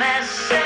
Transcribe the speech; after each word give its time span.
message 0.00 0.59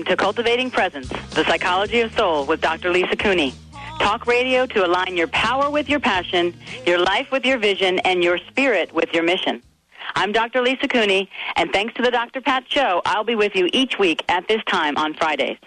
welcome 0.00 0.16
to 0.16 0.16
Cultivating 0.16 0.70
Presence, 0.70 1.08
the 1.34 1.44
psychology 1.44 2.00
of 2.00 2.10
soul 2.14 2.46
with 2.46 2.62
Dr. 2.62 2.90
Lisa 2.90 3.16
Cooney. 3.16 3.52
Talk 3.98 4.26
radio 4.26 4.64
to 4.64 4.86
align 4.86 5.14
your 5.14 5.26
power 5.28 5.68
with 5.68 5.90
your 5.90 6.00
passion, 6.00 6.54
your 6.86 6.98
life 6.98 7.30
with 7.30 7.44
your 7.44 7.58
vision, 7.58 7.98
and 7.98 8.24
your 8.24 8.38
spirit 8.38 8.94
with 8.94 9.12
your 9.12 9.22
mission. 9.22 9.62
I'm 10.14 10.32
Dr. 10.32 10.62
Lisa 10.62 10.88
Cooney, 10.88 11.28
and 11.56 11.70
thanks 11.70 11.92
to 11.94 12.02
the 12.02 12.10
Dr. 12.10 12.40
Pat 12.40 12.64
Show, 12.66 13.02
I'll 13.04 13.24
be 13.24 13.34
with 13.34 13.54
you 13.54 13.68
each 13.74 13.98
week 13.98 14.24
at 14.30 14.48
this 14.48 14.62
time 14.64 14.96
on 14.96 15.12
Fridays. 15.12 15.58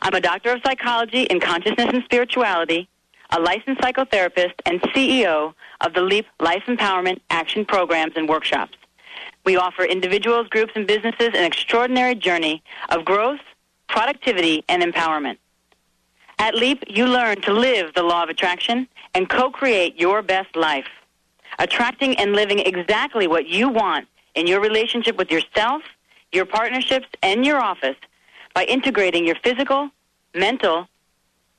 I'm 0.00 0.14
a 0.14 0.20
doctor 0.20 0.50
of 0.50 0.60
psychology 0.66 1.22
in 1.22 1.38
consciousness 1.38 1.90
and 1.92 2.02
spirituality, 2.02 2.88
a 3.30 3.38
licensed 3.38 3.80
psychotherapist, 3.80 4.54
and 4.66 4.80
CEO 4.90 5.54
of 5.82 5.94
the 5.94 6.02
LEAP 6.02 6.26
Life 6.40 6.64
Empowerment 6.66 7.20
Action 7.30 7.64
Programs 7.64 8.14
and 8.16 8.28
Workshops. 8.28 8.76
We 9.44 9.56
offer 9.56 9.84
individuals, 9.84 10.48
groups, 10.48 10.72
and 10.74 10.84
businesses 10.84 11.28
an 11.28 11.44
extraordinary 11.44 12.16
journey 12.16 12.62
of 12.88 13.04
growth, 13.04 13.40
productivity, 13.92 14.64
and 14.68 14.82
empowerment. 14.82 15.36
At 16.38 16.54
LEAP, 16.56 16.84
you 16.88 17.06
learn 17.06 17.40
to 17.42 17.52
live 17.52 17.94
the 17.94 18.02
law 18.02 18.24
of 18.24 18.30
attraction 18.30 18.88
and 19.14 19.28
co-create 19.28 20.00
your 20.00 20.22
best 20.22 20.56
life, 20.56 20.88
attracting 21.58 22.16
and 22.16 22.32
living 22.32 22.58
exactly 22.58 23.26
what 23.28 23.46
you 23.46 23.68
want 23.68 24.08
in 24.34 24.46
your 24.46 24.60
relationship 24.60 25.16
with 25.16 25.30
yourself, 25.30 25.82
your 26.32 26.46
partnerships, 26.46 27.06
and 27.22 27.44
your 27.44 27.58
office 27.58 27.96
by 28.54 28.64
integrating 28.64 29.26
your 29.26 29.36
physical, 29.44 29.90
mental, 30.34 30.88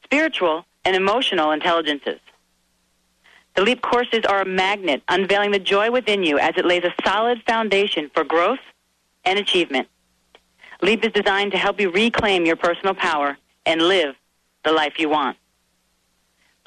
spiritual, 0.04 0.66
and 0.84 0.96
emotional 0.96 1.52
intelligences. 1.52 2.20
The 3.56 3.62
LEAP 3.62 3.84
courses 3.84 4.26
are 4.28 4.42
a 4.42 4.46
magnet 4.46 5.04
unveiling 5.08 5.52
the 5.52 5.60
joy 5.60 5.92
within 5.92 6.24
you 6.24 6.40
as 6.40 6.54
it 6.58 6.66
lays 6.66 6.84
a 6.84 6.94
solid 7.06 7.44
foundation 7.44 8.10
for 8.14 8.24
growth 8.24 8.60
and 9.24 9.38
achievement. 9.38 9.88
LEAP 10.84 11.06
is 11.06 11.14
designed 11.14 11.54
to 11.54 11.58
help 11.58 11.80
you 11.80 11.90
reclaim 11.90 12.46
your 12.46 12.58
personal 12.58 12.94
power 12.94 13.38
and 13.66 13.82
live 13.82 14.16
the 14.66 14.72
life 14.72 15.00
you 15.00 15.08
want. 15.08 15.38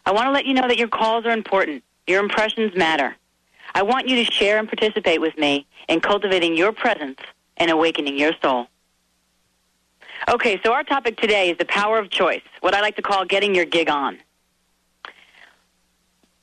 I 0.06 0.12
want 0.12 0.28
to 0.28 0.32
let 0.32 0.46
you 0.46 0.54
know 0.54 0.68
that 0.68 0.78
your 0.78 0.90
calls 0.90 1.26
are 1.26 1.32
important. 1.32 1.84
Your 2.08 2.22
impressions 2.22 2.76
matter. 2.76 3.16
I 3.74 3.84
want 3.84 4.08
you 4.08 4.24
to 4.24 4.32
share 4.32 4.60
and 4.60 4.68
participate 4.68 5.22
with 5.22 5.38
me 5.38 5.66
in 5.88 6.02
cultivating 6.02 6.56
your 6.56 6.74
presence 6.74 7.20
and 7.58 7.72
awakening 7.72 8.20
your 8.20 8.34
soul. 8.42 8.68
Okay, 10.30 10.60
so 10.64 10.74
our 10.74 10.84
topic 10.84 11.18
today 11.18 11.50
is 11.50 11.58
the 11.58 11.66
power 11.66 11.98
of 11.98 12.10
choice, 12.10 12.42
what 12.62 12.74
I 12.74 12.82
like 12.82 12.96
to 12.98 13.02
call 13.02 13.26
getting 13.26 13.56
your 13.56 13.66
gig 13.66 13.90
on. 13.90 14.20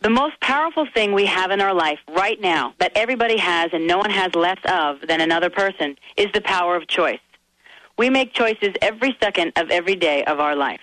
The 0.02 0.08
most 0.08 0.40
powerful 0.40 0.86
thing 0.94 1.12
we 1.12 1.26
have 1.26 1.50
in 1.50 1.60
our 1.60 1.74
life 1.74 1.98
right 2.08 2.40
now 2.40 2.72
that 2.78 2.90
everybody 2.94 3.36
has 3.36 3.68
and 3.74 3.86
no 3.86 3.98
one 3.98 4.08
has 4.08 4.34
less 4.34 4.56
of 4.64 5.06
than 5.06 5.20
another 5.20 5.50
person 5.50 5.94
is 6.16 6.28
the 6.32 6.40
power 6.40 6.74
of 6.74 6.86
choice. 6.86 7.20
We 7.98 8.08
make 8.08 8.32
choices 8.32 8.70
every 8.80 9.14
second 9.20 9.52
of 9.56 9.68
every 9.70 9.94
day 9.94 10.24
of 10.24 10.40
our 10.40 10.56
life. 10.56 10.80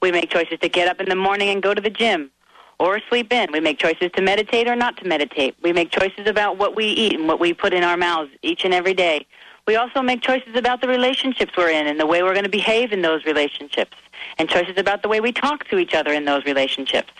We 0.00 0.12
make 0.12 0.30
choices 0.30 0.60
to 0.60 0.68
get 0.68 0.86
up 0.86 1.00
in 1.00 1.08
the 1.08 1.16
morning 1.16 1.48
and 1.48 1.60
go 1.60 1.74
to 1.74 1.80
the 1.80 1.90
gym 1.90 2.30
or 2.78 3.00
sleep 3.08 3.32
in. 3.32 3.50
We 3.50 3.58
make 3.58 3.80
choices 3.80 4.12
to 4.14 4.22
meditate 4.22 4.68
or 4.68 4.76
not 4.76 4.96
to 4.98 5.04
meditate. 5.04 5.56
We 5.64 5.72
make 5.72 5.90
choices 5.90 6.28
about 6.28 6.56
what 6.56 6.76
we 6.76 6.86
eat 6.86 7.18
and 7.18 7.26
what 7.26 7.40
we 7.40 7.52
put 7.52 7.74
in 7.74 7.82
our 7.82 7.96
mouths 7.96 8.30
each 8.42 8.64
and 8.64 8.72
every 8.72 8.94
day. 8.94 9.26
We 9.66 9.74
also 9.74 10.00
make 10.00 10.22
choices 10.22 10.54
about 10.54 10.80
the 10.80 10.86
relationships 10.86 11.54
we're 11.56 11.70
in 11.70 11.88
and 11.88 11.98
the 11.98 12.06
way 12.06 12.22
we're 12.22 12.34
going 12.34 12.44
to 12.44 12.50
behave 12.50 12.92
in 12.92 13.02
those 13.02 13.24
relationships 13.24 13.96
and 14.38 14.48
choices 14.48 14.78
about 14.78 15.02
the 15.02 15.08
way 15.08 15.20
we 15.20 15.32
talk 15.32 15.64
to 15.70 15.78
each 15.78 15.92
other 15.92 16.12
in 16.12 16.24
those 16.24 16.44
relationships. 16.44 17.10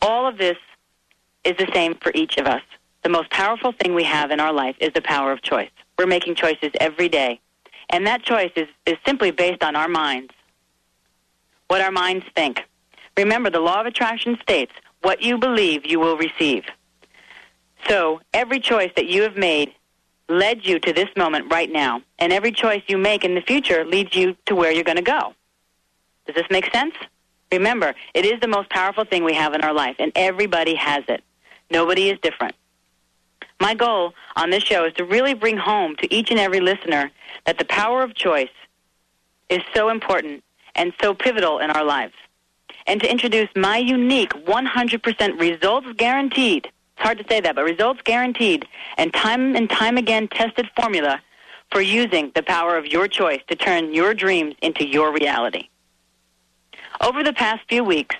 All 0.00 0.26
of 0.26 0.38
this 0.38 0.56
is 1.44 1.56
the 1.56 1.68
same 1.74 1.94
for 2.00 2.12
each 2.14 2.36
of 2.36 2.46
us. 2.46 2.62
The 3.02 3.08
most 3.08 3.30
powerful 3.30 3.72
thing 3.72 3.94
we 3.94 4.04
have 4.04 4.30
in 4.30 4.40
our 4.40 4.52
life 4.52 4.76
is 4.80 4.92
the 4.92 5.02
power 5.02 5.32
of 5.32 5.42
choice. 5.42 5.70
We're 5.98 6.06
making 6.06 6.34
choices 6.34 6.70
every 6.80 7.08
day. 7.08 7.40
And 7.90 8.06
that 8.06 8.22
choice 8.22 8.52
is, 8.54 8.68
is 8.86 8.96
simply 9.06 9.30
based 9.30 9.62
on 9.62 9.74
our 9.74 9.88
minds, 9.88 10.32
what 11.68 11.80
our 11.80 11.90
minds 11.90 12.24
think. 12.34 12.62
Remember, 13.16 13.50
the 13.50 13.60
law 13.60 13.80
of 13.80 13.86
attraction 13.86 14.38
states, 14.42 14.72
what 15.02 15.22
you 15.22 15.38
believe, 15.38 15.86
you 15.86 15.98
will 15.98 16.16
receive. 16.16 16.64
So 17.88 18.20
every 18.34 18.60
choice 18.60 18.90
that 18.96 19.06
you 19.06 19.22
have 19.22 19.36
made 19.36 19.72
led 20.28 20.66
you 20.66 20.78
to 20.80 20.92
this 20.92 21.08
moment 21.16 21.50
right 21.50 21.70
now, 21.70 22.02
and 22.18 22.32
every 22.32 22.52
choice 22.52 22.82
you 22.88 22.98
make 22.98 23.24
in 23.24 23.34
the 23.34 23.40
future 23.40 23.84
leads 23.84 24.14
you 24.14 24.36
to 24.46 24.54
where 24.54 24.70
you're 24.70 24.84
going 24.84 24.96
to 24.96 25.02
go. 25.02 25.34
Does 26.26 26.34
this 26.34 26.46
make 26.50 26.70
sense? 26.72 26.94
Remember, 27.52 27.94
it 28.14 28.24
is 28.24 28.40
the 28.40 28.48
most 28.48 28.68
powerful 28.70 29.04
thing 29.04 29.24
we 29.24 29.34
have 29.34 29.54
in 29.54 29.62
our 29.62 29.72
life, 29.72 29.96
and 29.98 30.12
everybody 30.14 30.74
has 30.74 31.04
it. 31.08 31.22
Nobody 31.70 32.10
is 32.10 32.18
different. 32.20 32.54
My 33.60 33.74
goal 33.74 34.14
on 34.36 34.50
this 34.50 34.62
show 34.62 34.84
is 34.84 34.92
to 34.94 35.04
really 35.04 35.34
bring 35.34 35.56
home 35.56 35.96
to 35.96 36.14
each 36.14 36.30
and 36.30 36.38
every 36.38 36.60
listener 36.60 37.10
that 37.46 37.58
the 37.58 37.64
power 37.64 38.02
of 38.02 38.14
choice 38.14 38.48
is 39.48 39.60
so 39.74 39.88
important 39.88 40.44
and 40.74 40.92
so 41.02 41.14
pivotal 41.14 41.58
in 41.58 41.70
our 41.70 41.84
lives. 41.84 42.14
And 42.86 43.00
to 43.00 43.10
introduce 43.10 43.48
my 43.56 43.78
unique 43.78 44.32
100% 44.32 45.40
results 45.40 45.88
guaranteed, 45.96 46.66
it's 46.66 47.04
hard 47.04 47.18
to 47.18 47.24
say 47.28 47.40
that, 47.40 47.56
but 47.56 47.64
results 47.64 48.00
guaranteed 48.04 48.66
and 48.96 49.12
time 49.12 49.56
and 49.56 49.68
time 49.68 49.96
again 49.96 50.28
tested 50.28 50.70
formula 50.76 51.20
for 51.70 51.80
using 51.80 52.32
the 52.34 52.42
power 52.42 52.76
of 52.76 52.86
your 52.86 53.08
choice 53.08 53.40
to 53.48 53.56
turn 53.56 53.92
your 53.92 54.14
dreams 54.14 54.54
into 54.62 54.86
your 54.86 55.12
reality. 55.12 55.68
Over 57.00 57.22
the 57.22 57.32
past 57.32 57.62
few 57.68 57.84
weeks, 57.84 58.16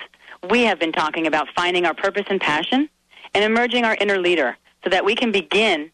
we 0.50 0.62
have 0.62 0.78
been 0.78 0.92
talking 0.92 1.26
about 1.26 1.48
finding 1.56 1.84
our 1.84 1.94
purpose 1.94 2.24
and 2.28 2.40
passion 2.40 2.88
and 3.34 3.44
emerging 3.44 3.84
our 3.84 3.96
inner 4.00 4.18
leader 4.18 4.56
so 4.84 4.90
that 4.90 5.04
we 5.04 5.14
can 5.16 5.32
begin 5.32 5.90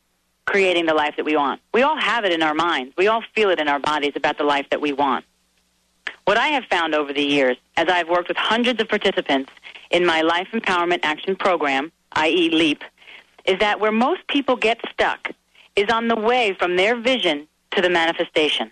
creating 0.46 0.84
the 0.84 0.92
life 0.92 1.14
that 1.16 1.24
we 1.24 1.34
want. 1.36 1.60
We 1.72 1.82
all 1.82 1.96
have 1.96 2.24
it 2.26 2.32
in 2.32 2.42
our 2.42 2.54
minds. 2.54 2.94
We 2.98 3.06
all 3.06 3.22
feel 3.34 3.48
it 3.48 3.58
in 3.58 3.68
our 3.68 3.78
bodies 3.78 4.12
about 4.16 4.36
the 4.36 4.44
life 4.44 4.66
that 4.70 4.80
we 4.80 4.92
want. 4.92 5.24
What 6.26 6.36
I 6.36 6.48
have 6.48 6.64
found 6.64 6.94
over 6.94 7.12
the 7.12 7.22
years, 7.22 7.56
as 7.76 7.88
I've 7.88 8.08
worked 8.08 8.28
with 8.28 8.36
hundreds 8.36 8.80
of 8.80 8.88
participants 8.88 9.50
in 9.90 10.04
my 10.04 10.20
Life 10.20 10.48
Empowerment 10.52 11.00
Action 11.02 11.36
Program, 11.36 11.90
i.e. 12.12 12.50
LEAP, 12.50 12.82
is 13.46 13.58
that 13.60 13.80
where 13.80 13.92
most 13.92 14.26
people 14.28 14.56
get 14.56 14.78
stuck 14.90 15.30
is 15.76 15.88
on 15.90 16.08
the 16.08 16.16
way 16.16 16.54
from 16.58 16.76
their 16.76 17.00
vision 17.00 17.48
to 17.72 17.80
the 17.80 17.90
manifestation. 17.90 18.70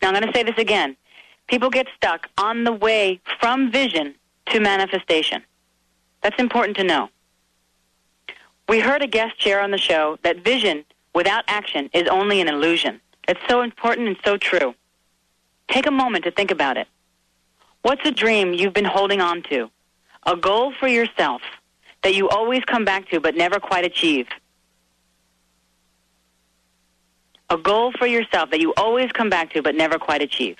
Now 0.00 0.08
I'm 0.08 0.14
going 0.14 0.26
to 0.26 0.32
say 0.36 0.42
this 0.42 0.58
again. 0.58 0.96
People 1.46 1.70
get 1.70 1.86
stuck 1.96 2.28
on 2.38 2.64
the 2.64 2.72
way 2.72 3.20
from 3.40 3.70
vision 3.70 4.14
to 4.46 4.60
manifestation. 4.60 5.42
That's 6.22 6.40
important 6.40 6.76
to 6.78 6.84
know. 6.84 7.10
We 8.68 8.80
heard 8.80 9.02
a 9.02 9.06
guest 9.06 9.40
share 9.40 9.60
on 9.60 9.70
the 9.70 9.78
show 9.78 10.18
that 10.22 10.42
vision 10.42 10.84
without 11.14 11.44
action 11.48 11.90
is 11.92 12.08
only 12.08 12.40
an 12.40 12.48
illusion. 12.48 13.00
It's 13.28 13.40
so 13.48 13.62
important 13.62 14.08
and 14.08 14.16
so 14.24 14.36
true. 14.36 14.74
Take 15.68 15.86
a 15.86 15.90
moment 15.90 16.24
to 16.24 16.30
think 16.30 16.50
about 16.50 16.76
it. 16.76 16.88
What's 17.82 18.04
a 18.06 18.10
dream 18.10 18.54
you've 18.54 18.72
been 18.72 18.84
holding 18.84 19.20
on 19.20 19.42
to? 19.44 19.70
A 20.24 20.36
goal 20.36 20.72
for 20.72 20.88
yourself 20.88 21.42
that 22.02 22.14
you 22.14 22.28
always 22.30 22.64
come 22.64 22.84
back 22.84 23.08
to 23.10 23.20
but 23.20 23.34
never 23.34 23.60
quite 23.60 23.84
achieve. 23.84 24.26
A 27.50 27.58
goal 27.58 27.92
for 27.92 28.06
yourself 28.06 28.50
that 28.50 28.60
you 28.60 28.72
always 28.78 29.12
come 29.12 29.28
back 29.28 29.52
to 29.52 29.62
but 29.62 29.74
never 29.74 29.98
quite 29.98 30.22
achieve. 30.22 30.56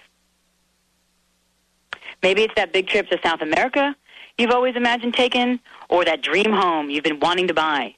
Maybe 2.24 2.42
it's 2.42 2.54
that 2.54 2.72
big 2.72 2.86
trip 2.86 3.06
to 3.10 3.18
South 3.22 3.42
America 3.42 3.94
you've 4.38 4.50
always 4.50 4.76
imagined 4.76 5.12
taking, 5.12 5.60
or 5.90 6.06
that 6.06 6.22
dream 6.22 6.52
home 6.52 6.88
you've 6.88 7.04
been 7.04 7.20
wanting 7.20 7.48
to 7.48 7.52
buy. 7.52 7.94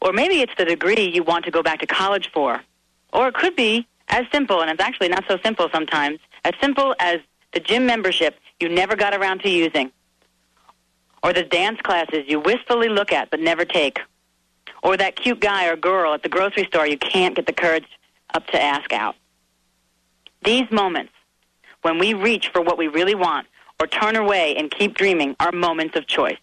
Or 0.00 0.12
maybe 0.12 0.42
it's 0.42 0.52
the 0.56 0.64
degree 0.64 1.10
you 1.10 1.24
want 1.24 1.44
to 1.46 1.50
go 1.50 1.60
back 1.60 1.80
to 1.80 1.88
college 1.88 2.30
for. 2.32 2.62
Or 3.12 3.26
it 3.26 3.34
could 3.34 3.56
be 3.56 3.84
as 4.06 4.26
simple, 4.30 4.60
and 4.60 4.70
it's 4.70 4.80
actually 4.80 5.08
not 5.08 5.24
so 5.26 5.38
simple 5.44 5.68
sometimes, 5.72 6.20
as 6.44 6.54
simple 6.60 6.94
as 7.00 7.18
the 7.52 7.58
gym 7.58 7.84
membership 7.84 8.38
you 8.60 8.68
never 8.68 8.94
got 8.94 9.12
around 9.12 9.40
to 9.40 9.50
using. 9.50 9.90
Or 11.24 11.32
the 11.32 11.42
dance 11.42 11.80
classes 11.80 12.26
you 12.28 12.38
wistfully 12.38 12.90
look 12.90 13.10
at 13.10 13.28
but 13.28 13.40
never 13.40 13.64
take. 13.64 13.98
Or 14.84 14.96
that 14.96 15.16
cute 15.16 15.40
guy 15.40 15.66
or 15.66 15.74
girl 15.74 16.14
at 16.14 16.22
the 16.22 16.28
grocery 16.28 16.64
store 16.66 16.86
you 16.86 16.96
can't 16.96 17.34
get 17.34 17.46
the 17.46 17.52
courage 17.52 17.88
up 18.32 18.46
to 18.52 18.62
ask 18.62 18.92
out. 18.92 19.16
These 20.44 20.70
moments, 20.70 21.12
when 21.82 21.98
we 21.98 22.14
reach 22.14 22.48
for 22.48 22.60
what 22.60 22.78
we 22.78 22.88
really 22.88 23.14
want 23.14 23.46
or 23.80 23.86
turn 23.86 24.16
away 24.16 24.56
and 24.56 24.70
keep 24.70 24.94
dreaming, 24.94 25.34
are 25.40 25.52
moments 25.52 25.96
of 25.96 26.06
choice. 26.06 26.36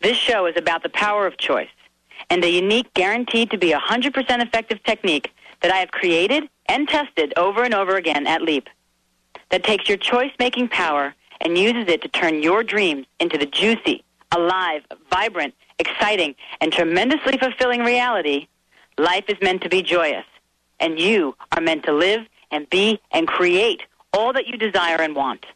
This 0.00 0.16
show 0.16 0.46
is 0.46 0.56
about 0.56 0.82
the 0.82 0.88
power 0.90 1.26
of 1.26 1.36
choice 1.36 1.68
and 2.28 2.44
a 2.44 2.50
unique, 2.50 2.92
guaranteed 2.94 3.50
to 3.50 3.58
be 3.58 3.72
100% 3.72 4.42
effective 4.42 4.82
technique 4.82 5.32
that 5.62 5.72
I 5.72 5.78
have 5.78 5.90
created 5.90 6.48
and 6.66 6.88
tested 6.88 7.32
over 7.36 7.64
and 7.64 7.74
over 7.74 7.96
again 7.96 8.26
at 8.26 8.42
LEAP 8.42 8.68
that 9.50 9.64
takes 9.64 9.88
your 9.88 9.98
choice 9.98 10.30
making 10.38 10.68
power 10.68 11.14
and 11.40 11.56
uses 11.56 11.88
it 11.88 12.02
to 12.02 12.08
turn 12.08 12.42
your 12.42 12.62
dreams 12.62 13.06
into 13.18 13.38
the 13.38 13.46
juicy, 13.46 14.04
alive, 14.32 14.82
vibrant, 15.10 15.54
exciting, 15.78 16.34
and 16.60 16.72
tremendously 16.72 17.38
fulfilling 17.38 17.80
reality. 17.80 18.46
Life 18.98 19.24
is 19.28 19.36
meant 19.40 19.62
to 19.62 19.68
be 19.68 19.82
joyous, 19.82 20.26
and 20.78 21.00
you 21.00 21.34
are 21.52 21.62
meant 21.62 21.84
to 21.84 21.92
live 21.92 22.26
and 22.50 22.68
be 22.70 23.00
and 23.12 23.26
create 23.26 23.82
all 24.12 24.32
that 24.32 24.46
you 24.46 24.56
desire 24.56 25.00
and 25.00 25.14
want. 25.14 25.46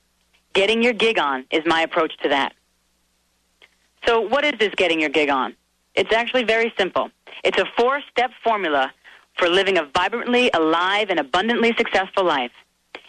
Getting 0.52 0.82
your 0.82 0.92
gig 0.92 1.18
on 1.18 1.44
is 1.50 1.62
my 1.66 1.82
approach 1.82 2.16
to 2.22 2.28
that. 2.28 2.54
So, 4.06 4.20
what 4.20 4.44
is 4.44 4.52
this 4.58 4.74
getting 4.76 5.00
your 5.00 5.10
gig 5.10 5.30
on? 5.30 5.56
It's 5.94 6.12
actually 6.12 6.44
very 6.44 6.72
simple. 6.78 7.10
It's 7.42 7.58
a 7.58 7.64
four 7.76 8.00
step 8.10 8.30
formula 8.42 8.92
for 9.36 9.48
living 9.48 9.78
a 9.78 9.84
vibrantly 9.94 10.50
alive 10.52 11.10
and 11.10 11.18
abundantly 11.18 11.74
successful 11.76 12.24
life. 12.24 12.52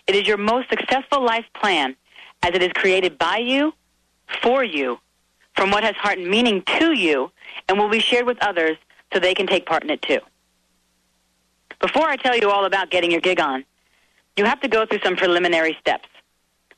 It 0.07 0.15
is 0.15 0.27
your 0.27 0.37
most 0.37 0.69
successful 0.69 1.23
life 1.23 1.45
plan 1.53 1.95
as 2.43 2.53
it 2.53 2.61
is 2.61 2.71
created 2.73 3.17
by 3.17 3.37
you, 3.37 3.73
for 4.41 4.63
you, 4.63 4.99
from 5.55 5.71
what 5.71 5.83
has 5.83 5.95
heart 5.95 6.17
and 6.17 6.27
meaning 6.27 6.63
to 6.79 6.93
you, 6.93 7.31
and 7.67 7.77
will 7.77 7.89
be 7.89 7.99
shared 7.99 8.25
with 8.25 8.37
others 8.41 8.77
so 9.13 9.19
they 9.19 9.33
can 9.33 9.47
take 9.47 9.65
part 9.65 9.83
in 9.83 9.89
it 9.89 10.01
too. 10.01 10.19
Before 11.79 12.07
I 12.07 12.15
tell 12.15 12.37
you 12.37 12.49
all 12.49 12.65
about 12.65 12.89
getting 12.89 13.11
your 13.11 13.21
gig 13.21 13.39
on, 13.39 13.65
you 14.37 14.45
have 14.45 14.59
to 14.61 14.67
go 14.67 14.85
through 14.85 14.99
some 15.03 15.15
preliminary 15.15 15.77
steps. 15.79 16.07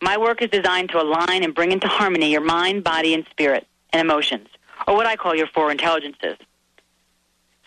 My 0.01 0.17
work 0.17 0.41
is 0.41 0.49
designed 0.49 0.89
to 0.89 1.01
align 1.01 1.43
and 1.43 1.55
bring 1.55 1.71
into 1.71 1.87
harmony 1.87 2.31
your 2.31 2.41
mind, 2.41 2.83
body, 2.83 3.13
and 3.13 3.25
spirit 3.31 3.65
and 3.91 3.99
emotions, 3.99 4.47
or 4.87 4.95
what 4.95 5.07
I 5.07 5.15
call 5.15 5.35
your 5.35 5.47
four 5.47 5.71
intelligences. 5.71 6.37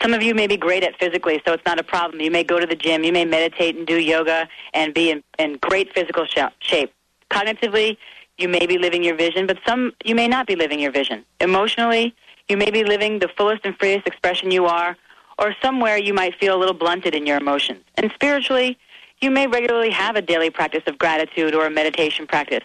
Some 0.00 0.14
of 0.14 0.22
you 0.22 0.34
may 0.34 0.46
be 0.46 0.56
great 0.56 0.82
at 0.82 0.98
physically, 0.98 1.42
so 1.44 1.52
it's 1.52 1.66
not 1.66 1.78
a 1.78 1.82
problem. 1.82 2.20
You 2.20 2.30
may 2.30 2.44
go 2.44 2.58
to 2.58 2.66
the 2.66 2.76
gym, 2.76 3.04
you 3.04 3.12
may 3.12 3.24
meditate 3.24 3.76
and 3.76 3.86
do 3.86 3.98
yoga 3.98 4.48
and 4.72 4.94
be 4.94 5.10
in, 5.10 5.22
in 5.38 5.58
great 5.60 5.92
physical 5.92 6.24
sh- 6.24 6.38
shape. 6.60 6.92
Cognitively, 7.30 7.98
you 8.38 8.48
may 8.48 8.64
be 8.66 8.78
living 8.78 9.04
your 9.04 9.16
vision, 9.16 9.46
but 9.46 9.58
some 9.66 9.92
you 10.04 10.14
may 10.14 10.26
not 10.26 10.46
be 10.46 10.56
living 10.56 10.80
your 10.80 10.92
vision. 10.92 11.24
Emotionally, 11.40 12.14
you 12.48 12.56
may 12.56 12.70
be 12.70 12.82
living 12.82 13.18
the 13.18 13.28
fullest 13.36 13.64
and 13.64 13.76
freest 13.76 14.06
expression 14.06 14.50
you 14.50 14.64
are, 14.66 14.96
or 15.38 15.54
somewhere 15.60 15.98
you 15.98 16.14
might 16.14 16.34
feel 16.36 16.56
a 16.56 16.58
little 16.58 16.74
blunted 16.74 17.14
in 17.14 17.26
your 17.26 17.36
emotions. 17.36 17.82
And 17.96 18.10
spiritually, 18.14 18.78
you 19.20 19.30
may 19.30 19.46
regularly 19.46 19.90
have 19.90 20.16
a 20.16 20.22
daily 20.22 20.50
practice 20.50 20.82
of 20.86 20.98
gratitude 20.98 21.54
or 21.54 21.66
a 21.66 21.70
meditation 21.70 22.26
practice. 22.26 22.64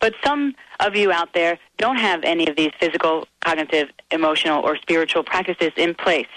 But 0.00 0.14
some 0.24 0.54
of 0.80 0.94
you 0.94 1.10
out 1.10 1.32
there 1.32 1.58
don't 1.78 1.96
have 1.96 2.22
any 2.22 2.46
of 2.48 2.56
these 2.56 2.70
physical, 2.78 3.26
cognitive, 3.40 3.88
emotional, 4.10 4.64
or 4.64 4.76
spiritual 4.76 5.24
practices 5.24 5.72
in 5.76 5.94
place. 5.94 6.28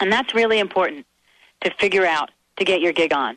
And 0.00 0.12
that's 0.12 0.34
really 0.34 0.58
important 0.58 1.06
to 1.62 1.72
figure 1.78 2.06
out 2.06 2.30
to 2.58 2.64
get 2.64 2.80
your 2.80 2.92
gig 2.92 3.12
on. 3.12 3.36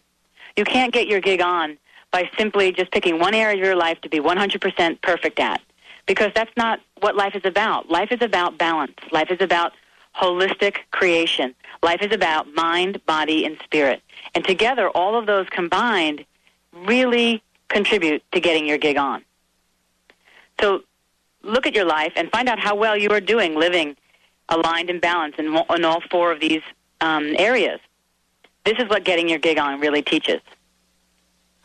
You 0.56 0.64
can't 0.64 0.94
get 0.94 1.08
your 1.08 1.22
gig 1.22 1.42
on 1.42 1.78
by 2.12 2.30
simply 2.38 2.72
just 2.72 2.92
picking 2.92 3.20
one 3.20 3.34
area 3.34 3.58
of 3.58 3.66
your 3.66 3.76
life 3.76 4.00
to 4.02 4.10
be 4.10 4.20
100% 4.20 5.02
perfect 5.02 5.40
at. 5.40 5.62
Because 6.06 6.32
that's 6.34 6.52
not 6.56 6.80
what 7.02 7.16
life 7.16 7.36
is 7.36 7.42
about. 7.44 7.90
Life 7.90 8.12
is 8.12 8.22
about 8.22 8.58
balance. 8.58 8.96
Life 9.12 9.30
is 9.30 9.42
about 9.42 9.74
holistic 10.16 10.78
creation. 10.92 11.54
Life 11.84 12.02
is 12.02 12.14
about 12.14 12.54
mind, 12.54 13.06
body, 13.06 13.46
and 13.46 13.58
spirit. 13.64 14.02
And 14.38 14.46
together, 14.46 14.88
all 14.90 15.18
of 15.18 15.26
those 15.26 15.50
combined 15.50 16.24
really 16.72 17.42
contribute 17.70 18.22
to 18.34 18.40
getting 18.40 18.68
your 18.68 18.78
gig 18.78 18.96
on. 18.96 19.26
So 20.62 20.84
look 21.42 21.66
at 21.66 21.74
your 21.74 21.86
life 21.86 22.14
and 22.16 22.30
find 22.30 22.48
out 22.48 22.60
how 22.60 22.76
well 22.76 22.96
you 22.96 23.10
are 23.10 23.20
doing 23.20 23.56
living 23.56 23.98
aligned 24.50 24.92
and 24.92 25.02
balanced 25.02 25.40
in, 25.40 25.48
in 25.48 25.84
all 25.84 26.02
four 26.12 26.32
of 26.32 26.40
these 26.40 26.62
um, 27.02 27.34
areas. 27.40 27.80
This 28.64 28.76
is 28.78 28.88
what 28.92 29.04
getting 29.04 29.28
your 29.28 29.40
gig 29.40 29.58
on 29.58 29.80
really 29.80 30.04
teaches. 30.04 30.40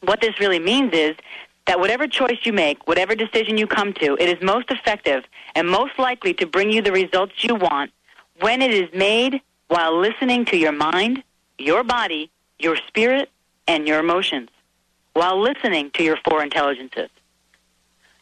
What 0.01 0.23
this 0.23 0.41
really 0.41 0.59
means 0.59 0.95
is 0.95 1.15
that 1.67 1.79
whatever 1.79 2.09
choice 2.09 2.39
you 2.45 2.55
make, 2.55 2.89
whatever 2.89 3.15
decision 3.15 3.59
you 3.59 3.67
come 3.67 3.93
to, 4.01 4.17
it 4.19 4.31
is 4.31 4.43
most 4.43 4.71
effective 4.71 5.25
and 5.55 5.69
most 5.69 5.99
likely 5.99 6.33
to 6.33 6.47
bring 6.47 6.73
you 6.73 6.81
the 6.81 6.93
results 6.93 7.45
you 7.45 7.55
want 7.55 7.91
when 8.41 8.63
it 8.63 8.73
is 8.73 8.89
made 8.95 9.43
while 9.69 9.95
listening 10.01 10.47
to 10.47 10.57
your 10.57 10.73
mind, 10.73 11.23
your 11.59 11.85
body, 11.85 12.31
your 12.63 12.77
spirit, 12.77 13.29
and 13.67 13.87
your 13.87 13.99
emotions, 13.99 14.49
while 15.15 15.41
listening 15.41 15.91
to 15.93 16.03
your 16.03 16.17
four 16.29 16.43
intelligences. 16.43 17.11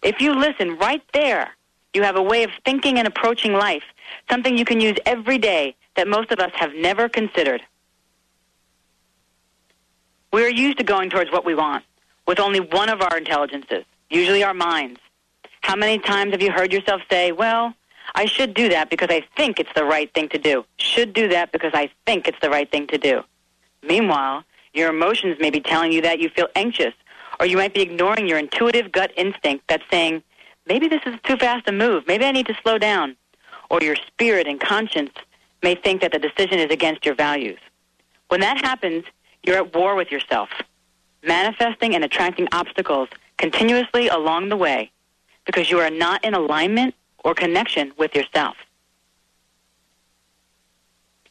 If 0.03 0.21
you 0.21 0.35
listen 0.35 0.79
right 0.79 1.03
there, 1.13 1.51
you 1.95 2.03
have 2.03 2.17
a 2.17 2.23
way 2.23 2.43
of 2.45 2.51
thinking 2.65 2.99
and 2.99 3.07
approaching 3.07 3.53
life, 3.53 3.83
something 4.29 4.57
you 4.57 4.65
can 4.65 4.81
use 4.81 4.97
every 5.07 5.39
day 5.39 5.75
that 5.97 6.09
most 6.09 6.31
of 6.31 6.39
us 6.39 6.53
have 6.55 6.75
never 6.75 7.09
considered. 7.09 7.63
We 10.33 10.45
are 10.45 10.51
used 10.51 10.79
to 10.79 10.85
going 10.85 11.11
towards 11.11 11.33
what 11.33 11.45
we 11.45 11.55
want 11.55 11.85
with 12.27 12.39
only 12.39 12.61
one 12.61 12.89
of 12.89 13.03
our 13.03 13.19
intelligences, 13.19 13.85
usually 14.09 14.45
our 14.45 14.55
minds. 14.55 15.01
How 15.63 15.77
many 15.77 15.99
times 15.99 16.33
have 16.33 16.41
you 16.41 16.53
heard 16.53 16.73
yourself 16.73 17.03
say, 17.11 17.33
well, 17.33 17.75
I 18.15 18.27
should 18.27 18.55
do 18.55 18.69
that 18.69 18.91
because 18.91 19.09
I 19.11 19.23
think 19.37 19.59
it's 19.61 19.73
the 19.75 19.85
right 19.85 20.13
thing 20.15 20.29
to 20.31 20.39
do. 20.39 20.65
Should 20.79 21.13
do 21.13 21.29
that 21.29 21.53
because 21.53 21.73
I 21.75 21.91
think 22.07 22.29
it's 22.29 22.39
the 22.41 22.51
right 22.51 22.71
thing 22.71 22.87
to 22.89 22.99
do. 22.99 23.23
Meanwhile, 23.83 24.45
your 24.73 24.91
emotions 24.91 25.37
may 25.41 25.51
be 25.51 25.61
telling 25.61 25.93
you 25.93 26.03
that 26.03 26.21
you 26.21 26.29
feel 26.29 26.49
anxious, 26.55 26.95
or 27.39 27.47
you 27.47 27.57
might 27.57 27.75
be 27.75 27.81
ignoring 27.81 28.29
your 28.29 28.39
intuitive 28.39 28.93
gut 28.93 29.13
instinct 29.17 29.65
that's 29.69 29.85
saying, 29.91 30.23
maybe 30.67 30.89
this 30.89 31.03
is 31.07 31.15
too 31.25 31.37
fast 31.37 31.69
a 31.69 31.73
move. 31.73 32.07
Maybe 32.07 32.25
I 32.25 32.33
need 32.33 32.47
to 32.47 32.55
slow 32.63 32.79
down. 32.79 33.17
Or 33.71 33.81
your 33.83 33.97
spirit 33.97 34.47
and 34.47 34.61
conscience 34.61 35.13
may 35.63 35.75
think 35.75 36.03
that 36.03 36.13
the 36.13 36.19
decision 36.19 36.59
is 36.59 36.71
against 36.71 37.05
your 37.05 37.15
values. 37.15 37.59
When 38.29 38.41
that 38.41 38.59
happens, 38.59 39.05
you're 39.43 39.57
at 39.57 39.75
war 39.75 39.95
with 39.95 40.13
yourself, 40.13 40.51
manifesting 41.23 41.95
and 41.95 42.05
attracting 42.05 42.49
obstacles 42.53 43.09
continuously 43.39 44.09
along 44.09 44.51
the 44.51 44.57
way 44.57 44.91
because 45.47 45.71
you 45.71 45.79
are 45.81 45.91
not 45.91 46.25
in 46.25 46.35
alignment 46.35 46.95
or 47.25 47.35
connection 47.35 47.93
with 47.97 48.15
yourself. 48.15 48.57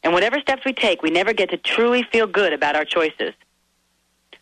And 0.04 0.14
whatever 0.14 0.40
steps 0.40 0.64
we 0.66 0.74
take, 0.74 1.02
we 1.02 1.10
never 1.10 1.34
get 1.34 1.50
to 1.50 1.58
truly 1.58 2.04
feel 2.04 2.28
good 2.28 2.54
about 2.54 2.76
our 2.76 2.86
choices. 2.86 3.34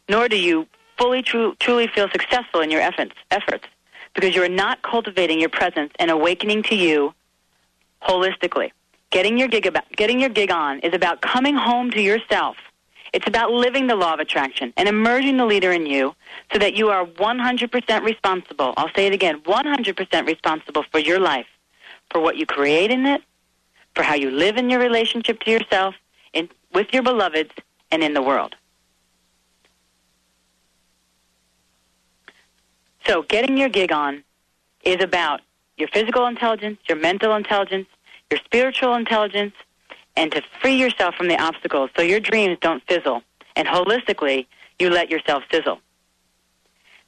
Nor 0.10 0.30
do 0.30 0.38
you 0.38 0.68
fully 0.98 1.22
tru- 1.22 1.56
truly 1.60 1.88
feel 1.88 2.10
successful 2.10 2.62
in 2.62 2.72
your 2.72 2.82
efforts, 2.82 3.14
efforts 3.32 3.66
because 4.14 4.36
you 4.36 4.44
are 4.44 4.50
not 4.50 4.82
cultivating 4.82 5.40
your 5.40 5.50
presence 5.50 5.92
and 6.00 6.10
awakening 6.10 6.64
to 6.64 6.76
you 6.76 7.14
holistically. 8.02 8.72
Getting 9.10 9.38
your 9.38 9.48
gig 9.48 9.66
about, 9.66 9.90
getting 9.96 10.20
your 10.20 10.30
gig 10.30 10.52
on 10.52 10.80
is 10.80 10.94
about 10.94 11.22
coming 11.22 11.56
home 11.56 11.92
to 11.92 12.02
yourself. 12.02 12.58
It's 13.14 13.28
about 13.28 13.52
living 13.52 13.88
the 13.88 13.96
law 13.96 14.14
of 14.14 14.20
attraction 14.20 14.74
and 14.76 14.90
emerging 14.90 15.38
the 15.38 15.46
leader 15.46 15.72
in 15.72 15.86
you 15.86 16.14
so 16.52 16.60
that 16.60 16.76
you 16.76 16.90
are 16.90 17.06
100% 17.06 18.04
responsible. 18.04 18.74
I'll 18.76 18.92
say 18.96 19.08
it 19.08 19.14
again, 19.14 19.40
100% 19.42 20.28
responsible 20.28 20.84
for 20.92 21.00
your 21.00 21.20
life, 21.20 21.48
for 22.12 22.20
what 22.20 22.36
you 22.38 22.46
create 22.46 22.92
in 22.92 23.06
it, 23.06 23.22
for 23.98 24.04
how 24.04 24.14
you 24.14 24.30
live 24.30 24.58
in 24.58 24.70
your 24.70 24.80
relationship 24.80 25.40
to 25.40 25.50
yourself, 25.50 25.96
in, 26.32 26.48
with 26.72 26.94
your 26.94 27.02
beloveds, 27.02 27.52
and 27.90 28.04
in 28.04 28.14
the 28.14 28.22
world. 28.22 28.56
So 33.08 33.24
getting 33.24 33.58
your 33.58 33.70
gig 33.70 33.92
on 33.92 34.24
is 34.84 35.04
about 35.04 35.42
your 35.78 35.88
physical 35.88 36.28
intelligence, 36.28 36.78
your 36.88 37.00
mental 37.00 37.36
intelligence, 37.36 37.88
your 38.30 38.40
spiritual 38.46 38.94
intelligence, 38.94 39.54
and 40.16 40.32
to 40.32 40.44
free 40.62 40.76
yourself 40.76 41.16
from 41.16 41.28
the 41.28 41.42
obstacles 41.42 41.90
so 41.96 42.04
your 42.04 42.20
dreams 42.20 42.58
don't 42.62 42.84
fizzle. 42.88 43.24
And 43.56 43.68
holistically, 43.68 44.46
you 44.78 44.92
let 44.92 45.10
yourself 45.10 45.44
sizzle. 45.52 45.80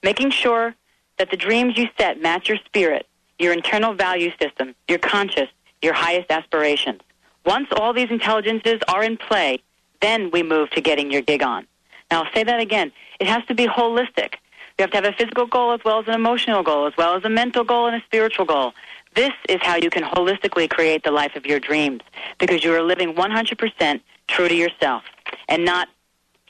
Making 0.02 0.32
sure 0.32 0.74
that 1.20 1.30
the 1.30 1.38
dreams 1.38 1.78
you 1.78 1.88
set 2.00 2.20
match 2.20 2.50
your 2.50 2.58
spirit, 2.66 3.06
your 3.38 3.54
internal 3.54 3.94
value 3.94 4.32
system, 4.42 4.74
your 4.88 5.00
conscious, 5.00 5.50
your 5.82 5.94
highest 5.94 6.32
aspirations. 6.32 7.02
Once 7.46 7.68
all 7.72 7.94
these 7.94 8.12
intelligences 8.12 8.80
are 8.88 9.04
in 9.04 9.18
play, 9.18 9.60
then 10.02 10.30
we 10.32 10.44
move 10.44 10.70
to 10.72 10.82
getting 10.82 11.12
your 11.12 11.22
gig 11.22 11.42
on. 11.44 11.66
Now, 12.12 12.24
I'll 12.24 12.34
say 12.34 12.44
that 12.44 12.60
again. 12.60 12.92
It 13.20 13.28
has 13.28 13.46
to 13.46 13.56
be 13.56 13.68
holistic. 13.68 14.36
You 14.78 14.84
have 14.84 14.92
to 14.92 14.98
have 14.98 15.06
a 15.06 15.14
physical 15.14 15.46
goal 15.46 15.74
as 15.74 15.82
well 15.84 16.00
as 16.00 16.08
an 16.08 16.14
emotional 16.14 16.64
goal, 16.64 16.88
as 16.88 16.94
well 16.98 17.16
as 17.16 17.26
a 17.26 17.30
mental 17.30 17.64
goal 17.64 17.88
and 17.88 17.96
a 17.96 18.06
spiritual 18.06 18.46
goal. 18.46 18.74
This 19.16 19.34
is 19.50 19.58
how 19.62 19.76
you 19.76 19.90
can 19.90 20.04
holistically 20.04 20.70
create 20.70 21.04
the 21.04 21.12
life 21.12 21.36
of 21.36 21.46
your 21.46 21.60
dreams 21.60 22.02
because 22.38 22.64
you 22.64 22.74
are 22.74 22.82
living 22.82 23.14
100% 23.14 24.02
true 24.28 24.48
to 24.48 24.56
yourself 24.56 25.04
and 25.48 25.66
not 25.66 25.90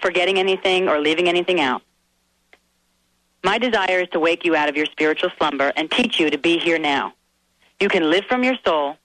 forgetting 0.02 0.38
anything 0.38 0.88
or 0.88 1.00
leaving 1.00 1.28
anything 1.28 1.60
out. 1.60 1.82
My 3.44 3.58
desire 3.58 4.02
is 4.02 4.10
to 4.10 4.20
wake 4.20 4.46
you 4.46 4.56
out 4.56 4.70
of 4.70 4.76
your 4.76 4.86
spiritual 4.86 5.32
slumber 5.38 5.72
and 5.76 5.90
teach 5.90 6.20
you 6.20 6.30
to 6.30 6.38
be 6.38 6.60
here 6.60 6.78
now. 6.78 7.14
You 7.80 7.88
can 7.88 8.12
live 8.12 8.26
from 8.26 8.44
your 8.44 8.56
soul, 8.66 8.98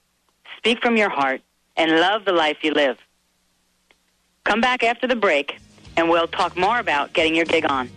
speak 0.64 0.80
from 0.80 0.96
your 0.96 1.10
heart, 1.10 1.42
and 1.76 1.90
love 2.00 2.24
the 2.24 2.32
life 2.32 2.56
you 2.62 2.72
live. 2.72 2.96
Come 4.44 4.62
back 4.62 4.82
after 4.82 5.06
the 5.06 5.14
break, 5.14 5.58
and 5.94 6.08
we'll 6.08 6.26
talk 6.26 6.56
more 6.56 6.78
about 6.78 7.12
getting 7.12 7.34
your 7.34 7.44
gig 7.44 7.66
on. 7.70 7.90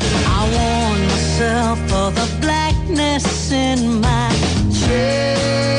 I 0.00 0.40
warn 0.56 1.02
myself 1.06 1.78
of 1.92 2.14
the 2.16 2.40
blackness 2.40 3.52
in 3.52 4.00
my 4.00 4.30
chest. 4.72 5.75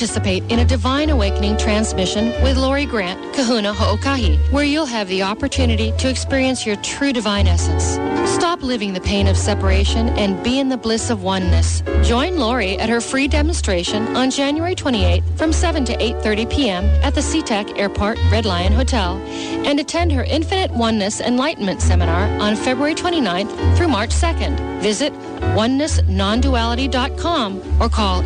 Participate 0.00 0.42
in 0.50 0.60
a 0.60 0.64
Divine 0.64 1.10
Awakening 1.10 1.58
transmission 1.58 2.28
with 2.42 2.56
Lori 2.56 2.86
Grant, 2.86 3.20
Kahuna 3.34 3.74
Ho'okahi, 3.74 4.38
where 4.50 4.64
you'll 4.64 4.86
have 4.86 5.08
the 5.08 5.22
opportunity 5.22 5.92
to 5.98 6.08
experience 6.08 6.64
your 6.64 6.76
true 6.76 7.12
divine 7.12 7.46
essence. 7.46 7.98
Stop 8.30 8.62
living 8.62 8.94
the 8.94 9.00
pain 9.02 9.26
of 9.26 9.36
separation 9.36 10.08
and 10.10 10.42
be 10.42 10.58
in 10.58 10.70
the 10.70 10.78
bliss 10.78 11.10
of 11.10 11.22
oneness. 11.22 11.82
Join 12.02 12.38
Lori 12.38 12.78
at 12.78 12.88
her 12.88 13.02
free 13.02 13.28
demonstration 13.28 14.16
on 14.16 14.30
January 14.30 14.74
28th 14.74 15.36
from 15.36 15.52
7 15.52 15.84
to 15.84 15.94
8.30 15.94 16.50
p.m. 16.50 16.84
at 17.04 17.14
the 17.14 17.20
SeaTac 17.20 17.78
Airport 17.78 18.18
Red 18.30 18.46
Lion 18.46 18.72
Hotel 18.72 19.18
and 19.66 19.78
attend 19.78 20.12
her 20.12 20.24
Infinite 20.24 20.70
Oneness 20.70 21.20
Enlightenment 21.20 21.82
Seminar 21.82 22.24
on 22.40 22.56
February 22.56 22.94
29th 22.94 23.76
through 23.76 23.88
March 23.88 24.14
2nd. 24.14 24.80
Visit 24.80 25.12
onenessnonduality.com 25.40 27.82
or 27.82 27.90
call 27.90 28.22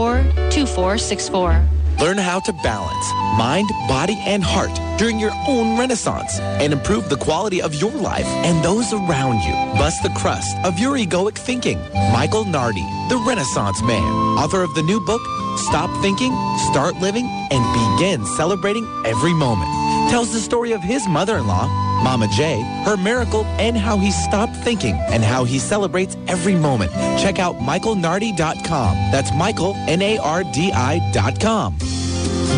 808-394-2464. 0.00 1.68
Learn 2.00 2.16
how 2.16 2.40
to 2.40 2.52
balance 2.64 3.12
mind, 3.36 3.68
body, 3.86 4.18
and 4.26 4.42
heart 4.42 4.70
during 4.98 5.18
your 5.18 5.32
own 5.46 5.78
renaissance 5.78 6.40
and 6.40 6.72
improve 6.72 7.08
the 7.08 7.16
quality 7.16 7.62
of 7.62 7.74
your 7.74 7.92
life 7.92 8.26
and 8.44 8.64
those 8.64 8.92
around 8.92 9.40
you. 9.42 9.52
Bust 9.78 10.02
the 10.02 10.10
crust 10.10 10.56
of 10.64 10.78
your 10.78 10.96
egoic 10.96 11.36
thinking. 11.36 11.78
Michael 12.12 12.44
Nardi, 12.44 12.84
the 13.08 13.22
Renaissance 13.26 13.82
Man, 13.82 14.02
author 14.38 14.62
of 14.62 14.74
the 14.74 14.82
new 14.82 15.00
book, 15.04 15.20
Stop 15.68 15.90
Thinking, 16.02 16.32
Start 16.70 16.96
Living, 16.96 17.26
and 17.50 17.98
Begin 17.98 18.24
Celebrating 18.36 18.86
Every 19.04 19.34
Moment, 19.34 19.70
tells 20.10 20.32
the 20.32 20.40
story 20.40 20.72
of 20.72 20.82
his 20.82 21.06
mother-in-law, 21.08 21.68
Mama 22.02 22.28
J, 22.28 22.60
her 22.84 22.96
miracle, 22.96 23.44
and 23.58 23.76
how 23.76 23.96
he 23.98 24.10
stopped 24.10 24.56
thinking 24.56 24.94
and 25.08 25.22
how 25.22 25.44
he 25.44 25.58
celebrates 25.58 26.16
every 26.28 26.54
moment. 26.54 26.90
Check 27.20 27.38
out 27.38 27.56
michaelnardi.com. 27.56 28.94
That's 29.12 29.32
Michael, 29.34 29.74
N-A-R-D-I 29.88 31.10
dot 31.12 31.40
com. 31.40 31.76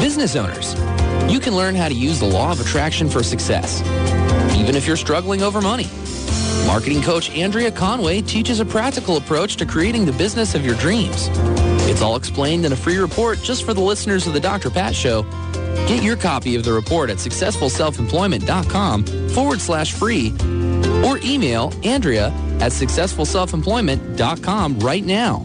Business 0.00 0.36
owners, 0.36 0.74
you 1.32 1.40
can 1.40 1.54
learn 1.56 1.74
how 1.74 1.88
to 1.88 1.94
use 1.94 2.20
the 2.20 2.26
law 2.26 2.52
of 2.52 2.60
attraction 2.60 3.08
for 3.08 3.22
success, 3.22 3.82
even 4.56 4.74
if 4.74 4.86
you're 4.86 4.96
struggling 4.96 5.42
over 5.42 5.60
money. 5.60 5.86
Marketing 6.66 7.02
coach 7.02 7.30
Andrea 7.30 7.70
Conway 7.72 8.22
teaches 8.22 8.60
a 8.60 8.64
practical 8.64 9.16
approach 9.16 9.56
to 9.56 9.66
creating 9.66 10.04
the 10.06 10.12
business 10.12 10.54
of 10.54 10.64
your 10.64 10.76
dreams. 10.76 11.28
It's 11.88 12.00
all 12.02 12.16
explained 12.16 12.64
in 12.64 12.72
a 12.72 12.76
free 12.76 12.98
report 12.98 13.40
just 13.42 13.64
for 13.64 13.74
the 13.74 13.80
listeners 13.80 14.26
of 14.26 14.32
the 14.32 14.40
Dr. 14.40 14.70
Pat 14.70 14.94
Show. 14.94 15.24
Get 15.86 16.02
your 16.02 16.16
copy 16.16 16.56
of 16.56 16.64
the 16.64 16.72
report 16.72 17.10
at 17.10 17.18
successfulselfemployment.com 17.18 19.04
forward 19.30 19.60
slash 19.60 19.92
free 19.92 20.32
or 21.04 21.18
email 21.22 21.72
Andrea 21.84 22.28
at 22.60 22.72
successfulselfemployment.com 22.72 24.78
right 24.78 25.04
now. 25.04 25.44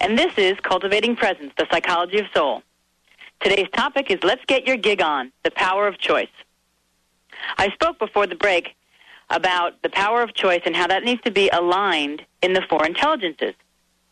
and 0.00 0.18
this 0.18 0.32
is 0.38 0.56
Cultivating 0.62 1.14
Presence, 1.14 1.52
the 1.58 1.66
Psychology 1.70 2.18
of 2.18 2.26
Soul. 2.34 2.62
Today's 3.40 3.68
topic 3.74 4.10
is 4.10 4.18
Let's 4.22 4.44
Get 4.46 4.66
Your 4.66 4.76
Gig 4.76 5.02
On, 5.02 5.30
the 5.44 5.50
Power 5.50 5.86
of 5.86 5.98
Choice. 5.98 6.28
I 7.58 7.70
spoke 7.70 7.98
before 7.98 8.26
the 8.26 8.34
break 8.34 8.74
about 9.28 9.80
the 9.82 9.90
power 9.90 10.22
of 10.22 10.34
choice 10.34 10.62
and 10.64 10.74
how 10.74 10.86
that 10.86 11.04
needs 11.04 11.22
to 11.22 11.30
be 11.30 11.48
aligned 11.50 12.24
in 12.42 12.54
the 12.54 12.62
four 12.68 12.84
intelligences 12.84 13.54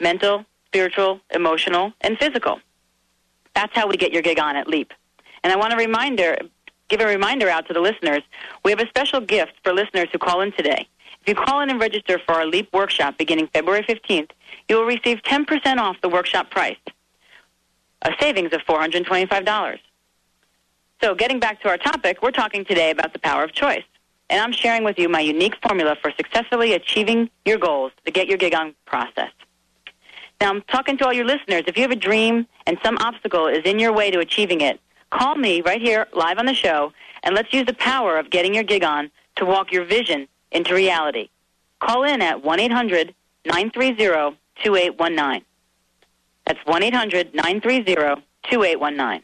mental, 0.00 0.44
spiritual, 0.66 1.20
emotional, 1.34 1.92
and 2.02 2.16
physical. 2.18 2.60
That's 3.54 3.74
how 3.74 3.88
we 3.88 3.96
get 3.96 4.12
your 4.12 4.22
gig 4.22 4.38
on 4.38 4.54
at 4.54 4.68
LEAP. 4.68 4.92
And 5.42 5.52
I 5.52 5.56
want 5.56 5.72
to 5.72 5.76
reminder, 5.76 6.38
give 6.88 7.00
a 7.00 7.06
reminder 7.06 7.48
out 7.48 7.66
to 7.66 7.74
the 7.74 7.80
listeners. 7.80 8.22
We 8.64 8.70
have 8.70 8.78
a 8.78 8.86
special 8.86 9.20
gift 9.20 9.54
for 9.64 9.72
listeners 9.72 10.06
who 10.12 10.18
call 10.18 10.42
in 10.42 10.52
today. 10.52 10.86
If 11.28 11.36
you 11.36 11.44
call 11.44 11.60
in 11.60 11.68
and 11.68 11.78
register 11.78 12.18
for 12.24 12.36
our 12.36 12.46
LEAP 12.46 12.72
workshop 12.72 13.18
beginning 13.18 13.50
February 13.52 13.82
15th, 13.82 14.30
you 14.66 14.76
will 14.76 14.86
receive 14.86 15.18
10% 15.18 15.76
off 15.76 16.00
the 16.00 16.08
workshop 16.08 16.50
price, 16.50 16.78
a 18.00 18.12
savings 18.18 18.54
of 18.54 18.62
$425. 18.62 19.78
So, 21.02 21.14
getting 21.14 21.38
back 21.38 21.60
to 21.60 21.68
our 21.68 21.76
topic, 21.76 22.22
we're 22.22 22.30
talking 22.30 22.64
today 22.64 22.90
about 22.90 23.12
the 23.12 23.18
power 23.18 23.44
of 23.44 23.52
choice. 23.52 23.82
And 24.30 24.40
I'm 24.40 24.52
sharing 24.52 24.84
with 24.84 24.98
you 24.98 25.10
my 25.10 25.20
unique 25.20 25.54
formula 25.60 25.98
for 26.00 26.10
successfully 26.16 26.72
achieving 26.72 27.28
your 27.44 27.58
goals, 27.58 27.92
the 28.06 28.10
Get 28.10 28.26
Your 28.26 28.38
Gig 28.38 28.54
On 28.54 28.74
process. 28.86 29.30
Now, 30.40 30.48
I'm 30.48 30.62
talking 30.62 30.96
to 30.96 31.04
all 31.04 31.12
your 31.12 31.26
listeners. 31.26 31.64
If 31.66 31.76
you 31.76 31.82
have 31.82 31.90
a 31.90 31.96
dream 31.96 32.46
and 32.66 32.78
some 32.82 32.96
obstacle 33.00 33.48
is 33.48 33.64
in 33.66 33.78
your 33.78 33.92
way 33.92 34.10
to 34.10 34.20
achieving 34.20 34.62
it, 34.62 34.80
call 35.10 35.34
me 35.34 35.60
right 35.60 35.82
here 35.82 36.06
live 36.14 36.38
on 36.38 36.46
the 36.46 36.54
show, 36.54 36.94
and 37.22 37.34
let's 37.34 37.52
use 37.52 37.66
the 37.66 37.74
power 37.74 38.16
of 38.16 38.30
getting 38.30 38.54
your 38.54 38.64
gig 38.64 38.82
on 38.82 39.10
to 39.36 39.44
walk 39.44 39.70
your 39.70 39.84
vision 39.84 40.26
into 40.52 40.74
reality. 40.74 41.28
Call 41.80 42.04
in 42.04 42.22
at 42.22 42.42
1 42.42 42.60
800 42.60 43.14
930 43.44 44.36
2819. 44.62 45.44
That's 46.46 46.58
1 46.64 46.82
800 46.82 47.34
930 47.34 48.22
2819. 48.44 49.22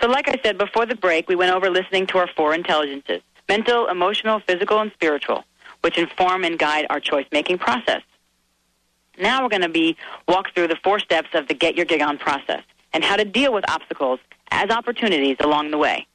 So, 0.00 0.08
like 0.08 0.28
I 0.28 0.40
said 0.44 0.58
before 0.58 0.86
the 0.86 0.94
break, 0.94 1.28
we 1.28 1.34
went 1.34 1.52
over 1.52 1.70
listening 1.70 2.06
to 2.08 2.18
our 2.18 2.28
four 2.36 2.54
intelligences 2.54 3.22
mental, 3.48 3.88
emotional, 3.88 4.40
physical, 4.40 4.78
and 4.78 4.92
spiritual, 4.92 5.42
which 5.80 5.96
inform 5.96 6.44
and 6.44 6.58
guide 6.58 6.86
our 6.90 7.00
choice 7.00 7.26
making 7.32 7.58
process. 7.58 8.02
Now 9.18 9.42
we're 9.42 9.48
going 9.48 9.62
to 9.62 9.68
be 9.68 9.96
walk 10.28 10.54
through 10.54 10.68
the 10.68 10.76
four 10.84 10.98
steps 10.98 11.30
of 11.34 11.48
the 11.48 11.54
Get 11.54 11.74
Your 11.74 11.86
Gig 11.86 12.02
On 12.02 12.18
process 12.18 12.62
and 12.92 13.02
how 13.02 13.16
to 13.16 13.24
deal 13.24 13.52
with 13.52 13.68
obstacles 13.68 14.20
as 14.50 14.70
opportunities 14.70 15.36
along 15.40 15.70
the 15.70 15.78
way. 15.78 16.06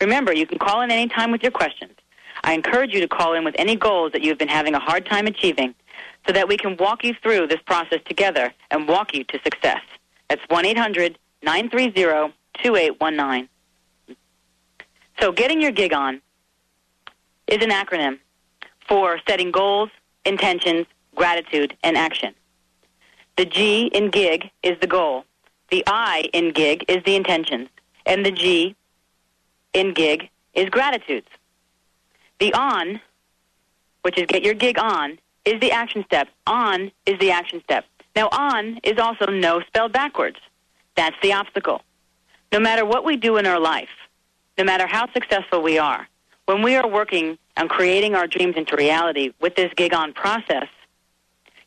Remember, 0.00 0.32
you 0.32 0.46
can 0.46 0.58
call 0.58 0.80
in 0.82 0.90
any 0.90 1.08
time 1.08 1.30
with 1.32 1.42
your 1.42 1.52
questions. 1.52 1.92
I 2.44 2.54
encourage 2.54 2.92
you 2.92 3.00
to 3.00 3.08
call 3.08 3.34
in 3.34 3.44
with 3.44 3.54
any 3.58 3.76
goals 3.76 4.12
that 4.12 4.22
you've 4.22 4.38
been 4.38 4.48
having 4.48 4.74
a 4.74 4.80
hard 4.80 5.06
time 5.06 5.26
achieving 5.26 5.74
so 6.26 6.32
that 6.32 6.48
we 6.48 6.56
can 6.56 6.76
walk 6.76 7.04
you 7.04 7.14
through 7.22 7.46
this 7.48 7.60
process 7.66 8.00
together 8.06 8.52
and 8.70 8.88
walk 8.88 9.14
you 9.14 9.24
to 9.24 9.40
success. 9.42 9.80
That's 10.28 10.42
1 10.48 10.64
800 10.66 11.18
930 11.42 12.34
2819. 12.62 13.48
So, 15.20 15.30
getting 15.30 15.60
your 15.60 15.70
gig 15.70 15.92
on 15.92 16.20
is 17.46 17.62
an 17.62 17.70
acronym 17.70 18.18
for 18.88 19.18
setting 19.28 19.50
goals, 19.50 19.90
intentions, 20.24 20.86
gratitude, 21.14 21.76
and 21.82 21.96
action. 21.96 22.34
The 23.36 23.44
G 23.44 23.86
in 23.86 24.10
gig 24.10 24.50
is 24.62 24.78
the 24.80 24.86
goal. 24.86 25.24
The 25.70 25.82
I 25.86 26.28
in 26.32 26.52
gig 26.52 26.84
is 26.88 27.02
the 27.04 27.14
intentions. 27.14 27.68
And 28.04 28.26
the 28.26 28.30
G 28.30 28.74
in 29.72 29.94
gig 29.94 30.28
is 30.54 30.68
gratitudes. 30.68 31.28
The 32.42 32.52
on, 32.54 33.00
which 34.02 34.18
is 34.18 34.26
get 34.26 34.42
your 34.42 34.54
gig 34.54 34.76
on, 34.76 35.16
is 35.44 35.60
the 35.60 35.70
action 35.70 36.02
step. 36.06 36.26
On 36.48 36.90
is 37.06 37.16
the 37.20 37.30
action 37.30 37.62
step. 37.62 37.84
Now, 38.16 38.28
on 38.32 38.80
is 38.82 38.98
also 38.98 39.26
no 39.26 39.60
spelled 39.68 39.92
backwards. 39.92 40.38
That's 40.96 41.14
the 41.22 41.34
obstacle. 41.34 41.82
No 42.50 42.58
matter 42.58 42.84
what 42.84 43.04
we 43.04 43.14
do 43.14 43.36
in 43.36 43.46
our 43.46 43.60
life, 43.60 43.94
no 44.58 44.64
matter 44.64 44.88
how 44.88 45.06
successful 45.12 45.62
we 45.62 45.78
are, 45.78 46.08
when 46.46 46.62
we 46.62 46.74
are 46.74 46.88
working 46.88 47.38
on 47.56 47.68
creating 47.68 48.16
our 48.16 48.26
dreams 48.26 48.56
into 48.56 48.74
reality 48.74 49.32
with 49.40 49.54
this 49.54 49.72
gig 49.76 49.94
on 49.94 50.12
process, 50.12 50.66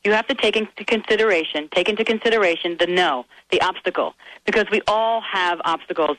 you 0.04 0.12
have 0.12 0.28
to 0.28 0.36
take 0.36 0.58
into 0.58 0.84
consideration, 0.84 1.70
take 1.74 1.88
into 1.88 2.04
consideration 2.04 2.76
the 2.78 2.88
no, 2.88 3.26
the 3.50 3.62
obstacle, 3.62 4.14
because 4.46 4.66
we 4.74 4.82
all 4.88 5.22
have 5.22 5.62
obstacles 5.64 6.18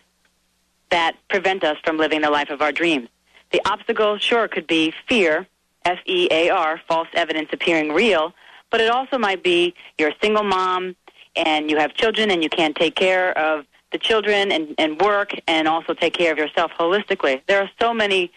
that 0.90 1.14
prevent 1.28 1.62
us 1.62 1.76
from 1.84 1.98
living 1.98 2.22
the 2.22 2.30
life 2.30 2.48
of 2.48 2.62
our 2.62 2.72
dreams. 2.72 3.10
The 3.56 3.70
obstacle, 3.70 4.18
sure, 4.18 4.48
could 4.48 4.66
be 4.66 4.92
fear, 5.08 5.46
F 5.86 5.98
E 6.04 6.28
A 6.30 6.50
R, 6.50 6.78
false 6.86 7.08
evidence 7.14 7.48
appearing 7.54 7.90
real, 7.90 8.34
but 8.70 8.82
it 8.82 8.90
also 8.90 9.16
might 9.16 9.42
be 9.42 9.72
you're 9.96 10.10
a 10.10 10.16
single 10.20 10.42
mom 10.42 10.94
and 11.36 11.70
you 11.70 11.78
have 11.78 11.94
children 11.94 12.30
and 12.30 12.42
you 12.42 12.50
can't 12.50 12.76
take 12.76 12.96
care 12.96 13.32
of 13.38 13.64
the 13.92 13.98
children 13.98 14.52
and, 14.52 14.74
and 14.76 15.00
work 15.00 15.30
and 15.46 15.66
also 15.66 15.94
take 15.94 16.12
care 16.12 16.30
of 16.30 16.36
yourself 16.36 16.70
holistically. 16.78 17.40
There 17.46 17.62
are 17.62 17.70
so 17.80 17.94
many 17.94 18.30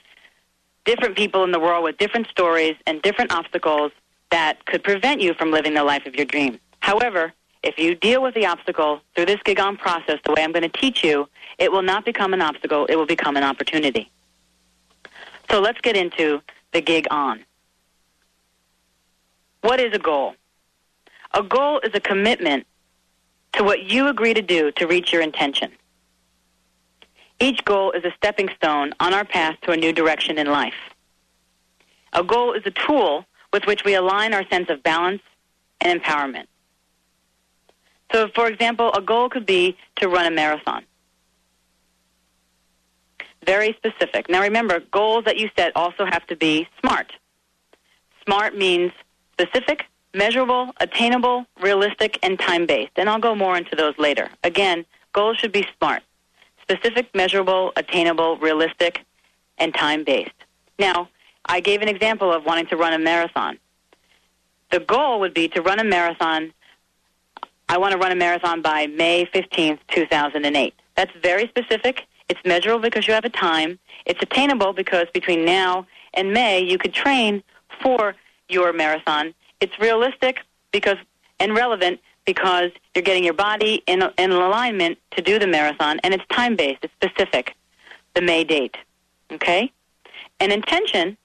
different 0.85 1.17
people 1.17 1.43
in 1.43 1.51
the 1.51 1.59
world 1.59 1.83
with 1.83 1.97
different 1.97 2.27
stories 2.27 2.77
and 2.87 3.01
different 3.01 3.33
obstacles 3.33 3.91
that 4.31 4.65
could 4.67 4.85
prevent 4.85 5.19
you 5.19 5.33
from 5.33 5.51
living 5.51 5.73
the 5.73 5.83
life 5.83 6.05
of 6.05 6.15
your 6.15 6.27
dream. 6.27 6.61
However, 6.79 7.33
if 7.61 7.77
you 7.77 7.93
deal 7.93 8.23
with 8.23 8.35
the 8.35 8.45
obstacle 8.45 9.01
through 9.15 9.25
this 9.25 9.41
gig 9.43 9.59
on 9.59 9.75
process 9.75 10.17
the 10.23 10.31
way 10.31 10.45
I'm 10.45 10.53
going 10.53 10.69
to 10.71 10.79
teach 10.79 11.03
you, 11.03 11.27
it 11.57 11.73
will 11.73 11.81
not 11.81 12.05
become 12.05 12.33
an 12.33 12.41
obstacle, 12.41 12.85
it 12.85 12.95
will 12.95 13.05
become 13.05 13.35
an 13.35 13.43
opportunity. 13.43 14.09
So 15.49 15.59
let's 15.59 15.81
get 15.81 15.97
into 15.97 16.41
the 16.73 16.81
gig 16.81 17.07
on. 17.09 17.43
What 19.61 19.79
is 19.79 19.93
a 19.93 19.99
goal? 19.99 20.35
A 21.33 21.43
goal 21.43 21.79
is 21.79 21.91
a 21.93 21.99
commitment 21.99 22.65
to 23.53 23.63
what 23.63 23.83
you 23.83 24.07
agree 24.07 24.33
to 24.33 24.41
do 24.41 24.71
to 24.73 24.87
reach 24.87 25.11
your 25.11 25.21
intention. 25.21 25.71
Each 27.39 27.63
goal 27.65 27.91
is 27.91 28.03
a 28.03 28.11
stepping 28.17 28.49
stone 28.55 28.93
on 28.99 29.13
our 29.13 29.25
path 29.25 29.57
to 29.61 29.71
a 29.71 29.77
new 29.77 29.93
direction 29.93 30.37
in 30.37 30.47
life. 30.47 30.73
A 32.13 32.23
goal 32.23 32.53
is 32.53 32.63
a 32.65 32.71
tool 32.71 33.25
with 33.53 33.65
which 33.65 33.83
we 33.83 33.95
align 33.95 34.33
our 34.33 34.47
sense 34.49 34.69
of 34.69 34.83
balance 34.83 35.21
and 35.81 36.01
empowerment. 36.01 36.45
So, 38.11 38.27
for 38.33 38.47
example, 38.47 38.91
a 38.93 39.01
goal 39.01 39.29
could 39.29 39.45
be 39.45 39.77
to 39.97 40.09
run 40.09 40.25
a 40.25 40.31
marathon. 40.31 40.83
Very 43.49 43.73
specific. 43.73 44.29
Now, 44.29 44.43
remember, 44.43 44.79
goals 44.91 45.25
that 45.25 45.37
you 45.37 45.49
set 45.57 45.71
also 45.75 46.05
have 46.05 46.23
to 46.27 46.35
be 46.35 46.67
SMART. 46.81 47.11
SMART 48.23 48.55
means 48.55 48.91
specific, 49.33 49.85
measurable, 50.13 50.71
attainable, 50.77 51.47
realistic, 51.59 52.19
and 52.21 52.37
time 52.37 52.67
based. 52.67 52.91
And 52.97 53.09
I'll 53.09 53.17
go 53.17 53.33
more 53.33 53.57
into 53.57 53.75
those 53.75 53.97
later. 53.97 54.29
Again, 54.43 54.85
goals 55.13 55.37
should 55.37 55.51
be 55.51 55.65
SMART 55.79 56.03
specific, 56.61 57.07
measurable, 57.15 57.73
attainable, 57.75 58.37
realistic, 58.37 59.03
and 59.57 59.73
time 59.73 60.03
based. 60.03 60.39
Now, 60.77 61.09
I 61.43 61.59
gave 61.59 61.81
an 61.81 61.87
example 61.87 62.31
of 62.31 62.45
wanting 62.45 62.67
to 62.67 62.77
run 62.77 62.93
a 62.93 62.99
marathon. 62.99 63.57
The 64.69 64.81
goal 64.81 65.19
would 65.21 65.33
be 65.33 65.47
to 65.47 65.63
run 65.63 65.79
a 65.79 65.83
marathon. 65.83 66.53
I 67.67 67.79
want 67.79 67.93
to 67.93 67.97
run 67.97 68.11
a 68.11 68.15
marathon 68.15 68.61
by 68.61 68.85
May 68.85 69.25
15th, 69.25 69.79
2008. 69.87 70.75
That's 70.95 71.11
very 71.23 71.47
specific. 71.47 72.05
It's 72.29 72.39
measurable 72.45 72.81
because 72.81 73.07
you 73.07 73.13
have 73.13 73.25
a 73.25 73.29
time. 73.29 73.79
It's 74.05 74.21
attainable 74.21 74.73
because 74.73 75.07
between 75.13 75.45
now 75.45 75.87
and 76.13 76.31
May, 76.33 76.61
you 76.61 76.77
could 76.77 76.93
train 76.93 77.43
for 77.81 78.15
your 78.47 78.71
marathon. 78.71 79.33
It's 79.59 79.77
realistic 79.79 80.41
because 80.71 80.97
and 81.39 81.55
relevant 81.55 81.99
because 82.25 82.71
you're 82.93 83.03
getting 83.03 83.23
your 83.23 83.33
body 83.33 83.81
in, 83.87 84.03
in 84.17 84.31
alignment 84.31 84.97
to 85.11 85.21
do 85.21 85.39
the 85.39 85.47
marathon, 85.47 85.99
and 86.03 86.13
it's 86.13 86.23
time 86.27 86.55
based. 86.55 86.79
It's 86.83 86.93
specific. 86.93 87.55
The 88.13 88.21
May 88.21 88.43
date. 88.43 88.77
Okay. 89.31 89.71
An 90.39 90.51
intention 90.51 91.17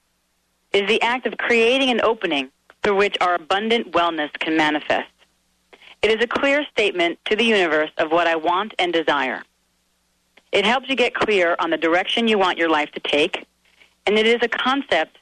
is 0.73 0.87
the 0.87 1.01
act 1.01 1.25
of 1.25 1.37
creating 1.37 1.89
an 1.89 2.01
opening 2.01 2.49
through 2.83 2.95
which 2.95 3.17
our 3.21 3.35
abundant 3.35 3.91
wellness 3.91 4.31
can 4.33 4.57
manifest. 4.57 5.09
It 6.01 6.11
is 6.11 6.23
a 6.23 6.27
clear 6.27 6.65
statement 6.71 7.19
to 7.25 7.35
the 7.35 7.43
universe 7.43 7.91
of 7.97 8.11
what 8.11 8.27
I 8.27 8.35
want 8.35 8.73
and 8.77 8.93
desire. 8.93 9.41
It 10.55 10.65
helps 10.65 10.87
you 10.87 10.95
get 10.95 11.13
clear 11.13 11.57
on 11.59 11.69
the 11.69 11.75
direction 11.75 12.29
you 12.29 12.37
want 12.37 12.57
your 12.57 12.69
life 12.69 12.89
to 12.93 13.01
take, 13.01 13.45
and 14.05 14.17
it 14.17 14.25
is 14.25 14.39
a 14.41 14.47
concept 14.47 15.17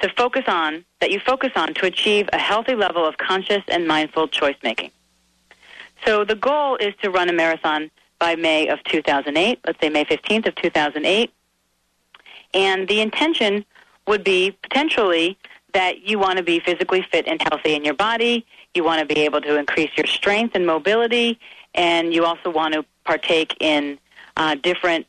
to 0.00 0.10
focus 0.10 0.44
on 0.46 0.84
that 1.00 1.10
you 1.10 1.18
focus 1.18 1.52
on 1.56 1.72
to 1.72 1.86
achieve 1.86 2.28
a 2.30 2.36
healthy 2.36 2.74
level 2.74 3.06
of 3.06 3.16
conscious 3.16 3.62
and 3.68 3.88
mindful 3.88 4.28
choice 4.28 4.56
making. 4.62 4.90
So 6.04 6.26
the 6.26 6.34
goal 6.34 6.76
is 6.76 6.92
to 7.00 7.10
run 7.10 7.30
a 7.30 7.32
marathon 7.32 7.90
by 8.18 8.36
May 8.36 8.68
of 8.68 8.84
2008, 8.84 9.60
let's 9.66 9.80
say 9.80 9.88
May 9.88 10.04
15th 10.04 10.48
of 10.48 10.54
2008. 10.56 11.32
And 12.52 12.86
the 12.86 13.00
intention 13.00 13.64
would 14.06 14.24
be 14.24 14.50
potentially 14.62 15.38
that 15.72 16.06
you 16.06 16.18
want 16.18 16.36
to 16.36 16.44
be 16.44 16.60
physically 16.60 17.00
fit 17.00 17.26
and 17.26 17.40
healthy 17.48 17.74
in 17.74 17.82
your 17.82 17.94
body, 17.94 18.44
you 18.74 18.84
want 18.84 19.00
to 19.00 19.14
be 19.14 19.22
able 19.22 19.40
to 19.40 19.58
increase 19.58 19.90
your 19.96 20.06
strength 20.06 20.54
and 20.54 20.66
mobility, 20.66 21.38
and 21.74 22.12
you 22.12 22.26
also 22.26 22.50
want 22.50 22.74
to 22.74 22.84
partake 23.06 23.56
in 23.60 23.98
uh, 24.36 24.54
different 24.56 25.06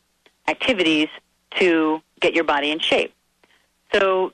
activities 0.48 1.10
to 1.52 2.02
get 2.20 2.34
your 2.34 2.44
body 2.44 2.72
in 2.72 2.80
shape. 2.80 3.14
So 3.94 4.34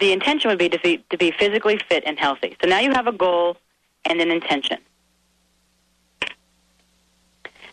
the 0.00 0.12
intention 0.12 0.50
would 0.50 0.58
be 0.58 0.68
to 0.68 0.78
be, 0.80 1.04
to 1.10 1.16
be 1.16 1.30
physically 1.30 1.80
fit 1.88 2.04
and 2.06 2.18
healthy. 2.18 2.56
So 2.62 2.68
now 2.68 2.80
you 2.80 2.92
have 2.92 3.06
a 3.06 3.12
goal 3.12 3.56
and 4.04 4.20
an 4.20 4.30
intention. 4.30 4.78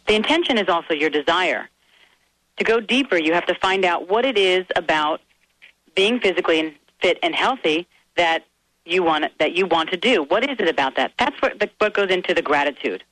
The 0.07 0.15
intention 0.15 0.57
is 0.57 0.67
also 0.67 0.93
your 0.93 1.09
desire. 1.09 1.69
To 2.57 2.63
go 2.63 2.79
deeper, 2.79 3.17
you 3.17 3.33
have 3.33 3.45
to 3.47 3.55
find 3.55 3.85
out 3.85 4.09
what 4.09 4.25
it 4.25 4.37
is 4.37 4.65
about 4.75 5.21
being 5.95 6.19
physically 6.19 6.77
fit 7.01 7.17
and 7.23 7.33
healthy 7.33 7.87
that 8.15 8.45
you 8.85 9.01
want 9.01 9.25
that 9.39 9.53
you 9.53 9.65
want 9.65 9.89
to 9.91 9.97
do. 9.97 10.23
What 10.23 10.47
is 10.49 10.57
it 10.59 10.67
about 10.67 10.95
that? 10.97 11.13
That's 11.17 11.41
what 11.41 11.71
what 11.77 11.93
goes 11.93 12.09
into 12.09 12.33
the 12.33 12.41
gratitude. 12.41 13.03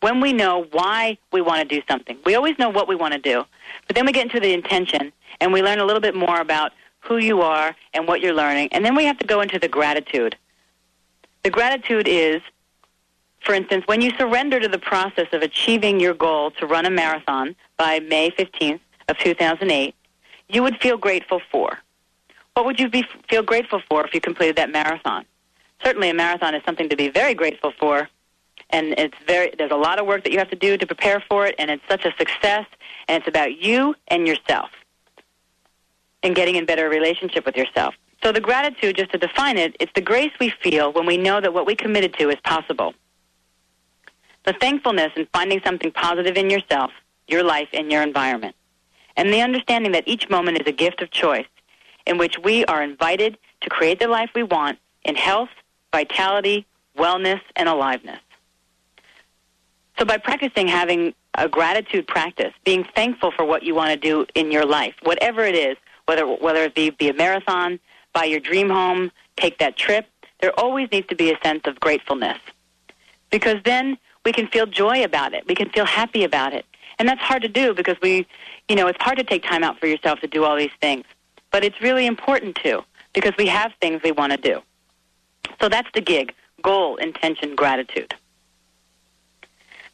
When 0.00 0.20
we 0.20 0.32
know 0.32 0.66
why 0.72 1.18
we 1.32 1.40
want 1.40 1.68
to 1.68 1.74
do 1.74 1.82
something, 1.88 2.18
we 2.24 2.34
always 2.34 2.58
know 2.58 2.68
what 2.68 2.86
we 2.88 2.94
want 2.94 3.14
to 3.14 3.18
do, 3.18 3.44
but 3.86 3.96
then 3.96 4.06
we 4.06 4.12
get 4.12 4.24
into 4.24 4.40
the 4.40 4.52
intention 4.52 5.12
and 5.40 5.52
we 5.52 5.62
learn 5.62 5.78
a 5.78 5.84
little 5.84 6.00
bit 6.00 6.14
more 6.14 6.40
about 6.40 6.72
who 7.00 7.18
you 7.18 7.40
are 7.40 7.74
and 7.94 8.06
what 8.06 8.20
you're 8.20 8.34
learning, 8.34 8.68
and 8.72 8.84
then 8.84 8.94
we 8.94 9.04
have 9.04 9.18
to 9.18 9.26
go 9.26 9.40
into 9.40 9.58
the 9.58 9.68
gratitude. 9.68 10.36
The 11.44 11.50
gratitude 11.50 12.08
is, 12.08 12.42
for 13.40 13.54
instance, 13.54 13.84
when 13.86 14.00
you 14.00 14.10
surrender 14.18 14.58
to 14.58 14.68
the 14.68 14.78
process 14.78 15.28
of 15.32 15.42
achieving 15.42 16.00
your 16.00 16.14
goal 16.14 16.50
to 16.52 16.66
run 16.66 16.84
a 16.84 16.90
marathon 16.90 17.54
by 17.76 18.00
May 18.00 18.30
15th 18.30 18.80
of 19.08 19.16
2008, 19.18 19.94
you 20.48 20.62
would 20.62 20.76
feel 20.78 20.96
grateful 20.96 21.40
for. 21.50 21.78
What 22.54 22.66
would 22.66 22.80
you 22.80 22.88
be, 22.88 23.04
feel 23.28 23.42
grateful 23.42 23.82
for 23.88 24.04
if 24.04 24.14
you 24.14 24.20
completed 24.20 24.56
that 24.56 24.70
marathon? 24.70 25.24
Certainly, 25.84 26.10
a 26.10 26.14
marathon 26.14 26.54
is 26.54 26.62
something 26.64 26.88
to 26.88 26.96
be 26.96 27.08
very 27.08 27.34
grateful 27.34 27.72
for, 27.78 28.08
and 28.70 28.94
it's 28.98 29.16
very. 29.26 29.52
There's 29.56 29.70
a 29.70 29.76
lot 29.76 29.98
of 29.98 30.06
work 30.06 30.24
that 30.24 30.32
you 30.32 30.38
have 30.38 30.50
to 30.50 30.56
do 30.56 30.76
to 30.76 30.86
prepare 30.86 31.22
for 31.28 31.46
it, 31.46 31.54
and 31.58 31.70
it's 31.70 31.82
such 31.88 32.04
a 32.04 32.12
success, 32.18 32.66
and 33.08 33.18
it's 33.18 33.28
about 33.28 33.62
you 33.62 33.94
and 34.08 34.26
yourself, 34.26 34.70
and 36.22 36.34
getting 36.34 36.56
in 36.56 36.66
better 36.66 36.88
relationship 36.88 37.46
with 37.46 37.56
yourself. 37.56 37.94
So 38.22 38.32
the 38.32 38.40
gratitude, 38.40 38.96
just 38.96 39.12
to 39.12 39.18
define 39.18 39.58
it, 39.58 39.76
it's 39.78 39.92
the 39.94 40.00
grace 40.00 40.32
we 40.40 40.50
feel 40.50 40.92
when 40.92 41.06
we 41.06 41.16
know 41.16 41.40
that 41.40 41.52
what 41.52 41.66
we 41.66 41.74
committed 41.76 42.14
to 42.14 42.30
is 42.30 42.40
possible. 42.44 42.94
The 44.44 44.52
thankfulness 44.54 45.12
in 45.16 45.26
finding 45.32 45.60
something 45.64 45.92
positive 45.92 46.36
in 46.36 46.50
yourself, 46.50 46.90
your 47.28 47.42
life, 47.42 47.68
and 47.72 47.90
your 47.90 48.02
environment. 48.02 48.56
And 49.16 49.32
the 49.32 49.40
understanding 49.40 49.92
that 49.92 50.06
each 50.06 50.28
moment 50.28 50.60
is 50.60 50.66
a 50.66 50.72
gift 50.72 51.02
of 51.02 51.10
choice 51.10 51.46
in 52.06 52.18
which 52.18 52.38
we 52.38 52.64
are 52.66 52.82
invited 52.82 53.38
to 53.62 53.68
create 53.68 53.98
the 53.98 54.08
life 54.08 54.30
we 54.34 54.42
want 54.42 54.78
in 55.04 55.14
health, 55.14 55.48
vitality, 55.92 56.66
wellness, 56.96 57.40
and 57.56 57.68
aliveness. 57.68 58.20
So 59.98 60.04
by 60.04 60.18
practicing 60.18 60.68
having 60.68 61.14
a 61.34 61.48
gratitude 61.48 62.06
practice, 62.06 62.52
being 62.64 62.84
thankful 62.94 63.30
for 63.30 63.44
what 63.44 63.62
you 63.62 63.74
want 63.74 63.90
to 63.90 63.96
do 63.96 64.26
in 64.34 64.50
your 64.50 64.66
life, 64.66 64.94
whatever 65.02 65.44
it 65.44 65.54
is, 65.54 65.76
whether 66.06 66.26
whether 66.26 66.62
it 66.62 66.74
be, 66.74 66.90
be 66.90 67.08
a 67.08 67.14
marathon, 67.14 67.80
buy 68.12 68.24
your 68.24 68.40
dream 68.40 68.68
home, 68.68 69.10
take 69.36 69.58
that 69.58 69.76
trip, 69.76 70.06
there 70.40 70.52
always 70.58 70.90
needs 70.92 71.06
to 71.08 71.16
be 71.16 71.32
a 71.32 71.38
sense 71.42 71.62
of 71.64 71.80
gratefulness. 71.80 72.38
Because 73.30 73.56
then 73.64 73.98
we 74.24 74.32
can 74.32 74.48
feel 74.48 74.66
joy 74.66 75.04
about 75.04 75.34
it. 75.34 75.46
We 75.46 75.54
can 75.54 75.70
feel 75.70 75.86
happy 75.86 76.24
about 76.24 76.52
it. 76.52 76.64
And 76.98 77.08
that's 77.08 77.20
hard 77.20 77.42
to 77.42 77.48
do 77.48 77.74
because 77.74 77.96
we, 78.00 78.26
you 78.68 78.76
know, 78.76 78.86
it's 78.86 79.02
hard 79.02 79.18
to 79.18 79.24
take 79.24 79.42
time 79.42 79.62
out 79.62 79.78
for 79.78 79.86
yourself 79.86 80.20
to 80.20 80.26
do 80.26 80.44
all 80.44 80.56
these 80.56 80.70
things. 80.80 81.04
But 81.50 81.64
it's 81.64 81.80
really 81.80 82.06
important 82.06 82.56
to 82.64 82.82
because 83.12 83.32
we 83.38 83.46
have 83.46 83.72
things 83.80 84.02
we 84.02 84.12
want 84.12 84.32
to 84.32 84.38
do. 84.38 84.62
So 85.60 85.68
that's 85.68 85.88
the 85.94 86.00
gig 86.00 86.34
goal, 86.62 86.96
intention, 86.96 87.54
gratitude. 87.54 88.14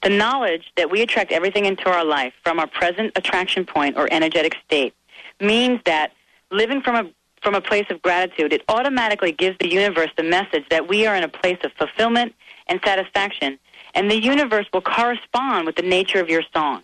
The 0.02 0.10
knowledge 0.10 0.72
that 0.76 0.90
we 0.90 1.02
attract 1.02 1.30
everything 1.30 1.64
into 1.64 1.88
our 1.88 2.04
life 2.04 2.32
from 2.42 2.58
our 2.58 2.66
present 2.66 3.12
attraction 3.16 3.64
point 3.64 3.96
or 3.96 4.08
energetic 4.10 4.56
state 4.64 4.94
means 5.40 5.80
that 5.84 6.12
living 6.50 6.82
from 6.82 7.06
a 7.06 7.10
from 7.42 7.54
a 7.56 7.60
place 7.60 7.86
of 7.90 8.00
gratitude, 8.02 8.52
it 8.52 8.62
automatically 8.68 9.32
gives 9.32 9.58
the 9.58 9.68
universe 9.68 10.10
the 10.16 10.22
message 10.22 10.64
that 10.70 10.88
we 10.88 11.06
are 11.06 11.16
in 11.16 11.24
a 11.24 11.28
place 11.28 11.58
of 11.64 11.72
fulfillment 11.72 12.32
and 12.68 12.80
satisfaction, 12.84 13.58
and 13.94 14.08
the 14.08 14.22
universe 14.22 14.66
will 14.72 14.80
correspond 14.80 15.66
with 15.66 15.74
the 15.74 15.82
nature 15.82 16.20
of 16.20 16.28
your 16.28 16.42
song. 16.54 16.82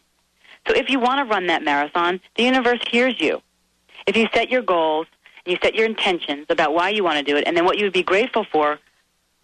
So 0.66 0.74
if 0.74 0.90
you 0.90 0.98
want 0.98 1.18
to 1.18 1.32
run 1.32 1.46
that 1.46 1.62
marathon, 1.62 2.20
the 2.36 2.42
universe 2.42 2.80
hears 2.90 3.20
you. 3.20 3.40
If 4.06 4.16
you 4.16 4.26
set 4.34 4.50
your 4.50 4.62
goals 4.62 5.06
and 5.44 5.52
you 5.52 5.58
set 5.62 5.76
your 5.76 5.86
intentions 5.86 6.46
about 6.48 6.74
why 6.74 6.90
you 6.90 7.04
want 7.04 7.18
to 7.18 7.24
do 7.24 7.36
it, 7.38 7.46
and 7.46 7.56
then 7.56 7.64
what 7.64 7.78
you 7.78 7.84
would 7.84 7.92
be 7.92 8.02
grateful 8.02 8.44
for 8.50 8.78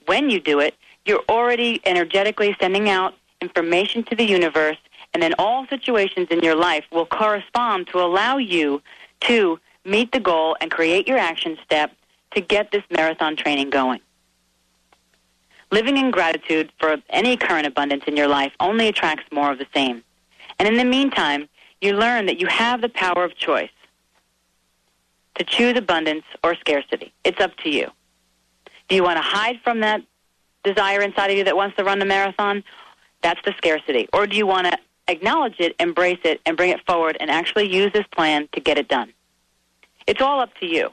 when 0.06 0.30
you 0.30 0.40
do 0.40 0.58
it, 0.58 0.74
you're 1.06 1.22
already 1.28 1.80
energetically 1.84 2.56
sending 2.60 2.88
out 2.88 3.14
information 3.46 4.02
to 4.04 4.14
the 4.16 4.24
universe, 4.38 4.80
and 5.12 5.22
then 5.22 5.35
all 5.38 5.66
situations 5.74 6.28
in 6.30 6.40
your 6.40 6.57
life 6.68 6.85
will 6.90 7.07
correspond 7.07 7.78
to 7.88 7.96
allow 8.07 8.37
you 8.54 8.83
to 9.28 9.59
meet 9.85 10.11
the 10.12 10.20
goal 10.20 10.57
and 10.61 10.70
create 10.70 11.07
your 11.07 11.18
action 11.18 11.57
step 11.64 11.92
to 12.35 12.40
get 12.40 12.72
this 12.72 12.83
marathon 12.90 13.37
training 13.37 13.70
going. 13.70 14.00
Living 15.70 15.96
in 15.96 16.11
gratitude 16.11 16.72
for 16.78 16.96
any 17.11 17.37
current 17.37 17.66
abundance 17.66 18.04
in 18.07 18.16
your 18.16 18.28
life 18.28 18.52
only 18.61 18.88
attracts 18.88 19.26
more 19.33 19.50
of 19.52 19.59
the 19.59 19.66
same. 19.74 20.02
And 20.59 20.68
in 20.68 20.76
the 20.76 20.85
meantime, 20.85 21.48
you 21.80 21.94
learn 21.94 22.26
that 22.26 22.40
you 22.40 22.46
have 22.46 22.80
the 22.80 22.88
power 22.88 23.24
of 23.24 23.37
choice 23.37 23.76
to 25.37 25.44
choose 25.44 25.76
abundance 25.76 26.24
or 26.42 26.54
scarcity. 26.54 27.12
It's 27.24 27.40
up 27.40 27.57
to 27.59 27.70
you. 27.70 27.90
Do 28.88 28.94
you 28.94 29.02
want 29.02 29.16
to 29.16 29.22
hide 29.22 29.61
from 29.64 29.80
that 29.80 30.02
desire 30.62 31.00
inside 31.00 31.30
of 31.30 31.37
you 31.37 31.44
that 31.44 31.57
wants 31.57 31.76
to 31.76 31.85
run 31.85 31.98
the 31.98 32.04
marathon? 32.04 32.62
That's 33.24 33.40
the 33.44 33.54
scarcity. 33.56 34.08
Or 34.12 34.28
do 34.28 34.37
you 34.37 34.46
want 34.46 34.66
to 34.68 34.78
acknowledge 35.08 35.56
it, 35.58 35.74
embrace 35.80 36.20
it, 36.24 36.40
and 36.46 36.56
bring 36.56 36.70
it 36.70 36.80
forward 36.87 37.16
and 37.18 37.30
actually 37.30 37.74
use 37.74 37.92
this 37.92 38.06
plan 38.12 38.48
to 38.52 38.60
get 38.60 38.78
it 38.78 38.87
done? 38.87 39.12
It's 40.06 40.20
all 40.20 40.38
up 40.40 40.54
to 40.60 40.66
you. 40.66 40.90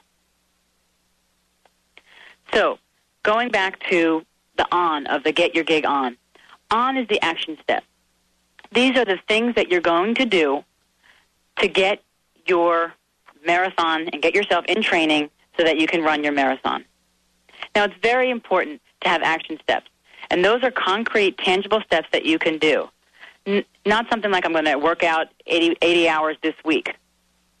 So, 2.52 2.78
going 3.22 3.50
back 3.50 3.78
to 3.90 4.24
the 4.56 4.66
on 4.74 5.06
of 5.06 5.24
the 5.24 5.32
get 5.32 5.54
your 5.54 5.64
gig 5.64 5.84
on. 5.84 6.16
On 6.70 6.96
is 6.96 7.06
the 7.08 7.22
action 7.22 7.58
step. 7.62 7.84
These 8.72 8.96
are 8.96 9.04
the 9.04 9.18
things 9.28 9.54
that 9.54 9.70
you're 9.70 9.80
going 9.80 10.14
to 10.16 10.24
do 10.24 10.64
to 11.58 11.68
get 11.68 12.02
your 12.46 12.94
marathon 13.46 14.08
and 14.08 14.22
get 14.22 14.34
yourself 14.34 14.64
in 14.66 14.82
training 14.82 15.30
so 15.58 15.64
that 15.64 15.78
you 15.78 15.86
can 15.86 16.02
run 16.02 16.24
your 16.24 16.32
marathon. 16.32 16.84
Now, 17.74 17.84
it's 17.84 17.94
very 18.02 18.30
important 18.30 18.80
to 19.02 19.08
have 19.08 19.22
action 19.22 19.58
steps, 19.62 19.90
and 20.32 20.42
those 20.42 20.64
are 20.64 20.70
concrete, 20.70 21.36
tangible 21.36 21.82
steps 21.82 22.08
that 22.10 22.24
you 22.24 22.38
can 22.38 22.56
do. 22.58 22.88
N- 23.46 23.64
not 23.84 24.08
something 24.10 24.30
like 24.30 24.46
I'm 24.46 24.52
going 24.52 24.64
to 24.64 24.76
work 24.76 25.04
out 25.04 25.28
80, 25.46 25.76
80 25.82 26.08
hours 26.08 26.36
this 26.42 26.54
week. 26.64 26.96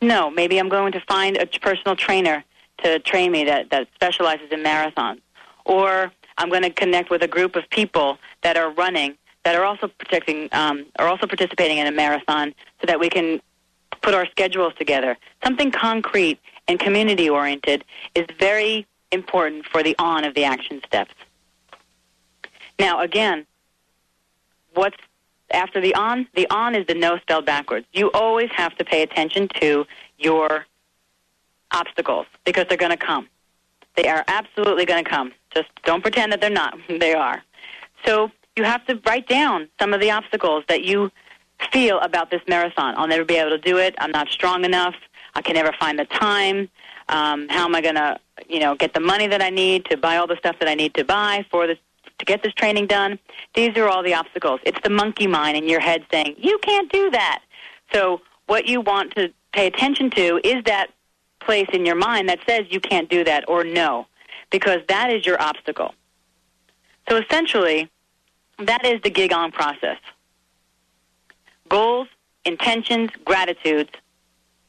No, 0.00 0.30
maybe 0.30 0.58
I'm 0.58 0.70
going 0.70 0.92
to 0.92 1.00
find 1.00 1.36
a 1.36 1.46
personal 1.46 1.94
trainer 1.94 2.42
to 2.78 2.98
train 3.00 3.30
me 3.30 3.44
that, 3.44 3.70
that 3.70 3.88
specializes 3.94 4.50
in 4.50 4.60
marathons. 4.60 5.20
Or 5.66 6.10
I'm 6.38 6.48
going 6.48 6.62
to 6.62 6.70
connect 6.70 7.10
with 7.10 7.22
a 7.22 7.28
group 7.28 7.56
of 7.56 7.68
people 7.68 8.18
that 8.42 8.56
are 8.56 8.70
running 8.72 9.16
that 9.44 9.54
are 9.54 9.64
also 9.64 9.88
protecting 9.88 10.48
um, 10.52 10.86
are 10.98 11.08
also 11.08 11.26
participating 11.26 11.78
in 11.78 11.86
a 11.86 11.92
marathon 11.92 12.54
so 12.80 12.86
that 12.86 12.98
we 12.98 13.10
can 13.10 13.40
put 14.00 14.14
our 14.14 14.26
schedules 14.26 14.72
together. 14.78 15.18
Something 15.44 15.70
concrete 15.70 16.38
and 16.68 16.80
community 16.80 17.28
oriented 17.28 17.84
is 18.14 18.24
very 18.38 18.86
important 19.10 19.66
for 19.66 19.82
the 19.82 19.94
on 19.98 20.24
of 20.24 20.34
the 20.34 20.44
action 20.44 20.80
steps. 20.86 21.12
Now, 22.82 23.00
again, 23.00 23.46
what's 24.74 24.96
after 25.52 25.80
the 25.80 25.94
on? 25.94 26.26
The 26.34 26.50
on 26.50 26.74
is 26.74 26.84
the 26.88 26.94
no 26.94 27.16
spelled 27.18 27.46
backwards. 27.46 27.86
You 27.92 28.10
always 28.10 28.50
have 28.56 28.76
to 28.78 28.84
pay 28.84 29.02
attention 29.02 29.46
to 29.60 29.86
your 30.18 30.66
obstacles 31.70 32.26
because 32.44 32.66
they're 32.68 32.76
going 32.76 32.90
to 32.90 32.96
come. 32.96 33.28
They 33.94 34.08
are 34.08 34.24
absolutely 34.26 34.84
going 34.84 35.04
to 35.04 35.08
come. 35.08 35.32
Just 35.54 35.68
don't 35.84 36.02
pretend 36.02 36.32
that 36.32 36.40
they're 36.40 36.50
not. 36.50 36.76
they 36.88 37.14
are. 37.14 37.40
So 38.04 38.32
you 38.56 38.64
have 38.64 38.84
to 38.86 39.00
write 39.06 39.28
down 39.28 39.68
some 39.78 39.94
of 39.94 40.00
the 40.00 40.10
obstacles 40.10 40.64
that 40.66 40.82
you 40.82 41.12
feel 41.70 42.00
about 42.00 42.32
this 42.32 42.42
marathon. 42.48 42.94
I'll 42.96 43.06
never 43.06 43.24
be 43.24 43.36
able 43.36 43.50
to 43.50 43.58
do 43.58 43.78
it. 43.78 43.94
I'm 43.98 44.10
not 44.10 44.28
strong 44.28 44.64
enough. 44.64 44.96
I 45.36 45.42
can 45.42 45.54
never 45.54 45.72
find 45.78 46.00
the 46.00 46.06
time. 46.06 46.68
Um, 47.08 47.46
how 47.48 47.64
am 47.64 47.76
I 47.76 47.80
going 47.80 47.94
to, 47.94 48.18
you 48.48 48.58
know, 48.58 48.74
get 48.74 48.92
the 48.92 49.00
money 49.00 49.28
that 49.28 49.40
I 49.40 49.50
need 49.50 49.84
to 49.84 49.96
buy 49.96 50.16
all 50.16 50.26
the 50.26 50.36
stuff 50.38 50.56
that 50.58 50.68
I 50.68 50.74
need 50.74 50.94
to 50.94 51.04
buy 51.04 51.46
for 51.48 51.68
this 51.68 51.78
to 52.22 52.26
get 52.26 52.42
this 52.42 52.54
training 52.54 52.86
done? 52.86 53.18
These 53.54 53.76
are 53.76 53.88
all 53.88 54.02
the 54.02 54.14
obstacles. 54.14 54.60
It's 54.64 54.80
the 54.82 54.90
monkey 54.90 55.26
mind 55.26 55.56
in 55.56 55.68
your 55.68 55.80
head 55.80 56.04
saying 56.10 56.36
you 56.38 56.58
can't 56.58 56.90
do 56.90 57.10
that. 57.10 57.42
So 57.92 58.22
what 58.46 58.66
you 58.66 58.80
want 58.80 59.14
to 59.16 59.32
pay 59.52 59.66
attention 59.66 60.10
to 60.12 60.40
is 60.44 60.62
that 60.64 60.88
place 61.40 61.68
in 61.72 61.84
your 61.84 61.96
mind 61.96 62.28
that 62.28 62.38
says 62.46 62.66
you 62.70 62.80
can't 62.80 63.08
do 63.08 63.24
that 63.24 63.48
or 63.48 63.64
no, 63.64 64.06
because 64.50 64.80
that 64.88 65.10
is 65.10 65.26
your 65.26 65.40
obstacle. 65.42 65.94
So 67.08 67.16
essentially, 67.16 67.90
that 68.58 68.84
is 68.84 69.00
the 69.02 69.10
gig 69.10 69.32
on 69.32 69.50
process. 69.50 69.98
Goals, 71.68 72.08
intentions, 72.44 73.10
gratitudes. 73.24 73.90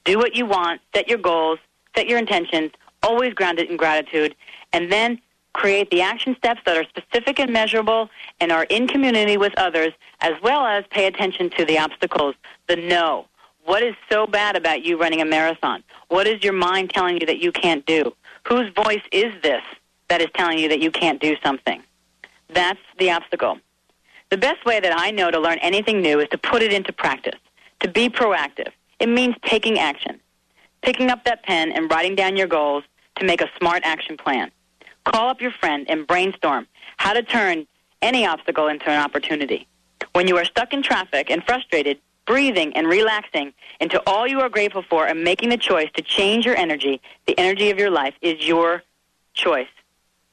Do 0.06 0.18
what 0.18 0.36
you 0.36 0.46
want, 0.46 0.82
set 0.94 1.08
your 1.08 1.20
goals, 1.20 1.60
set 1.96 2.08
your 2.08 2.18
intentions, 2.18 2.72
always 3.04 3.34
grounded 3.34 3.70
in 3.70 3.78
gratitude, 3.78 4.36
and 4.72 4.92
then 4.92 5.22
create 5.54 5.90
the 5.92 6.02
action 6.02 6.36
steps 6.38 6.62
that 6.66 6.76
are 6.78 6.86
specific 6.86 7.40
and 7.40 7.52
measurable 7.52 8.10
and 8.40 8.52
are 8.52 8.64
in 8.66 8.88
community 8.88 9.38
with 9.38 9.54
others, 9.58 9.94
as 10.22 10.34
well 10.42 10.66
as 10.66 10.84
pay 10.90 11.06
attention 11.06 11.50
to 11.52 11.66
the 11.66 11.78
obstacles, 11.78 12.36
the 12.68 12.76
no. 12.76 13.28
What 13.66 13.84
is 13.84 13.96
so 14.12 14.28
bad 14.28 14.56
about 14.56 14.84
you 14.84 15.00
running 15.00 15.22
a 15.22 15.26
marathon? 15.26 15.84
What 16.10 16.28
is 16.28 16.44
your 16.44 16.54
mind 16.54 16.90
telling 16.90 17.20
you 17.20 17.26
that 17.28 17.40
you 17.40 17.52
can't 17.52 17.86
do? 17.86 18.14
Whose 18.48 18.70
voice 18.74 19.04
is 19.12 19.34
this 19.42 19.62
that 20.10 20.22
is 20.22 20.28
telling 20.36 20.60
you 20.60 20.68
that 20.70 20.82
you 20.82 20.92
can't 20.92 21.22
do 21.22 21.36
something? 21.42 21.82
That's 22.50 22.80
the 23.00 23.12
obstacle. 23.12 23.60
The 24.30 24.38
best 24.38 24.66
way 24.66 24.80
that 24.80 24.94
I 24.98 25.12
know 25.12 25.32
to 25.32 25.40
learn 25.40 25.60
anything 25.60 26.02
new 26.02 26.20
is 26.20 26.28
to 26.30 26.38
put 26.38 26.62
it 26.62 26.74
into 26.74 26.92
practice, 26.92 27.40
to 27.82 27.88
be 27.88 28.10
proactive. 28.10 28.72
It 29.00 29.08
means 29.08 29.36
taking 29.46 29.80
action, 29.80 30.20
picking 30.82 31.10
up 31.10 31.24
that 31.26 31.44
pen 31.44 31.72
and 31.72 31.90
writing 31.90 32.16
down 32.16 32.36
your 32.36 32.48
goals 32.48 32.84
to 33.18 33.26
make 33.26 33.42
a 33.42 33.50
smart 33.60 33.84
action 33.86 34.18
plan. 34.18 34.52
Call 35.06 35.30
up 35.30 35.42
your 35.42 35.52
friend 35.52 35.86
and 35.90 36.08
brainstorm 36.08 36.68
how 36.98 37.14
to 37.14 37.24
turn 37.24 37.68
any 38.02 38.26
obstacle 38.26 38.68
into 38.68 38.90
an 38.90 39.00
opportunity. 39.02 39.68
When 40.14 40.28
you 40.28 40.38
are 40.38 40.46
stuck 40.46 40.74
in 40.74 40.84
traffic 40.84 41.30
and 41.30 41.44
frustrated, 41.44 42.00
breathing 42.26 42.76
and 42.76 42.88
relaxing 42.88 43.54
into 43.80 44.02
all 44.08 44.28
you 44.28 44.40
are 44.40 44.50
grateful 44.50 44.84
for 44.90 45.06
and 45.08 45.24
making 45.24 45.50
the 45.50 45.58
choice 45.58 45.90
to 45.96 46.02
change 46.02 46.46
your 46.46 46.56
energy, 46.56 47.02
the 47.26 47.38
energy 47.38 47.70
of 47.70 47.78
your 47.78 47.90
life, 47.90 48.14
is 48.22 48.48
your 48.48 48.84
choice. 49.34 49.68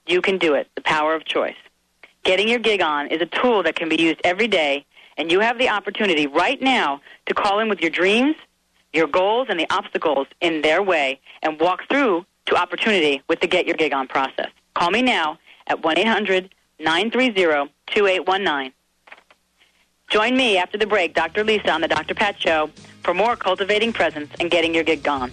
You 0.06 0.20
can 0.20 0.38
do 0.38 0.54
it. 0.54 0.68
The 0.74 0.83
power 0.83 1.14
of 1.14 1.24
choice. 1.24 1.56
Getting 2.22 2.48
your 2.48 2.59
gig 2.59 2.83
on 2.83 3.09
is 3.09 3.20
a 3.20 3.26
tool 3.26 3.62
that 3.62 3.76
can 3.76 3.88
be 3.88 3.96
used 3.96 4.20
every 4.24 4.48
day, 4.48 4.85
and 5.16 5.33
you 5.33 5.40
have 5.40 5.59
the 5.59 5.68
opportunity 5.68 6.26
right 6.26 6.61
now 6.61 7.00
to 7.26 7.35
call 7.35 7.61
in 7.61 7.68
with 7.68 7.80
your 7.80 7.90
dreams, 7.90 8.37
your 8.92 9.06
goals, 9.06 9.46
and 9.48 9.59
the 9.59 9.66
obstacles 9.70 10.26
in 10.40 10.62
their 10.62 10.83
way 10.83 11.20
and 11.42 11.61
walk 11.61 11.88
through 11.88 12.26
to 12.46 12.56
opportunity 12.56 13.22
with 13.28 13.40
the 13.40 13.46
Get 13.46 13.66
Your 13.66 13.76
Gig 13.76 13.92
On 13.92 14.06
process. 14.06 14.50
Call 14.81 14.90
me 14.90 15.03
now 15.03 15.38
at 15.66 15.85
1 15.85 15.99
800 15.99 16.55
930 16.79 17.71
2819. 17.88 18.73
Join 20.09 20.35
me 20.35 20.57
after 20.57 20.79
the 20.79 20.87
break, 20.87 21.12
Dr. 21.12 21.45
Lisa, 21.45 21.71
on 21.71 21.83
the 21.83 21.88
Dr. 21.88 22.14
Pat 22.14 22.40
Show 22.40 22.71
for 23.03 23.12
more 23.12 23.37
cultivating 23.37 23.93
presence 23.93 24.31
and 24.40 24.51
getting 24.51 24.75
your 24.75 24.83
gig 24.83 25.03
gone. 25.03 25.33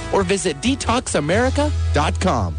or 0.13 0.23
visit 0.23 0.59
detoxamerica.com. 0.61 2.55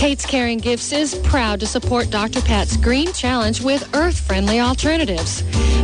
Kate's 0.00 0.24
Caring 0.24 0.56
Gifts 0.56 0.92
is 0.92 1.14
proud 1.14 1.60
to 1.60 1.66
support 1.66 2.08
Dr. 2.08 2.40
Pat's 2.40 2.78
Green 2.78 3.12
Challenge 3.12 3.60
with 3.60 3.94
earth-friendly 3.94 4.58
alternatives. 4.58 5.42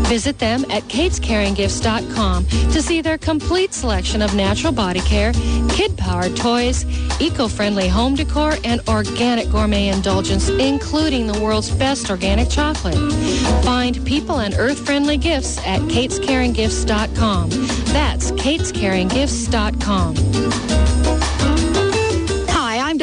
Visit 0.09 0.39
them 0.39 0.65
at 0.71 0.85
katescaringgifts.com 0.85 2.47
to 2.47 2.81
see 2.81 3.03
their 3.03 3.19
complete 3.19 3.75
selection 3.75 4.23
of 4.23 4.35
natural 4.35 4.73
body 4.73 5.01
care, 5.01 5.35
kid-powered 5.69 6.35
toys, 6.35 6.87
eco-friendly 7.21 7.89
home 7.89 8.15
decor, 8.15 8.55
and 8.65 8.81
organic 8.89 9.51
gourmet 9.51 9.89
indulgence, 9.89 10.49
including 10.49 11.27
the 11.27 11.39
world's 11.39 11.71
best 11.73 12.09
organic 12.09 12.49
chocolate. 12.49 12.97
Find 13.65 14.03
people 14.07 14.41
and 14.41 14.55
earth-friendly 14.55 15.19
gifts 15.19 15.59
at 15.59 15.83
katescaringgifts.com. 15.83 17.51
That's 17.93 18.33
katescaringgifts.com. 18.33 21.26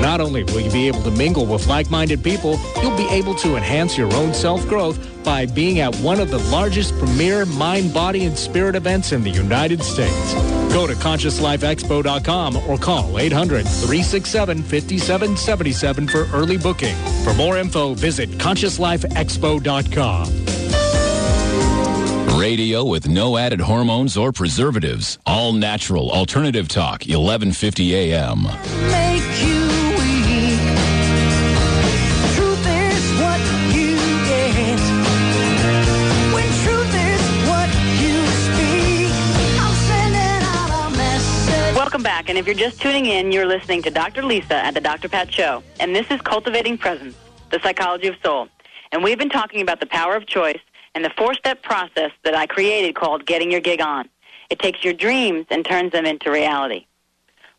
Not 0.00 0.20
only 0.20 0.44
will 0.44 0.60
you 0.60 0.70
be 0.70 0.86
able 0.86 1.02
to 1.02 1.10
mingle 1.10 1.46
with 1.46 1.66
like-minded 1.66 2.22
people, 2.22 2.60
you'll 2.80 2.96
be 2.96 3.08
able 3.08 3.34
to 3.36 3.56
enhance 3.56 3.98
your 3.98 4.14
own 4.14 4.32
self-growth 4.32 5.24
by 5.24 5.46
being 5.46 5.80
at 5.80 5.92
one 5.96 6.20
of 6.20 6.30
the 6.30 6.38
largest 6.50 6.96
premier 6.98 7.44
mind, 7.44 7.92
body, 7.92 8.24
and 8.24 8.38
spirit 8.38 8.76
events 8.76 9.10
in 9.10 9.24
the 9.24 9.30
United 9.30 9.82
States. 9.82 10.34
Go 10.72 10.86
to 10.86 10.94
consciouslifeexpo.com 10.94 12.56
or 12.56 12.78
call 12.78 13.14
800-367-5777 13.14 16.08
for 16.08 16.28
early 16.36 16.56
booking. 16.56 16.94
For 17.24 17.34
more 17.34 17.58
info, 17.58 17.94
visit 17.94 18.30
consciouslifeexpo.com. 18.30 20.61
Radio 22.42 22.82
with 22.82 23.06
no 23.08 23.36
added 23.38 23.60
hormones 23.60 24.16
or 24.16 24.32
preservatives. 24.32 25.16
All 25.24 25.52
natural 25.52 26.10
alternative 26.10 26.66
talk, 26.66 27.02
1150 27.02 27.94
AM. 27.94 28.42
Make 28.42 29.22
you 29.46 29.62
weak. 29.94 30.58
Truth 32.34 32.66
is 32.66 33.04
what 33.22 33.38
you 33.72 33.94
get. 34.26 34.80
When 36.34 36.48
truth 36.64 36.92
is 36.98 37.22
what 37.46 37.70
you 38.02 38.26
speak, 38.50 39.12
I'm 39.62 39.76
sending 39.86 40.42
out 40.42 40.88
a 40.88 40.96
message. 40.96 41.76
Welcome 41.76 42.02
back, 42.02 42.28
and 42.28 42.36
if 42.36 42.46
you're 42.46 42.56
just 42.56 42.80
tuning 42.80 43.06
in, 43.06 43.30
you're 43.30 43.46
listening 43.46 43.82
to 43.82 43.90
Dr. 43.92 44.24
Lisa 44.24 44.56
at 44.56 44.74
the 44.74 44.80
Dr. 44.80 45.08
Pat 45.08 45.32
Show, 45.32 45.62
and 45.78 45.94
this 45.94 46.10
is 46.10 46.20
Cultivating 46.22 46.76
Presence, 46.76 47.14
the 47.50 47.60
Psychology 47.60 48.08
of 48.08 48.16
Soul. 48.20 48.48
And 48.90 49.04
we've 49.04 49.16
been 49.16 49.30
talking 49.30 49.60
about 49.62 49.78
the 49.78 49.86
power 49.86 50.16
of 50.16 50.26
choice 50.26 50.58
and 50.94 51.04
the 51.04 51.10
four-step 51.16 51.62
process 51.62 52.10
that 52.24 52.34
I 52.34 52.46
created 52.46 52.94
called 52.94 53.26
Getting 53.26 53.50
Your 53.50 53.60
Gig 53.60 53.80
On. 53.80 54.08
It 54.50 54.58
takes 54.58 54.84
your 54.84 54.94
dreams 54.94 55.46
and 55.50 55.64
turns 55.64 55.92
them 55.92 56.04
into 56.04 56.30
reality. 56.30 56.86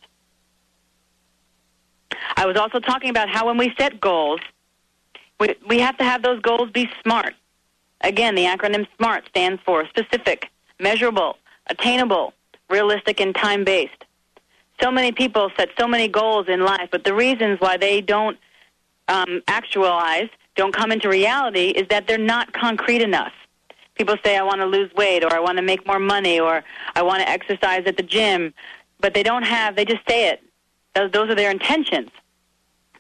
I 2.37 2.47
was 2.47 2.57
also 2.57 2.81
talking 2.81 3.11
about 3.11 3.29
how 3.29 3.47
when 3.47 3.59
we 3.59 3.75
set 3.79 4.01
goals, 4.01 4.41
we, 5.39 5.55
we 5.69 5.79
have 5.81 5.97
to 5.99 6.05
have 6.05 6.23
those 6.23 6.41
goals 6.41 6.71
be 6.71 6.89
SMART. 7.03 7.35
Again, 8.03 8.35
the 8.35 8.45
acronym 8.45 8.87
SMART 8.97 9.25
stands 9.29 9.63
for 9.65 9.87
specific, 9.89 10.49
measurable, 10.81 11.39
attainable, 11.69 12.35
realistic, 12.69 13.21
and 13.21 13.35
time 13.35 13.65
based. 13.65 14.05
So 14.81 14.91
many 14.91 15.13
people 15.13 15.51
set 15.57 15.69
so 15.79 15.87
many 15.87 16.09
goals 16.09 16.49
in 16.49 16.65
life, 16.65 16.89
but 16.91 17.05
the 17.05 17.15
reasons 17.15 17.61
why 17.61 17.77
they 17.77 18.01
don't 18.01 18.37
um, 19.09 19.43
actualize, 19.47 20.29
don't 20.57 20.75
come 20.75 20.91
into 20.91 21.09
reality, 21.09 21.69
is 21.69 21.87
that 21.89 22.07
they're 22.07 22.19
not 22.19 22.53
concrete 22.53 23.03
enough. 23.03 23.33
People 23.95 24.17
say, 24.25 24.37
I 24.37 24.43
want 24.43 24.61
to 24.61 24.67
lose 24.67 24.93
weight, 24.95 25.23
or 25.23 25.33
I 25.33 25.39
want 25.39 25.59
to 25.59 25.63
make 25.63 25.87
more 25.87 26.01
money, 26.01 26.41
or 26.41 26.65
I 26.97 27.03
want 27.03 27.23
to 27.23 27.29
exercise 27.29 27.83
at 27.87 27.97
the 27.97 28.03
gym, 28.03 28.55
but 29.01 29.15
they 29.15 29.23
don't 29.23 29.45
have, 29.45 29.77
they 29.77 29.85
just 29.85 30.03
say 30.09 30.31
it. 30.31 30.43
Those, 30.95 31.31
are 31.31 31.35
their 31.35 31.51
intentions, 31.51 32.11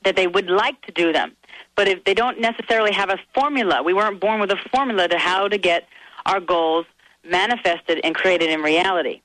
that 0.05 0.17
they 0.17 0.27
would 0.27 0.49
like 0.49 0.81
to 0.83 0.93
do 0.93 1.13
them. 1.13 1.37
But 1.77 1.89
if 1.89 2.05
they 2.05 2.15
don't 2.15 2.41
necessarily 2.41 2.93
have 2.93 3.11
a 3.11 3.19
formula, 3.35 3.83
we 3.83 3.95
weren't 3.95 4.21
born 4.21 4.41
with 4.41 4.51
a 4.51 4.57
formula 4.75 5.09
to 5.09 5.19
how 5.19 5.49
to 5.49 5.59
get 5.59 5.87
our 6.27 6.41
goals 6.41 6.87
manifested 7.25 8.01
and 8.05 8.15
created 8.15 8.51
in 8.51 8.63
reality. 8.63 9.21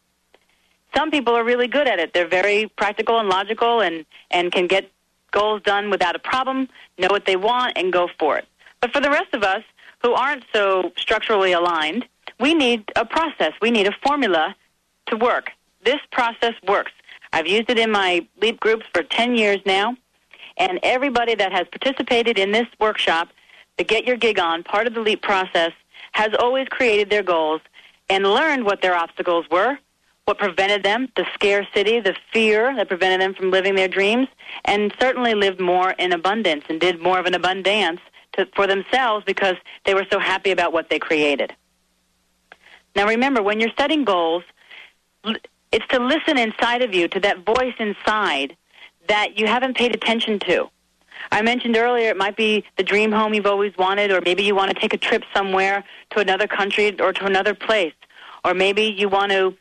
Some 0.95 1.11
people 1.11 1.35
are 1.35 1.43
really 1.43 1.67
good 1.67 1.87
at 1.87 1.99
it. 1.99 2.13
They're 2.13 2.27
very 2.27 2.71
practical 2.77 3.19
and 3.19 3.29
logical 3.29 3.81
and, 3.81 4.05
and 4.31 4.51
can 4.51 4.67
get 4.67 4.89
goals 5.31 5.61
done 5.63 5.89
without 5.89 6.15
a 6.15 6.19
problem, 6.19 6.67
know 6.97 7.07
what 7.09 7.25
they 7.25 7.35
want, 7.35 7.77
and 7.77 7.91
go 7.91 8.09
for 8.19 8.37
it. 8.37 8.47
But 8.81 8.91
for 8.91 9.01
the 9.01 9.09
rest 9.09 9.33
of 9.33 9.43
us 9.43 9.63
who 10.01 10.13
aren't 10.13 10.43
so 10.53 10.91
structurally 10.97 11.51
aligned, 11.51 12.05
we 12.39 12.53
need 12.53 12.91
a 12.95 13.05
process. 13.05 13.53
We 13.61 13.71
need 13.71 13.87
a 13.87 13.95
formula 14.03 14.55
to 15.07 15.17
work. 15.17 15.51
This 15.83 15.99
process 16.11 16.53
works. 16.67 16.91
I've 17.37 17.45
used 17.45 17.69
it 17.69 17.77
in 17.77 17.91
my 17.91 18.25
LEAP 18.41 18.59
groups 18.59 18.87
for 18.91 19.03
10 19.03 19.35
years 19.35 19.59
now, 19.63 19.95
and 20.57 20.79
everybody 20.81 21.35
that 21.35 21.51
has 21.51 21.67
participated 21.67 22.39
in 22.39 22.51
this 22.51 22.65
workshop, 22.79 23.29
the 23.77 23.83
Get 23.83 24.05
Your 24.07 24.17
Gig 24.17 24.39
On, 24.39 24.63
part 24.63 24.87
of 24.87 24.95
the 24.95 25.01
LEAP 25.01 25.21
process, 25.21 25.71
has 26.13 26.31
always 26.39 26.67
created 26.67 27.11
their 27.11 27.21
goals 27.21 27.61
and 28.09 28.25
learned 28.25 28.65
what 28.65 28.81
their 28.81 28.95
obstacles 28.95 29.45
were, 29.51 29.77
what 30.25 30.39
prevented 30.39 30.81
them, 30.81 31.09
the 31.15 31.27
scarcity, 31.35 31.99
the 31.99 32.15
fear 32.33 32.75
that 32.75 32.87
prevented 32.87 33.21
them 33.21 33.35
from 33.35 33.51
living 33.51 33.75
their 33.75 33.87
dreams, 33.87 34.27
and 34.65 34.91
certainly 34.99 35.35
lived 35.35 35.61
more 35.61 35.91
in 35.91 36.13
abundance 36.13 36.63
and 36.69 36.81
did 36.81 36.99
more 36.99 37.19
of 37.19 37.27
an 37.27 37.35
abundance 37.35 38.01
to, 38.33 38.47
for 38.55 38.65
themselves 38.65 39.23
because 39.25 39.57
they 39.85 39.93
were 39.93 40.07
so 40.11 40.17
happy 40.17 40.49
about 40.49 40.73
what 40.73 40.89
they 40.89 40.97
created. 40.97 41.53
Now 42.95 43.07
remember, 43.07 43.43
when 43.43 43.59
you're 43.59 43.69
setting 43.77 44.05
goals, 44.05 44.43
it's 45.71 45.87
to 45.87 45.99
listen 45.99 46.37
inside 46.37 46.81
of 46.81 46.93
you 46.93 47.07
to 47.09 47.19
that 47.21 47.45
voice 47.45 47.73
inside 47.79 48.55
that 49.07 49.39
you 49.39 49.47
haven't 49.47 49.77
paid 49.77 49.95
attention 49.95 50.39
to. 50.39 50.69
I 51.31 51.41
mentioned 51.41 51.75
earlier 51.75 52.09
it 52.09 52.17
might 52.17 52.37
be 52.37 52.63
the 52.77 52.83
dream 52.83 53.11
home 53.11 53.33
you've 53.33 53.45
always 53.45 53.75
wanted, 53.77 54.11
or 54.11 54.21
maybe 54.21 54.43
you 54.43 54.55
want 54.55 54.73
to 54.73 54.79
take 54.79 54.93
a 54.93 54.97
trip 54.97 55.23
somewhere 55.33 55.83
to 56.11 56.19
another 56.19 56.47
country 56.47 56.99
or 56.99 57.11
to 57.13 57.25
another 57.25 57.53
place, 57.53 57.93
or 58.45 58.53
maybe 58.53 58.83
you 58.83 59.09
want 59.09 59.31
to 59.31 59.55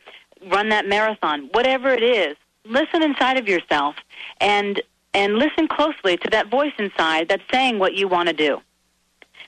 run 0.47 0.69
that 0.69 0.87
marathon. 0.87 1.49
Whatever 1.51 1.89
it 1.89 2.03
is, 2.03 2.37
listen 2.65 3.01
inside 3.01 3.37
of 3.37 3.47
yourself 3.47 3.95
and 4.39 4.81
and 5.13 5.37
listen 5.37 5.67
closely 5.67 6.17
to 6.17 6.29
that 6.29 6.49
voice 6.51 6.73
inside 6.77 7.27
that's 7.27 7.43
saying 7.51 7.79
what 7.79 7.95
you 7.95 8.07
want 8.07 8.27
to 8.27 8.33
do. 8.33 8.61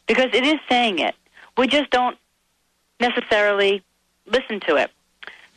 Because 0.07 0.29
it 0.33 0.43
is 0.43 0.59
saying 0.67 0.97
it. 0.99 1.13
We 1.57 1.67
just 1.67 1.91
don't 1.91 2.17
necessarily 2.99 3.83
listen 4.25 4.61
to 4.61 4.77
it. 4.77 4.89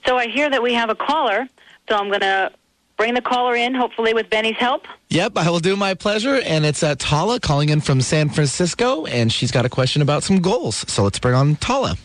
So 0.07 0.17
I 0.17 0.29
hear 0.29 0.51
that 0.51 0.62
we 0.62 0.75
have 0.75 0.91
a 0.91 0.95
caller, 0.95 1.49
so 1.88 1.97
I'm 1.97 2.09
going 2.09 2.21
to 2.21 2.51
bring 2.97 3.15
the 3.15 3.21
caller 3.21 3.55
in, 3.55 3.75
hopefully 3.75 4.15
with 4.15 4.29
Benny's 4.31 4.57
help. 4.57 4.87
Yep, 5.11 5.33
I 5.37 5.51
will 5.51 5.61
do 5.61 5.77
my 5.77 5.95
pleasure. 5.95 6.41
And 6.45 6.65
it's 6.65 6.83
uh, 6.83 6.95
Tala 6.99 7.41
calling 7.41 7.69
in 7.69 7.81
from 7.81 8.01
San 8.01 8.29
Francisco, 8.29 9.07
and 9.07 9.33
she's 9.33 9.51
got 9.51 9.65
a 9.65 9.69
question 9.69 10.03
about 10.03 10.23
some 10.23 10.41
goals. 10.41 10.85
So 10.88 11.03
let's 11.03 11.19
bring 11.19 11.35
on 11.35 11.57
Tala. 11.57 11.97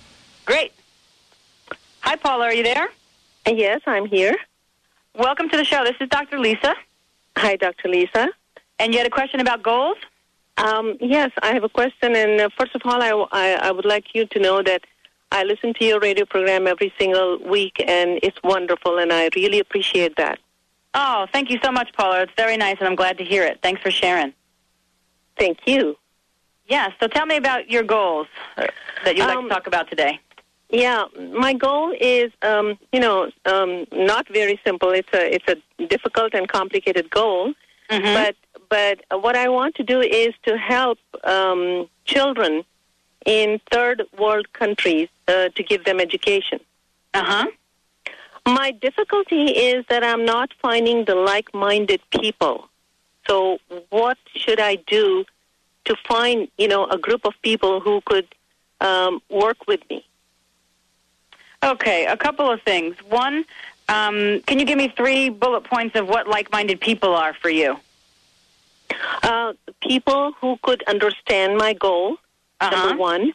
Great. 0.46 0.72
Hi, 2.02 2.16
Paula. 2.16 2.46
Are 2.46 2.54
you 2.54 2.64
there? 2.64 2.88
Yes, 3.48 3.82
I'm 3.86 4.06
here. 4.06 4.36
Welcome 5.16 5.50
to 5.50 5.58
the 5.58 5.64
show. 5.64 5.84
This 5.84 5.96
is 6.00 6.10
Dr. 6.10 6.40
Lisa. 6.40 6.76
Hi, 7.38 7.56
Dr. 7.56 7.90
Lisa. 7.90 8.30
And 8.80 8.94
you 8.94 9.00
had 9.00 9.08
a 9.08 9.12
question 9.12 9.40
about 9.40 9.64
goals? 9.64 9.98
Um, 10.58 10.98
yes, 11.00 11.32
I 11.42 11.54
have 11.54 11.64
a 11.64 11.70
question. 11.70 12.16
And 12.16 12.42
uh, 12.42 12.50
first 12.58 12.76
of 12.76 12.82
all, 12.86 13.02
I, 13.02 13.12
I, 13.32 13.68
I 13.68 13.72
would 13.72 13.86
like 13.86 14.14
you 14.14 14.26
to 14.28 14.40
know 14.40 14.62
that 14.64 14.82
I 15.32 15.44
listen 15.44 15.74
to 15.76 15.86
your 15.86 16.00
radio 16.00 16.26
program 16.26 16.68
every 16.68 16.94
single 17.00 17.38
week, 17.40 17.84
and 17.86 18.20
it's 18.24 18.38
wonderful, 18.44 18.98
and 18.98 19.12
I 19.12 19.30
really 19.36 19.60
appreciate 19.60 20.16
that. 20.18 20.40
Oh, 20.94 21.28
thank 21.34 21.50
you 21.50 21.60
so 21.64 21.72
much, 21.72 21.92
Paula. 21.94 22.22
It's 22.24 22.32
very 22.38 22.58
nice, 22.58 22.78
and 22.80 22.88
I'm 22.88 22.96
glad 22.96 23.18
to 23.18 23.24
hear 23.26 23.44
it. 23.44 23.60
Thanks 23.62 23.82
for 23.82 23.92
sharing. 23.92 24.34
Thank 25.38 25.60
you. 25.66 25.98
Yeah, 26.68 26.90
so 27.00 27.08
tell 27.08 27.26
me 27.26 27.36
about 27.36 27.70
your 27.70 27.84
goals 27.84 28.28
uh, 28.58 28.68
that 29.06 29.16
you'd 29.16 29.26
like 29.26 29.38
Um, 29.38 29.48
to 29.48 29.50
talk 29.50 29.68
about 29.68 29.90
today. 29.90 30.20
Yeah, 30.70 31.06
my 31.32 31.54
goal 31.54 31.94
is, 32.00 32.32
um, 32.42 32.78
you 32.92 33.00
know, 33.00 33.30
um, 33.46 33.86
not 33.94 34.28
very 34.28 34.60
simple. 34.66 34.90
It's 34.92 35.08
a 35.14 35.34
it's 35.36 35.48
a 35.48 35.86
difficult 35.88 36.34
and 36.34 36.48
complicated 36.48 37.10
goal, 37.10 37.54
Mm-hmm. 37.90 38.14
but 38.18 38.36
but 38.68 39.22
what 39.24 39.38
I 39.38 39.48
want 39.48 39.76
to 39.76 39.84
do 39.84 40.02
is 40.02 40.34
to 40.46 40.58
help 40.58 41.00
um, 41.24 41.88
children 42.04 42.66
in 43.28 43.60
third 43.70 44.04
world 44.18 44.52
countries 44.54 45.10
uh, 45.28 45.50
to 45.50 45.62
give 45.62 45.84
them 45.84 46.00
education. 46.00 46.60
Uh 47.14 47.24
huh. 47.24 47.48
My 48.48 48.72
difficulty 48.72 49.44
is 49.52 49.86
that 49.90 50.04
I'm 50.04 50.24
not 50.26 50.54
finding 50.62 51.04
the 51.06 51.16
like-minded 51.16 52.02
people. 52.10 52.70
So 53.28 53.60
what 53.90 54.18
should 54.34 54.62
I 54.62 54.76
do 54.76 55.26
to 55.84 55.96
find, 56.08 56.48
you 56.58 56.70
know, 56.70 56.86
a 56.86 56.98
group 56.98 57.26
of 57.26 57.34
people 57.42 57.82
who 57.82 58.00
could 58.06 58.28
um, 58.80 59.22
work 59.30 59.68
with 59.68 59.82
me? 59.90 60.06
Okay, 61.62 62.06
a 62.06 62.16
couple 62.16 62.50
of 62.50 62.62
things. 62.62 62.96
One, 63.10 63.44
um, 63.90 64.42
can 64.46 64.60
you 64.60 64.66
give 64.66 64.78
me 64.78 64.94
three 64.96 65.28
bullet 65.30 65.66
points 65.66 65.98
of 65.98 66.08
what 66.08 66.28
like-minded 66.28 66.80
people 66.80 67.14
are 67.14 67.34
for 67.34 67.50
you? 67.50 67.78
Uh, 69.24 69.54
people 69.82 70.32
who 70.40 70.58
could 70.62 70.84
understand 70.84 71.58
my 71.58 71.74
goal. 71.74 72.18
Uh-huh. 72.60 72.76
Number 72.76 72.98
one. 73.02 73.34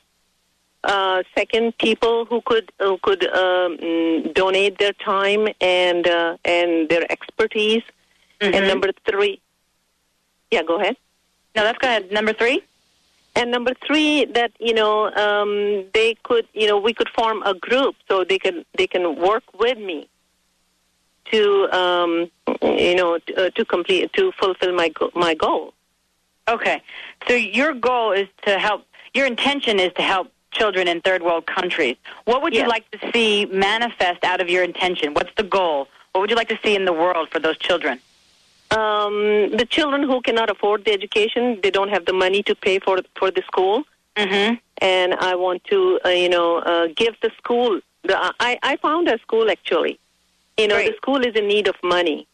Uh, 0.84 1.22
second, 1.36 1.78
people 1.78 2.24
who 2.24 2.40
could 2.40 2.72
who 2.80 2.98
could 3.02 3.24
um, 3.32 3.76
donate 4.32 4.78
their 4.78 4.92
time 4.94 5.46
and 5.60 6.08
uh, 6.08 6.36
and 6.44 6.88
their 6.88 7.10
expertise. 7.10 7.84
Mm-hmm. 8.40 8.54
And 8.54 8.66
number 8.66 8.90
three, 9.08 9.40
yeah, 10.50 10.64
go 10.64 10.80
ahead. 10.80 10.96
No, 11.54 11.62
that's 11.62 11.78
go 11.78 11.86
ahead. 11.86 12.10
Number 12.10 12.32
three. 12.32 12.62
And 13.34 13.50
number 13.50 13.72
three, 13.86 14.24
that 14.26 14.52
you 14.58 14.74
know 14.74 15.10
um, 15.14 15.84
they 15.94 16.16
could 16.24 16.48
you 16.52 16.66
know 16.66 16.78
we 16.78 16.92
could 16.92 17.08
form 17.10 17.42
a 17.44 17.54
group 17.54 17.94
so 18.08 18.24
they 18.24 18.38
can 18.38 18.64
they 18.76 18.88
can 18.88 19.16
work 19.16 19.44
with 19.58 19.78
me 19.78 20.08
to 21.30 21.68
um, 21.72 22.30
you 22.62 22.96
know 22.96 23.18
to, 23.18 23.46
uh, 23.46 23.50
to 23.50 23.64
complete 23.64 24.12
to 24.14 24.32
fulfill 24.32 24.74
my 24.74 24.88
go- 24.88 25.12
my 25.14 25.34
goal. 25.34 25.72
Okay, 26.48 26.82
so 27.28 27.34
your 27.34 27.72
goal 27.72 28.10
is 28.10 28.26
to 28.46 28.58
help. 28.58 28.84
Your 29.14 29.26
intention 29.26 29.78
is 29.78 29.92
to 29.94 30.02
help 30.02 30.30
children 30.52 30.88
in 30.88 31.00
third 31.00 31.22
world 31.22 31.46
countries. 31.46 31.96
What 32.24 32.42
would 32.42 32.54
you 32.54 32.60
Yes. 32.60 32.68
like 32.68 32.90
to 32.92 32.98
see 33.12 33.46
manifest 33.46 34.24
out 34.24 34.40
of 34.40 34.48
your 34.48 34.62
intention? 34.64 35.14
What's 35.14 35.34
the 35.36 35.42
goal? 35.42 35.88
What 36.12 36.20
would 36.22 36.30
you 36.30 36.36
like 36.36 36.48
to 36.48 36.58
see 36.64 36.74
in 36.74 36.84
the 36.84 36.92
world 36.92 37.28
for 37.30 37.38
those 37.38 37.58
children? 37.58 38.00
um, 38.70 39.50
the 39.60 39.66
children 39.68 40.02
who 40.02 40.22
cannot 40.22 40.48
afford 40.48 40.86
the 40.86 40.92
education, 40.92 41.60
they 41.62 41.70
don't 41.70 41.90
have 41.90 42.06
the 42.06 42.12
money 42.14 42.42
to 42.44 42.54
pay 42.54 42.78
for 42.78 43.00
for 43.18 43.30
the 43.30 43.42
school, 43.42 43.84
Mm-hmm. 44.16 44.54
and 44.78 45.14
I 45.14 45.34
want 45.34 45.62
to, 45.64 46.00
uh, 46.06 46.08
you 46.08 46.30
know, 46.30 46.58
uh, 46.60 46.86
give 46.96 47.14
the 47.20 47.30
school. 47.36 47.80
The, 48.04 48.16
I 48.40 48.58
I 48.62 48.76
found 48.76 49.08
a 49.08 49.18
school 49.18 49.50
actually. 49.50 49.98
You 50.56 50.68
know, 50.68 50.78
the 50.78 50.94
school 50.96 51.20
is 51.28 51.34
in 51.40 51.46
need 51.48 51.68
of 51.68 51.76
money, 51.82 52.26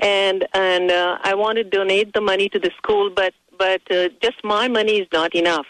and 0.00 0.38
and 0.54 0.90
uh, 0.90 1.18
I 1.22 1.34
want 1.34 1.54
to 1.58 1.64
donate 1.64 2.12
the 2.14 2.20
money 2.20 2.48
to 2.48 2.58
the 2.58 2.72
school, 2.80 3.08
but 3.10 3.32
but 3.56 3.82
uh, 3.90 4.08
just 4.20 4.42
my 4.42 4.66
money 4.66 4.96
is 5.02 5.08
not 5.12 5.36
enough. 5.36 5.66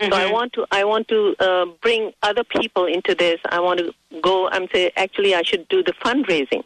So 0.00 0.10
I 0.12 0.30
want 0.30 0.52
to 0.54 0.66
I 0.70 0.84
want 0.84 1.08
to 1.08 1.34
uh, 1.40 1.66
bring 1.80 2.12
other 2.22 2.44
people 2.44 2.84
into 2.84 3.14
this. 3.14 3.40
I 3.48 3.60
want 3.60 3.80
to 3.80 3.94
go. 4.20 4.48
I'm 4.48 4.68
say 4.68 4.92
actually 4.96 5.34
I 5.34 5.42
should 5.42 5.66
do 5.68 5.82
the 5.82 5.92
fundraising. 5.92 6.64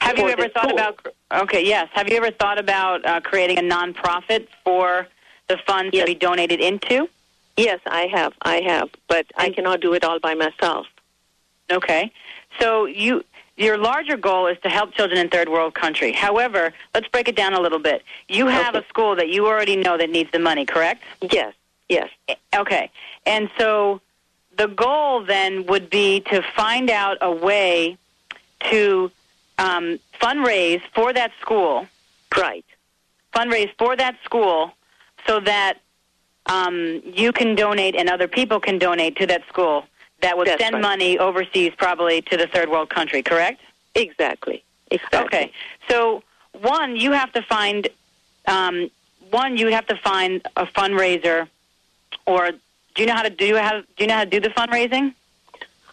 Have 0.00 0.18
you 0.18 0.28
ever 0.28 0.48
thought 0.48 0.70
school. 0.70 0.78
about? 0.78 1.06
Okay, 1.30 1.66
yes. 1.66 1.88
Have 1.92 2.08
you 2.08 2.16
ever 2.16 2.30
thought 2.30 2.58
about 2.58 3.04
uh, 3.04 3.20
creating 3.20 3.58
a 3.58 3.62
nonprofit 3.62 4.48
for 4.64 5.06
the 5.48 5.58
funds 5.66 5.94
to 5.94 6.06
be 6.06 6.14
donated 6.14 6.60
into? 6.60 7.08
Yes, 7.58 7.80
I 7.86 8.06
have. 8.06 8.32
I 8.40 8.62
have, 8.62 8.88
but 9.08 9.26
I 9.36 9.50
cannot 9.50 9.80
do 9.80 9.92
it 9.92 10.02
all 10.02 10.18
by 10.18 10.34
myself. 10.34 10.86
Okay. 11.70 12.10
So 12.58 12.86
you 12.86 13.24
your 13.56 13.76
larger 13.76 14.16
goal 14.16 14.46
is 14.46 14.58
to 14.62 14.70
help 14.70 14.94
children 14.94 15.20
in 15.20 15.28
third 15.28 15.48
world 15.50 15.74
country. 15.74 16.12
However, 16.12 16.72
let's 16.94 17.08
break 17.08 17.28
it 17.28 17.36
down 17.36 17.52
a 17.52 17.60
little 17.60 17.78
bit. 17.78 18.02
You 18.28 18.46
have 18.46 18.74
a 18.74 18.84
school 18.88 19.14
that 19.16 19.28
you 19.28 19.46
already 19.46 19.76
know 19.76 19.96
that 19.98 20.10
needs 20.10 20.30
the 20.32 20.40
money, 20.40 20.64
correct? 20.64 21.04
Yes. 21.20 21.54
Yes. 21.88 22.08
Okay. 22.54 22.90
And 23.26 23.50
so 23.58 24.00
the 24.56 24.68
goal 24.68 25.24
then 25.24 25.66
would 25.66 25.90
be 25.90 26.20
to 26.30 26.42
find 26.56 26.90
out 26.90 27.18
a 27.20 27.30
way 27.30 27.96
to 28.70 29.10
um, 29.58 29.98
fundraise 30.20 30.82
for 30.94 31.12
that 31.12 31.32
school. 31.40 31.86
Right. 32.36 32.64
Fundraise 33.34 33.70
for 33.78 33.96
that 33.96 34.16
school 34.24 34.72
so 35.26 35.40
that 35.40 35.78
um, 36.46 37.02
you 37.04 37.32
can 37.32 37.54
donate 37.54 37.94
and 37.96 38.08
other 38.08 38.28
people 38.28 38.60
can 38.60 38.78
donate 38.78 39.16
to 39.16 39.26
that 39.26 39.46
school 39.48 39.84
that 40.20 40.36
would 40.38 40.46
That's 40.46 40.62
send 40.62 40.74
right. 40.74 40.82
money 40.82 41.18
overseas 41.18 41.72
probably 41.76 42.22
to 42.22 42.36
the 42.36 42.46
third 42.46 42.70
world 42.70 42.88
country, 42.88 43.22
correct? 43.22 43.60
Exactly. 43.94 44.64
Exactly. 44.90 45.18
Okay. 45.20 45.52
So 45.88 46.22
one, 46.60 46.96
you 46.96 47.12
have 47.12 47.32
to 47.32 47.42
find 47.42 47.88
um, 48.46 48.90
one. 49.30 49.56
You 49.56 49.68
have 49.68 49.86
to 49.88 49.96
find 49.96 50.40
a 50.56 50.66
fundraiser, 50.66 51.48
or 52.26 52.50
do 52.52 52.58
you 53.02 53.06
know 53.06 53.14
how 53.14 53.22
to 53.22 53.30
do 53.30 53.44
you 53.46 53.56
have 53.56 53.84
do 53.96 54.04
you 54.04 54.06
know 54.06 54.14
how 54.14 54.24
to 54.24 54.30
do 54.30 54.40
the 54.40 54.50
fundraising? 54.50 55.14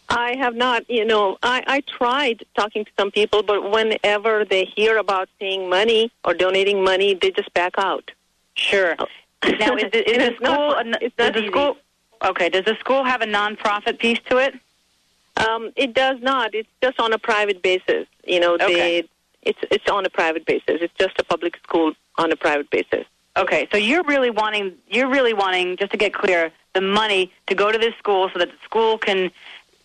I 0.10 0.36
have 0.36 0.56
not, 0.56 0.90
you 0.90 1.06
know, 1.06 1.38
I, 1.42 1.64
I 1.68 1.80
tried 1.82 2.44
talking 2.58 2.84
to 2.84 2.92
some 3.00 3.12
people, 3.12 3.44
but 3.44 3.72
whenever 3.72 4.44
they 4.44 4.66
hear 4.66 4.98
about 4.98 5.30
paying 5.40 5.70
money 5.70 6.12
or 6.26 6.34
donating 6.34 6.84
money, 6.84 7.14
they 7.14 7.32
just 7.32 7.54
back 7.54 7.76
out. 7.78 8.12
Sure. 8.56 8.98
Now, 9.58 9.76
is, 9.78 9.90
the- 9.92 10.10
is 10.10 10.38
not 10.42 10.54
school? 10.54 10.74
fun. 10.74 10.92
Does 11.18 11.34
the 11.34 11.48
school? 11.48 11.78
Okay. 12.26 12.50
Does 12.50 12.66
the 12.66 12.76
school 12.76 13.06
have 13.06 13.22
a 13.22 13.26
nonprofit 13.26 14.00
piece 14.00 14.20
to 14.30 14.38
it? 14.38 14.54
Um, 15.38 15.72
it 15.78 15.94
does 15.94 16.22
not. 16.22 16.54
It's 16.54 16.68
just 16.84 17.00
on 17.00 17.14
a 17.14 17.18
private 17.18 17.62
basis. 17.62 18.06
You 18.26 18.42
know, 18.42 18.56
Okay. 18.56 18.74
they 19.02 19.08
it's 19.44 19.60
it's 19.72 19.90
on 19.90 20.06
a 20.06 20.10
private 20.10 20.46
basis. 20.46 20.82
It's 20.82 20.94
just 21.00 21.18
a 21.20 21.24
public 21.24 21.56
school 21.64 21.94
on 22.18 22.34
a 22.34 22.36
private 22.36 22.70
basis. 22.70 23.06
Okay, 23.38 23.68
so 23.72 23.78
you're 23.78 24.04
really 24.04 24.30
wanting 24.30 24.74
you're 24.90 25.10
really 25.10 25.34
wanting 25.34 25.78
just 25.78 25.92
to 25.92 25.98
get 25.98 26.14
clear 26.14 26.52
the 26.74 26.82
money 26.82 27.32
to 27.48 27.56
go 27.56 27.72
to 27.72 27.78
this 27.78 27.96
school 27.96 28.30
so 28.34 28.40
that 28.40 28.50
the 28.50 28.58
school 28.64 28.98
can 28.98 29.32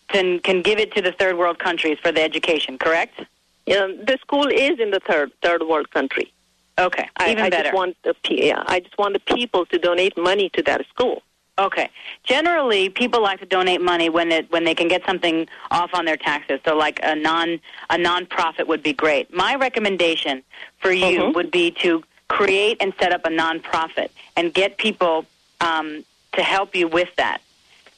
can 0.09 0.39
can 0.39 0.61
give 0.61 0.79
it 0.79 0.93
to 0.95 1.01
the 1.01 1.11
third 1.13 1.37
world 1.37 1.57
countries 1.59 1.97
for 2.01 2.11
the 2.11 2.21
education, 2.21 2.77
correct? 2.77 3.21
Yeah, 3.65 3.87
the 3.87 4.17
school 4.21 4.47
is 4.47 4.79
in 4.79 4.91
the 4.91 4.99
third 4.99 5.31
third 5.41 5.61
world 5.63 5.91
country. 5.91 6.31
Okay, 6.79 7.07
I, 7.17 7.31
even 7.31 7.43
I 7.45 7.49
better. 7.49 7.63
just 7.63 7.75
want 7.75 7.95
the 8.03 8.13
yeah, 8.29 8.63
I 8.67 8.81
just 8.81 8.97
want 8.97 9.13
the 9.13 9.33
people 9.35 9.65
to 9.67 9.79
donate 9.79 10.17
money 10.17 10.49
to 10.49 10.61
that 10.63 10.85
school. 10.89 11.23
Okay. 11.59 11.89
Generally, 12.23 12.89
people 12.89 13.19
like 13.21 13.39
to 13.39 13.45
donate 13.47 13.81
money 13.81 14.09
when 14.09 14.31
it 14.31 14.51
when 14.51 14.63
they 14.63 14.75
can 14.75 14.87
get 14.87 15.03
something 15.05 15.47
off 15.71 15.89
on 15.93 16.05
their 16.05 16.17
taxes. 16.17 16.59
So, 16.65 16.75
like 16.75 16.99
a 17.01 17.15
non 17.15 17.59
a 17.89 17.95
nonprofit 17.95 18.67
would 18.67 18.83
be 18.83 18.93
great. 18.93 19.33
My 19.33 19.55
recommendation 19.55 20.43
for 20.79 20.91
you 20.91 21.19
Mhm. 21.21 21.33
would 21.33 21.49
be 21.49 21.71
to 21.81 22.03
create 22.27 22.77
and 22.79 22.93
set 22.99 23.11
up 23.11 23.25
a 23.25 23.29
nonprofit 23.29 24.09
and 24.35 24.53
get 24.53 24.77
people 24.77 25.25
um, 25.61 26.03
to 26.33 26.43
help 26.43 26.75
you 26.75 26.87
with 26.87 27.09
that. 27.15 27.41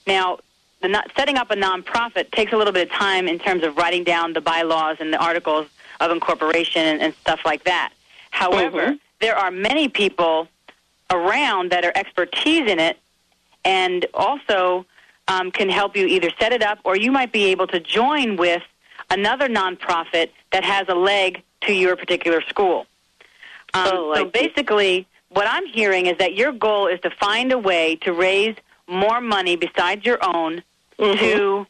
Now, 0.08 0.40
the 0.82 0.88
not, 0.88 1.12
setting 1.16 1.38
up 1.38 1.52
a 1.52 1.56
nonprofit 1.56 2.32
takes 2.32 2.54
a 2.54 2.58
little 2.58 2.74
bit 2.74 2.90
of 2.90 2.94
time 2.94 3.28
in 3.28 3.38
terms 3.40 3.64
of 3.64 3.78
writing 3.78 4.04
down 4.04 4.34
the 4.34 4.42
bylaws 4.42 4.98
and 5.00 5.12
the 5.12 5.18
articles 5.18 5.68
of 6.00 6.12
incorporation 6.12 6.82
and, 6.82 7.02
and 7.02 7.14
stuff 7.16 7.42
like 7.44 7.64
that. 7.66 7.92
However, 8.32 8.96
there 9.20 9.36
are 9.36 9.52
many 9.52 9.90
people 9.90 10.48
around 11.12 11.72
that 11.72 11.84
are 11.84 11.92
expertise 11.96 12.70
in 12.70 12.80
it 12.80 12.98
and 13.66 14.06
also 14.14 14.86
um, 15.28 15.52
can 15.52 15.70
help 15.70 15.96
you 15.96 16.06
either 16.06 16.30
set 16.40 16.54
it 16.54 16.64
up 16.64 16.80
or 16.84 16.96
you 16.96 17.12
might 17.12 17.32
be 17.32 17.46
able 17.46 17.68
to 17.68 17.80
join 17.80 18.38
with 18.38 18.64
another 19.10 19.50
nonprofit 19.50 20.30
that 20.52 20.64
has 20.64 20.88
a 20.88 20.96
leg 20.96 21.44
to 21.62 21.74
your 21.74 21.96
particular 21.96 22.42
school. 22.42 22.86
Um, 23.74 23.88
Oh, 23.92 24.16
so 24.16 24.26
basically, 24.26 25.08
what 25.30 25.48
I'm 25.48 25.66
hearing 25.68 26.08
is 26.08 26.18
that 26.18 26.36
your 26.36 26.52
goal 26.52 26.88
is 26.88 27.00
to 27.02 27.10
find 27.10 27.52
a 27.52 27.58
way 27.58 27.96
to 27.98 28.14
raise 28.14 28.56
more 28.88 29.22
money 29.22 29.56
besides 29.56 30.06
your 30.06 30.20
own 30.24 30.64
Mm-hmm. 30.98 31.18
to 31.20 31.68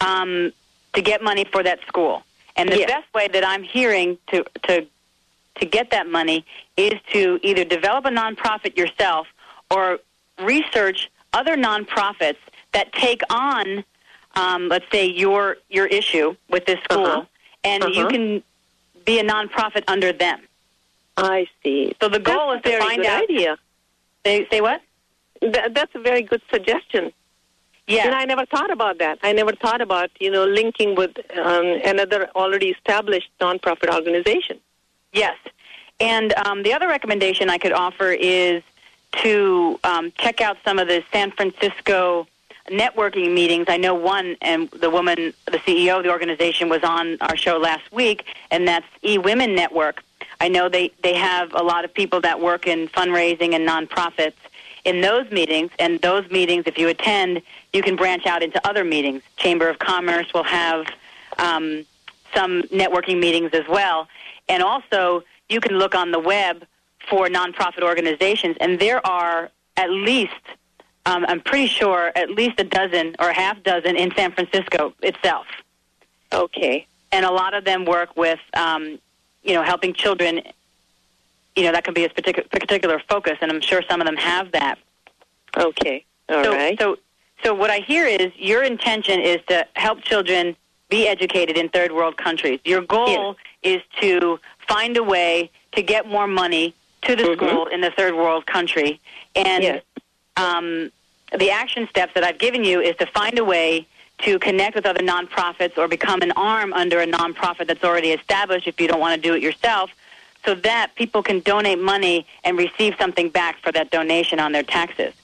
um, 0.00 0.52
to 0.94 1.00
get 1.02 1.22
money 1.22 1.44
for 1.44 1.62
that 1.62 1.78
school. 1.86 2.24
And 2.56 2.68
the 2.68 2.78
Yes. 2.78 2.88
best 2.90 3.14
way 3.14 3.28
that 3.28 3.46
I'm 3.46 3.62
hearing 3.62 4.18
to 4.28 4.44
to 4.64 4.86
to 5.60 5.66
get 5.66 5.90
that 5.90 6.06
money 6.08 6.44
is 6.76 6.94
to 7.12 7.38
either 7.42 7.64
develop 7.64 8.04
a 8.06 8.08
nonprofit 8.10 8.76
yourself 8.76 9.28
or 9.70 10.00
research 10.40 11.10
other 11.34 11.56
nonprofits 11.56 12.38
that 12.72 12.90
take 12.94 13.20
on, 13.30 13.84
um, 14.34 14.68
let's 14.68 14.86
say, 14.90 15.06
your 15.06 15.58
your 15.70 15.86
issue 15.86 16.34
with 16.48 16.64
this 16.66 16.80
school, 16.84 17.06
Uh-huh. 17.06 17.24
and 17.64 17.84
you 17.94 18.00
Uh-huh. 18.02 18.08
can 18.10 18.42
be 19.04 19.18
a 19.18 19.24
nonprofit 19.24 19.84
under 19.88 20.12
them. 20.12 20.40
I 21.16 21.46
see. 21.62 21.94
So 22.00 22.08
the 22.08 22.18
goal 22.18 22.52
That's 22.52 22.66
is 22.66 22.72
to 22.72 22.78
find 22.78 23.02
good 23.02 23.06
out. 23.06 23.22
idea. 23.22 23.58
Say, 24.24 24.46
say 24.50 24.60
what? 24.60 24.80
That, 25.40 25.74
that's 25.74 25.94
a 25.94 26.00
very 26.00 26.22
good 26.22 26.42
suggestion. 26.50 27.12
Yeah. 27.86 28.06
And 28.06 28.14
I 28.14 28.24
never 28.24 28.46
thought 28.46 28.70
about 28.70 28.98
that. 28.98 29.18
I 29.22 29.32
never 29.32 29.52
thought 29.52 29.80
about 29.80 30.10
you 30.20 30.30
know 30.30 30.44
linking 30.44 30.94
with 30.94 31.18
um, 31.36 31.66
another 31.84 32.30
already 32.36 32.70
established 32.70 33.30
nonprofit 33.40 33.92
organization. 33.92 34.58
Yes. 35.12 35.36
And 36.00 36.32
um, 36.34 36.62
the 36.62 36.72
other 36.72 36.88
recommendation 36.88 37.50
I 37.50 37.58
could 37.58 37.72
offer 37.72 38.10
is 38.12 38.62
to 39.22 39.78
um, 39.84 40.12
check 40.16 40.40
out 40.40 40.56
some 40.64 40.78
of 40.78 40.88
the 40.88 41.04
San 41.12 41.32
Francisco 41.32 42.26
networking 42.70 43.34
meetings. 43.34 43.66
I 43.68 43.76
know 43.76 43.94
one, 43.94 44.36
and 44.40 44.70
the 44.70 44.88
woman, 44.88 45.34
the 45.46 45.58
CEO 45.58 45.98
of 45.98 46.04
the 46.04 46.10
organization, 46.10 46.68
was 46.68 46.82
on 46.82 47.18
our 47.20 47.36
show 47.36 47.58
last 47.58 47.90
week, 47.92 48.24
and 48.50 48.66
that's 48.66 48.86
E 49.02 49.18
Women 49.18 49.54
Network. 49.54 50.02
I 50.42 50.48
know 50.48 50.68
they, 50.68 50.90
they 51.04 51.14
have 51.14 51.54
a 51.54 51.62
lot 51.62 51.84
of 51.84 51.94
people 51.94 52.20
that 52.22 52.40
work 52.40 52.66
in 52.66 52.88
fundraising 52.88 53.54
and 53.54 53.62
nonprofits 53.66 54.40
in 54.84 55.00
those 55.00 55.30
meetings, 55.30 55.70
and 55.78 56.00
those 56.00 56.28
meetings, 56.32 56.64
if 56.66 56.76
you 56.76 56.88
attend, 56.88 57.42
you 57.72 57.80
can 57.80 57.94
branch 57.94 58.26
out 58.26 58.42
into 58.42 58.60
other 58.66 58.82
meetings. 58.82 59.22
Chamber 59.36 59.68
of 59.68 59.78
Commerce 59.78 60.26
will 60.34 60.42
have 60.42 60.88
um, 61.38 61.86
some 62.34 62.62
networking 62.62 63.20
meetings 63.20 63.50
as 63.52 63.66
well. 63.68 64.08
And 64.48 64.64
also, 64.64 65.22
you 65.48 65.60
can 65.60 65.78
look 65.78 65.94
on 65.94 66.10
the 66.10 66.18
web 66.18 66.64
for 67.08 67.28
nonprofit 67.28 67.84
organizations, 67.84 68.56
and 68.60 68.80
there 68.80 69.00
are 69.06 69.48
at 69.76 69.90
least, 69.90 70.44
um, 71.06 71.24
I'm 71.28 71.40
pretty 71.40 71.68
sure, 71.68 72.10
at 72.16 72.30
least 72.30 72.58
a 72.58 72.64
dozen 72.64 73.14
or 73.20 73.28
a 73.28 73.34
half 73.34 73.62
dozen 73.62 73.94
in 73.94 74.12
San 74.16 74.32
Francisco 74.32 74.92
itself. 75.02 75.46
Okay. 76.32 76.84
And 77.12 77.24
a 77.24 77.30
lot 77.30 77.54
of 77.54 77.64
them 77.64 77.84
work 77.84 78.16
with, 78.16 78.40
um, 78.54 78.98
you 79.42 79.54
know, 79.54 79.62
helping 79.62 79.92
children. 79.94 80.42
You 81.56 81.64
know, 81.64 81.72
that 81.72 81.84
can 81.84 81.92
be 81.94 82.04
a 82.04 82.08
particular, 82.08 82.48
particular 82.48 83.02
focus, 83.08 83.38
and 83.40 83.50
I'm 83.50 83.60
sure 83.60 83.82
some 83.88 84.00
of 84.00 84.06
them 84.06 84.16
have 84.16 84.52
that. 84.52 84.78
Okay. 85.56 86.04
All 86.30 86.44
so, 86.44 86.52
right. 86.54 86.78
so, 86.80 86.96
so 87.42 87.54
what 87.54 87.70
I 87.70 87.78
hear 87.78 88.06
is 88.06 88.32
your 88.36 88.62
intention 88.62 89.20
is 89.20 89.38
to 89.48 89.66
help 89.74 90.00
children 90.02 90.56
be 90.88 91.06
educated 91.08 91.58
in 91.58 91.68
third 91.68 91.92
world 91.92 92.16
countries. 92.16 92.60
Your 92.64 92.80
goal 92.80 93.36
is 93.62 93.82
to 94.00 94.38
find 94.66 94.96
a 94.96 95.02
way 95.02 95.50
to 95.72 95.82
get 95.82 96.06
more 96.06 96.26
money 96.26 96.74
to 97.02 97.16
the 97.16 97.34
school 97.34 97.66
in 97.66 97.80
the 97.80 97.90
third 97.90 98.14
world 98.14 98.46
country, 98.46 99.00
and 99.34 99.62
Yes. 99.62 99.82
um, 100.36 100.90
the 101.36 101.50
action 101.50 101.88
steps 101.88 102.12
that 102.14 102.24
I've 102.24 102.38
given 102.38 102.62
you 102.62 102.80
is 102.80 102.94
to 102.96 103.06
find 103.06 103.38
a 103.38 103.44
way 103.44 103.86
to 104.22 104.38
connect 104.38 104.74
with 104.74 104.86
other 104.86 105.02
nonprofits 105.02 105.76
or 105.76 105.88
become 105.88 106.22
an 106.22 106.32
arm 106.32 106.72
under 106.72 107.00
a 107.00 107.06
nonprofit 107.06 107.66
that's 107.66 107.84
already 107.84 108.12
established 108.12 108.66
if 108.66 108.80
you 108.80 108.88
don't 108.88 109.00
want 109.00 109.20
to 109.20 109.28
do 109.28 109.34
it 109.34 109.42
yourself, 109.42 109.90
so 110.44 110.54
that 110.54 110.94
people 110.94 111.22
can 111.22 111.40
donate 111.40 111.80
money 111.80 112.26
and 112.44 112.58
receive 112.58 112.94
something 112.98 113.28
back 113.28 113.58
for 113.62 113.72
that 113.72 113.90
donation 113.90 114.40
on 114.40 114.52
their 114.52 114.62
taxes. 114.62 115.14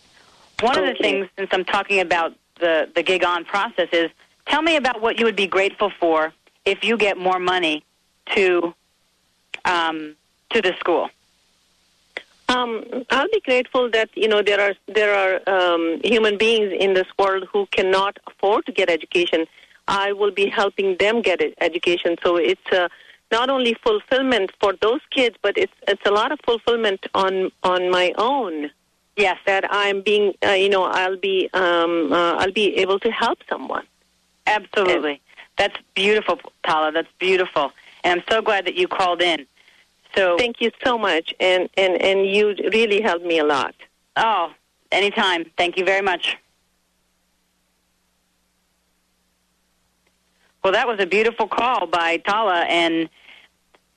One 0.60 0.78
of 0.78 0.84
the 0.84 0.94
things, 0.94 1.28
since 1.36 1.50
I'm 1.52 1.64
talking 1.64 2.00
about 2.00 2.34
the, 2.60 2.88
the 2.94 3.02
gig 3.02 3.24
on 3.24 3.44
process, 3.44 3.88
is 3.92 4.10
tell 4.46 4.62
me 4.62 4.76
about 4.76 5.00
what 5.00 5.18
you 5.18 5.24
would 5.24 5.36
be 5.36 5.46
grateful 5.46 5.90
for 5.90 6.32
if 6.64 6.84
you 6.84 6.96
get 6.96 7.16
more 7.16 7.38
money 7.38 7.84
to 8.34 8.74
um, 9.64 10.16
to 10.50 10.62
the 10.62 10.74
school. 10.78 11.10
Um, 12.48 12.84
I'll 13.10 13.28
be 13.28 13.40
grateful 13.40 13.90
that 13.90 14.08
you 14.14 14.28
know 14.28 14.42
there 14.42 14.60
are 14.60 14.74
there 14.86 15.14
are 15.14 15.34
um, 15.54 16.00
human 16.02 16.38
beings 16.38 16.72
in 16.78 16.94
this 16.94 17.06
world 17.18 17.46
who 17.52 17.66
cannot 17.66 18.18
afford 18.26 18.66
to 18.66 18.72
get 18.72 18.88
education. 18.90 19.46
I 19.86 20.12
will 20.12 20.30
be 20.30 20.48
helping 20.48 20.96
them 20.98 21.22
get 21.22 21.40
education. 21.60 22.16
So 22.22 22.36
it's 22.36 22.72
uh, 22.72 22.88
not 23.30 23.50
only 23.50 23.74
fulfillment 23.74 24.52
for 24.60 24.74
those 24.80 25.00
kids, 25.10 25.36
but 25.42 25.58
it's 25.58 25.72
it's 25.86 26.06
a 26.06 26.10
lot 26.10 26.32
of 26.32 26.38
fulfillment 26.44 27.06
on 27.14 27.50
on 27.62 27.90
my 27.90 28.12
own. 28.16 28.70
Yes. 29.18 29.36
That 29.46 29.64
I'm 29.68 30.00
being, 30.02 30.34
uh, 30.46 30.52
you 30.52 30.68
know, 30.68 30.84
I'll 30.84 31.16
be, 31.16 31.50
um, 31.52 32.12
uh, 32.12 32.34
I'll 32.36 32.52
be 32.52 32.76
able 32.76 33.00
to 33.00 33.10
help 33.10 33.38
someone. 33.48 33.84
Absolutely. 34.46 35.20
That's 35.58 35.76
beautiful, 35.94 36.38
Tala. 36.64 36.92
That's 36.92 37.08
beautiful. 37.18 37.72
And 38.04 38.20
I'm 38.20 38.24
so 38.30 38.40
glad 38.40 38.64
that 38.66 38.76
you 38.76 38.86
called 38.86 39.20
in. 39.20 39.44
So 40.18 40.36
Thank 40.36 40.60
you 40.60 40.72
so 40.84 40.98
much, 40.98 41.32
and 41.38 41.68
and 41.76 42.02
and 42.02 42.26
you 42.26 42.52
really 42.72 43.00
helped 43.00 43.24
me 43.24 43.38
a 43.38 43.44
lot. 43.44 43.72
Oh, 44.16 44.52
anytime. 44.90 45.44
Thank 45.56 45.78
you 45.78 45.84
very 45.84 46.02
much. 46.02 46.36
Well, 50.64 50.72
that 50.72 50.88
was 50.88 50.98
a 50.98 51.06
beautiful 51.06 51.46
call 51.46 51.86
by 51.86 52.16
Tala, 52.16 52.62
and 52.62 53.08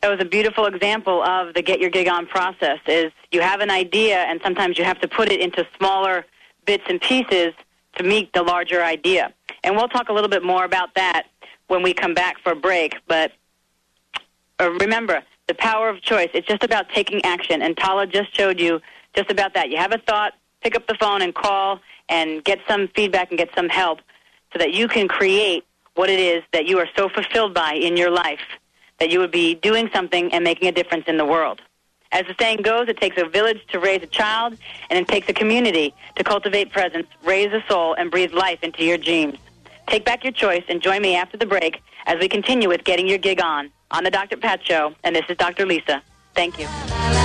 that 0.01 0.11
was 0.11 0.19
a 0.19 0.25
beautiful 0.25 0.67
example 0.67 1.23
of 1.23 1.55
the 1.55 1.63
get 1.63 1.79
your 1.79 1.89
gig 1.89 2.07
on 2.07 2.27
process. 2.27 2.77
Is 2.85 3.11
you 3.31 3.41
have 3.41 3.61
an 3.61 3.71
idea, 3.71 4.17
and 4.17 4.39
sometimes 4.43 4.77
you 4.77 4.83
have 4.83 5.01
to 5.01 5.07
put 5.07 5.31
it 5.31 5.41
into 5.41 5.65
smaller 5.79 6.23
bits 6.67 6.83
and 6.87 7.01
pieces 7.01 7.55
to 7.95 8.03
meet 8.03 8.31
the 8.33 8.43
larger 8.43 8.83
idea. 8.83 9.33
And 9.63 9.75
we'll 9.75 9.89
talk 9.89 10.09
a 10.09 10.13
little 10.13 10.29
bit 10.29 10.43
more 10.43 10.65
about 10.65 10.93
that 10.93 11.23
when 11.65 11.81
we 11.81 11.95
come 11.95 12.13
back 12.13 12.35
for 12.43 12.51
a 12.51 12.55
break. 12.55 12.97
But 13.07 13.31
uh, 14.59 14.69
remember, 14.79 15.23
the 15.51 15.55
power 15.55 15.89
of 15.89 16.01
choice. 16.01 16.29
It's 16.33 16.47
just 16.47 16.63
about 16.63 16.87
taking 16.89 17.19
action. 17.25 17.61
And 17.61 17.75
Tala 17.75 18.07
just 18.07 18.33
showed 18.33 18.57
you 18.57 18.79
just 19.13 19.29
about 19.29 19.53
that. 19.55 19.69
You 19.69 19.75
have 19.75 19.91
a 19.91 19.97
thought, 19.97 20.33
pick 20.61 20.77
up 20.77 20.87
the 20.87 20.95
phone 20.95 21.21
and 21.21 21.35
call 21.35 21.81
and 22.07 22.41
get 22.45 22.59
some 22.69 22.87
feedback 22.95 23.31
and 23.31 23.37
get 23.37 23.49
some 23.53 23.67
help 23.67 23.99
so 24.53 24.59
that 24.59 24.71
you 24.73 24.87
can 24.87 25.09
create 25.09 25.65
what 25.95 26.09
it 26.09 26.21
is 26.21 26.41
that 26.53 26.67
you 26.67 26.79
are 26.79 26.87
so 26.95 27.09
fulfilled 27.09 27.53
by 27.53 27.73
in 27.73 27.97
your 27.97 28.09
life 28.09 28.39
that 28.99 29.09
you 29.09 29.19
would 29.19 29.31
be 29.31 29.55
doing 29.55 29.89
something 29.93 30.31
and 30.31 30.41
making 30.41 30.69
a 30.69 30.71
difference 30.71 31.03
in 31.07 31.17
the 31.17 31.25
world. 31.25 31.61
As 32.13 32.25
the 32.27 32.35
saying 32.39 32.61
goes, 32.61 32.87
it 32.87 32.97
takes 32.97 33.17
a 33.17 33.25
village 33.25 33.59
to 33.71 33.79
raise 33.79 34.01
a 34.03 34.07
child, 34.07 34.57
and 34.89 34.99
it 34.99 35.07
takes 35.07 35.27
a 35.27 35.33
community 35.33 35.93
to 36.15 36.23
cultivate 36.23 36.71
presence, 36.71 37.07
raise 37.25 37.51
a 37.51 37.61
soul, 37.67 37.93
and 37.95 38.09
breathe 38.09 38.33
life 38.33 38.59
into 38.63 38.85
your 38.85 38.97
dreams. 38.97 39.37
Take 39.87 40.05
back 40.05 40.23
your 40.23 40.33
choice 40.33 40.63
and 40.69 40.81
join 40.81 41.01
me 41.01 41.15
after 41.15 41.37
the 41.37 41.45
break 41.45 41.81
as 42.05 42.19
we 42.19 42.29
continue 42.29 42.69
with 42.69 42.83
Getting 42.85 43.07
Your 43.07 43.17
Gig 43.17 43.41
On 43.41 43.69
on 43.91 44.03
the 44.03 44.11
Dr. 44.11 44.37
Pat 44.37 44.65
Show. 44.65 44.93
And 45.03 45.15
this 45.15 45.25
is 45.29 45.37
Dr. 45.37 45.65
Lisa. 45.65 46.01
Thank 46.33 46.59
you. 46.59 47.20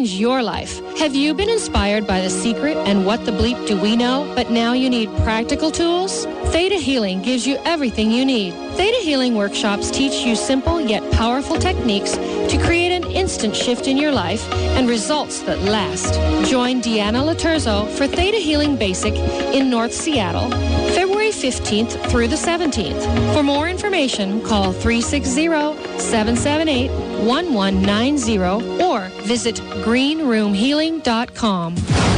Change 0.00 0.18
your 0.18 0.42
life. 0.42 0.80
Have 0.96 1.14
you 1.14 1.34
been 1.34 1.50
inspired 1.50 2.06
by 2.06 2.22
The 2.22 2.30
Secret 2.30 2.74
and 2.88 3.04
What 3.04 3.26
the 3.26 3.32
Bleep 3.32 3.68
Do 3.68 3.78
We 3.78 3.96
Know, 3.96 4.32
but 4.34 4.50
now 4.50 4.72
you 4.72 4.88
need 4.88 5.14
practical 5.18 5.70
tools? 5.70 6.24
Theta 6.54 6.76
Healing 6.76 7.20
gives 7.20 7.46
you 7.46 7.58
everything 7.66 8.10
you 8.10 8.24
need. 8.24 8.54
Theta 8.78 8.96
Healing 9.02 9.34
workshops 9.34 9.90
teach 9.90 10.24
you 10.24 10.36
simple 10.36 10.80
yet 10.80 11.02
powerful 11.12 11.58
techniques 11.58 12.12
to 12.12 12.58
create 12.64 12.92
an 12.92 13.10
instant 13.10 13.54
shift 13.54 13.88
in 13.88 13.98
your 13.98 14.10
life 14.10 14.50
and 14.74 14.88
results 14.88 15.42
that 15.42 15.58
last. 15.58 16.14
Join 16.50 16.80
Deanna 16.80 17.22
Laterzo 17.22 17.86
for 17.90 18.06
Theta 18.06 18.38
Healing 18.38 18.76
Basic 18.76 19.12
in 19.52 19.68
North 19.68 19.92
Seattle, 19.92 20.48
February 20.94 21.28
15th 21.28 22.10
through 22.10 22.28
the 22.28 22.36
17th. 22.36 23.34
For 23.34 23.42
more 23.42 23.68
information, 23.68 24.40
call 24.40 24.72
360-778-1190 26.00 28.80
or 28.80 29.00
visit 29.26 29.56
greenroomhealing.com. 29.84 32.09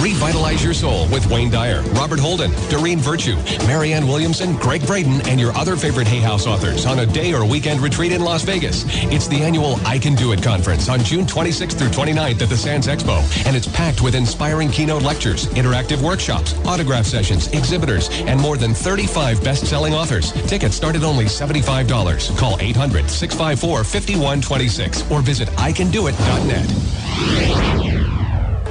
Revitalize 0.00 0.64
your 0.64 0.72
soul 0.72 1.06
with 1.08 1.30
Wayne 1.30 1.50
Dyer, 1.50 1.82
Robert 1.92 2.18
Holden, 2.18 2.50
Doreen 2.70 2.98
Virtue, 2.98 3.36
Marianne 3.66 4.06
Williamson, 4.06 4.56
Gregg 4.56 4.86
Braden, 4.86 5.20
and 5.28 5.38
your 5.38 5.54
other 5.54 5.76
favorite 5.76 6.06
Hay 6.06 6.20
House 6.20 6.46
authors 6.46 6.86
on 6.86 7.00
a 7.00 7.06
day 7.06 7.34
or 7.34 7.44
weekend 7.44 7.80
retreat 7.80 8.12
in 8.12 8.22
Las 8.22 8.42
Vegas. 8.42 8.86
It's 9.12 9.28
the 9.28 9.42
annual 9.42 9.78
I 9.84 9.98
Can 9.98 10.14
Do 10.14 10.32
It 10.32 10.42
conference 10.42 10.88
on 10.88 11.00
June 11.00 11.26
26th 11.26 11.78
through 11.78 11.90
29th 11.90 12.40
at 12.40 12.48
the 12.48 12.56
Sands 12.56 12.86
Expo, 12.86 13.20
and 13.46 13.54
it's 13.54 13.68
packed 13.68 14.00
with 14.00 14.14
inspiring 14.14 14.70
keynote 14.70 15.02
lectures, 15.02 15.44
interactive 15.48 16.00
workshops, 16.00 16.54
autograph 16.64 17.04
sessions, 17.04 17.48
exhibitors, 17.48 18.08
and 18.10 18.40
more 18.40 18.56
than 18.56 18.72
35 18.72 19.44
best-selling 19.44 19.92
authors. 19.92 20.32
Tickets 20.48 20.76
start 20.76 20.96
at 20.96 21.02
only 21.02 21.26
$75. 21.26 22.38
Call 22.38 22.56
800-654-5126 22.56 25.10
or 25.10 25.20
visit 25.20 25.50
icandoit.net. 25.50 27.99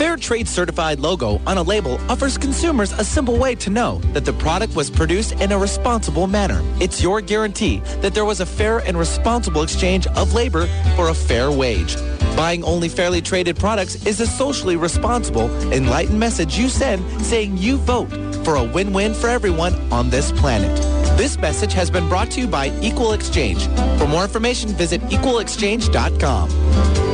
Fair 0.00 0.16
Trade 0.16 0.48
Certified 0.48 0.98
logo 0.98 1.38
on 1.46 1.58
a 1.58 1.62
label 1.62 2.00
offers 2.08 2.38
consumers 2.38 2.92
a 2.92 3.04
simple 3.04 3.36
way 3.36 3.54
to 3.56 3.68
know 3.68 3.98
that 4.14 4.24
the 4.24 4.32
product 4.32 4.74
was 4.74 4.88
produced 4.88 5.32
in 5.32 5.52
a 5.52 5.58
responsible 5.58 6.26
manner. 6.26 6.62
It's 6.80 7.02
your 7.02 7.20
guarantee 7.20 7.80
that 8.00 8.14
there 8.14 8.24
was 8.24 8.40
a 8.40 8.46
fair 8.46 8.78
and 8.78 8.98
responsible 8.98 9.62
exchange 9.62 10.06
of 10.06 10.32
labor 10.32 10.66
for 10.96 11.10
a 11.10 11.14
fair 11.14 11.52
wage. 11.52 11.96
Buying 12.34 12.64
only 12.64 12.88
fairly 12.88 13.20
traded 13.20 13.58
products 13.58 14.02
is 14.06 14.20
a 14.20 14.26
socially 14.26 14.76
responsible, 14.76 15.50
enlightened 15.70 16.18
message 16.18 16.56
you 16.56 16.70
send 16.70 17.04
saying 17.20 17.58
you 17.58 17.76
vote 17.76 18.08
for 18.42 18.54
a 18.54 18.64
win-win 18.64 19.12
for 19.12 19.28
everyone 19.28 19.74
on 19.92 20.08
this 20.08 20.32
planet. 20.32 20.74
This 21.18 21.36
message 21.36 21.74
has 21.74 21.90
been 21.90 22.08
brought 22.08 22.30
to 22.30 22.40
you 22.40 22.46
by 22.46 22.70
Equal 22.80 23.12
Exchange. 23.12 23.66
For 23.98 24.08
more 24.08 24.22
information, 24.22 24.70
visit 24.70 25.02
equalexchange.com. 25.10 27.09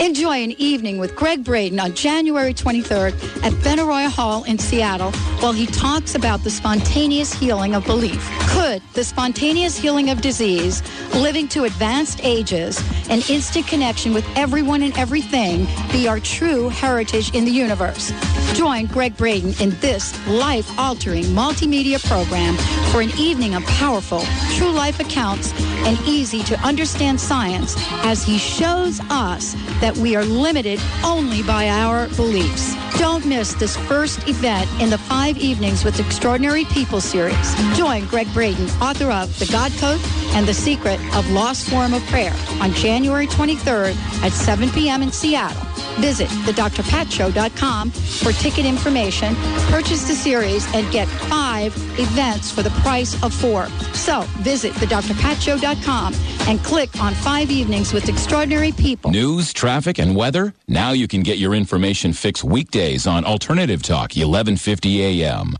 Enjoy 0.00 0.44
an 0.44 0.52
evening 0.58 0.98
with 0.98 1.16
Gregg 1.16 1.42
Braden 1.42 1.80
on 1.80 1.92
January 1.92 2.54
23rd 2.54 3.14
at 3.42 3.52
Benaroya 3.64 4.08
Hall 4.08 4.44
in 4.44 4.56
Seattle 4.56 5.10
while 5.40 5.52
he 5.52 5.66
talks 5.66 6.14
about 6.14 6.44
the 6.44 6.50
spontaneous 6.50 7.32
healing 7.32 7.74
of 7.74 7.84
belief. 7.84 8.24
Could 8.48 8.80
the 8.94 9.02
spontaneous 9.02 9.76
healing 9.76 10.10
of 10.10 10.20
disease, 10.20 10.82
living 11.14 11.48
to 11.48 11.64
advanced 11.64 12.20
ages, 12.22 12.80
and 13.10 13.28
instant 13.28 13.66
connection 13.66 14.14
with 14.14 14.24
everyone 14.36 14.82
and 14.82 14.96
everything 14.96 15.66
be 15.90 16.06
our 16.06 16.20
true 16.20 16.68
heritage 16.68 17.34
in 17.34 17.44
the 17.44 17.50
universe? 17.50 18.12
Join 18.54 18.86
Gregg 18.86 19.16
Braden 19.16 19.54
in 19.60 19.70
this 19.80 20.14
life-altering 20.28 21.24
multimedia 21.24 22.04
program 22.08 22.56
for 22.92 23.00
an 23.00 23.10
evening 23.18 23.54
of 23.54 23.64
powerful, 23.64 24.22
true 24.56 24.70
life 24.70 25.00
accounts 25.00 25.52
and 25.86 25.98
easy 26.06 26.42
to 26.44 26.58
understand 26.60 27.20
science 27.20 27.74
as 28.04 28.22
he 28.22 28.38
shows 28.38 29.00
us 29.10 29.54
that 29.80 29.87
we 29.96 30.16
are 30.16 30.24
limited 30.24 30.80
only 31.04 31.42
by 31.42 31.68
our 31.68 32.08
beliefs. 32.08 32.74
Don't 32.98 33.24
miss 33.26 33.54
this 33.54 33.76
first 33.76 34.26
event 34.28 34.68
in 34.80 34.90
the 34.90 34.98
Five 34.98 35.38
Evenings 35.38 35.84
with 35.84 36.00
Extraordinary 36.00 36.64
People 36.66 37.00
series. 37.00 37.54
Join 37.76 38.06
Gregg 38.06 38.32
Braden, 38.32 38.68
author 38.82 39.10
of 39.10 39.36
The 39.38 39.46
God 39.46 39.72
Code 39.78 40.00
and 40.34 40.46
The 40.46 40.54
Secret 40.54 41.00
of 41.14 41.30
Lost 41.30 41.68
Form 41.68 41.94
of 41.94 42.04
Prayer 42.06 42.34
on 42.60 42.72
January 42.72 43.26
23rd 43.26 43.96
at 44.22 44.32
7 44.32 44.70
p.m. 44.70 45.02
in 45.02 45.12
Seattle. 45.12 45.87
Visit 46.00 46.28
thedrpatshow.com 46.28 47.90
for 47.90 48.32
ticket 48.32 48.64
information, 48.64 49.34
purchase 49.70 50.06
the 50.06 50.14
series, 50.14 50.72
and 50.74 50.90
get 50.92 51.08
five 51.08 51.74
events 51.98 52.50
for 52.50 52.62
the 52.62 52.70
price 52.82 53.20
of 53.22 53.34
four. 53.34 53.66
So 53.94 54.22
visit 54.38 54.72
thedrpatshow.com 54.74 56.14
and 56.48 56.62
click 56.64 57.00
on 57.00 57.14
Five 57.14 57.50
Evenings 57.50 57.92
with 57.92 58.08
Extraordinary 58.08 58.72
People. 58.72 59.10
News, 59.10 59.52
traffic, 59.52 59.98
and 59.98 60.14
weather? 60.16 60.54
Now 60.66 60.92
you 60.92 61.08
can 61.08 61.22
get 61.22 61.38
your 61.38 61.54
information 61.54 62.12
fixed 62.12 62.44
weekdays 62.44 63.06
on 63.06 63.24
Alternative 63.24 63.82
Talk, 63.82 64.12
1150 64.16 65.22
a.m. 65.22 65.54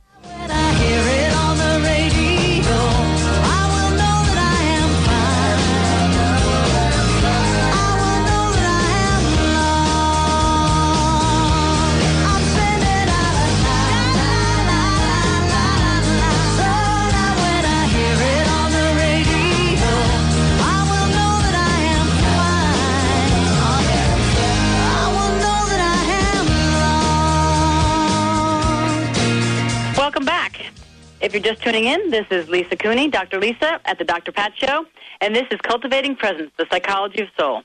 If 31.28 31.34
you're 31.34 31.42
just 31.42 31.60
tuning 31.60 31.84
in, 31.84 32.08
this 32.08 32.24
is 32.30 32.48
Lisa 32.48 32.74
Cooney, 32.74 33.08
Dr. 33.08 33.38
Lisa 33.38 33.78
at 33.84 33.98
the 33.98 34.04
Dr. 34.04 34.32
Pat 34.32 34.56
Show, 34.56 34.86
and 35.20 35.36
this 35.36 35.44
is 35.50 35.60
Cultivating 35.60 36.16
Presence, 36.16 36.50
the 36.56 36.64
Psychology 36.70 37.20
of 37.20 37.28
Soul. 37.38 37.64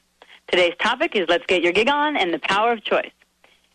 Today's 0.49 0.73
topic 0.81 1.15
is 1.15 1.29
Let's 1.29 1.45
Get 1.45 1.63
Your 1.63 1.71
Gig 1.71 1.87
On 1.87 2.17
and 2.17 2.33
the 2.33 2.39
Power 2.39 2.73
of 2.73 2.83
Choice. 2.83 3.13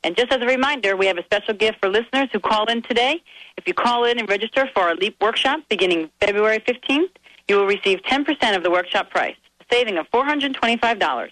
And 0.05 0.15
just 0.15 0.31
as 0.31 0.43
a 0.43 0.45
reminder, 0.45 0.95
we 0.95 1.07
have 1.07 1.17
a 1.17 1.25
special 1.25 1.55
gift 1.55 1.81
for 1.81 1.89
listeners 1.89 2.29
who 2.35 2.39
call 2.39 2.67
in 2.67 2.83
today. 2.83 3.23
If 3.57 3.67
you 3.67 3.73
call 3.73 4.05
in 4.05 4.19
and 4.19 4.29
register 4.29 4.69
for 4.75 4.83
our 4.83 4.95
LEAP 4.95 5.17
workshop 5.23 5.61
beginning 5.71 6.11
February 6.21 6.59
15th, 6.59 7.09
you 7.49 7.57
will 7.57 7.65
receive 7.65 8.03
10% 8.03 8.55
of 8.55 8.63
the 8.63 8.71
workshop 8.71 9.09
price, 9.09 9.37
a 9.59 9.65
saving 9.75 9.97
of 9.97 10.07
$425. 10.11 11.31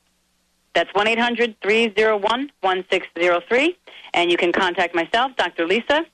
That's 0.74 0.90
1-800-301-1603, 0.92 3.76
and 4.14 4.30
you 4.30 4.36
can 4.36 4.52
contact 4.52 4.94
myself, 4.94 5.32
Dr. 5.36 5.66
Lisa, 5.66 6.06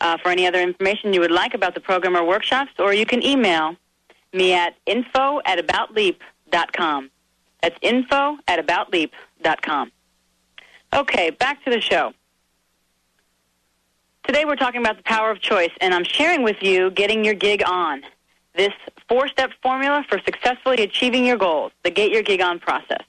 uh, 0.00 0.16
for 0.18 0.28
any 0.28 0.46
other 0.46 0.60
information 0.60 1.12
you 1.12 1.20
would 1.20 1.32
like 1.32 1.54
about 1.54 1.74
the 1.74 1.80
program 1.80 2.16
or 2.16 2.24
workshops, 2.24 2.70
or 2.78 2.94
you 2.94 3.06
can 3.06 3.24
email 3.24 3.76
me 4.32 4.52
at 4.52 4.76
info 4.86 5.40
at 5.44 5.58
aboutleap.com. 5.58 7.10
That's 7.62 7.78
info 7.82 8.38
at 8.46 8.64
aboutleap.com. 8.64 9.90
Okay, 10.92 11.30
back 11.30 11.64
to 11.64 11.70
the 11.70 11.80
show. 11.80 12.12
Today 14.24 14.44
we're 14.44 14.56
talking 14.56 14.80
about 14.80 14.96
the 14.96 15.02
power 15.02 15.30
of 15.30 15.40
choice, 15.40 15.72
and 15.80 15.92
I'm 15.92 16.04
sharing 16.04 16.42
with 16.42 16.62
you 16.62 16.90
getting 16.90 17.24
your 17.24 17.34
gig 17.34 17.62
on. 17.66 18.02
This 18.54 18.72
four-step 19.08 19.50
formula 19.62 20.04
for 20.08 20.20
successfully 20.20 20.82
achieving 20.82 21.26
your 21.26 21.36
goals, 21.36 21.72
the 21.82 21.90
Get 21.90 22.12
Your 22.12 22.22
Gig 22.22 22.40
On 22.40 22.60
process. 22.60 23.02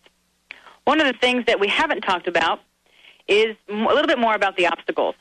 One 0.86 1.01
of 1.01 1.07
the 1.07 1.19
things 1.19 1.45
that 1.47 1.59
we 1.59 1.67
haven't 1.67 2.01
talked 2.01 2.27
about 2.27 2.61
is 3.27 3.55
a 3.67 3.73
little 3.73 4.07
bit 4.07 4.19
more 4.19 4.36
about 4.36 4.55
the 4.55 4.67
obstacles. 4.67 5.15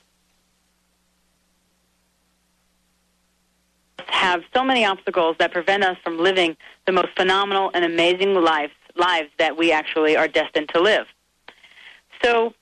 Have 4.07 4.43
so 4.55 4.62
many 4.62 4.85
obstacles 4.85 5.37
that 5.39 5.53
prevent 5.53 5.83
us 5.83 5.97
from 6.05 6.19
living 6.19 6.57
the 6.87 6.93
most 6.93 7.09
phenomenal 7.17 7.71
and 7.75 7.85
amazing 7.85 8.35
lives 8.35 8.73
lives 8.97 9.29
that 9.39 9.57
we 9.57 9.73
actually 9.73 10.17
are 10.17 10.29
destined 10.29 10.69
to 10.69 10.81
live. 10.81 11.07
So, 12.23 12.55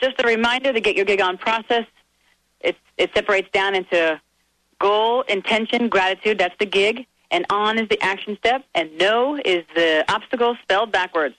just 0.00 0.20
a 0.20 0.26
reminder: 0.26 0.72
the 0.72 0.80
Get 0.80 0.96
Your 0.96 1.04
Gig 1.04 1.20
On 1.20 1.38
process. 1.38 1.84
It 2.60 2.76
it 2.96 3.10
separates 3.14 3.48
down 3.52 3.74
into 3.74 4.20
goal, 4.80 5.22
intention, 5.22 5.88
gratitude. 5.88 6.38
That's 6.38 6.56
the 6.58 6.66
gig, 6.66 7.06
and 7.30 7.44
on 7.50 7.78
is 7.78 7.88
the 7.88 8.00
action 8.02 8.36
step, 8.38 8.64
and 8.74 8.96
no 8.98 9.36
is 9.44 9.64
the 9.74 10.04
obstacle 10.08 10.56
spelled 10.62 10.90
backwards. 10.90 11.36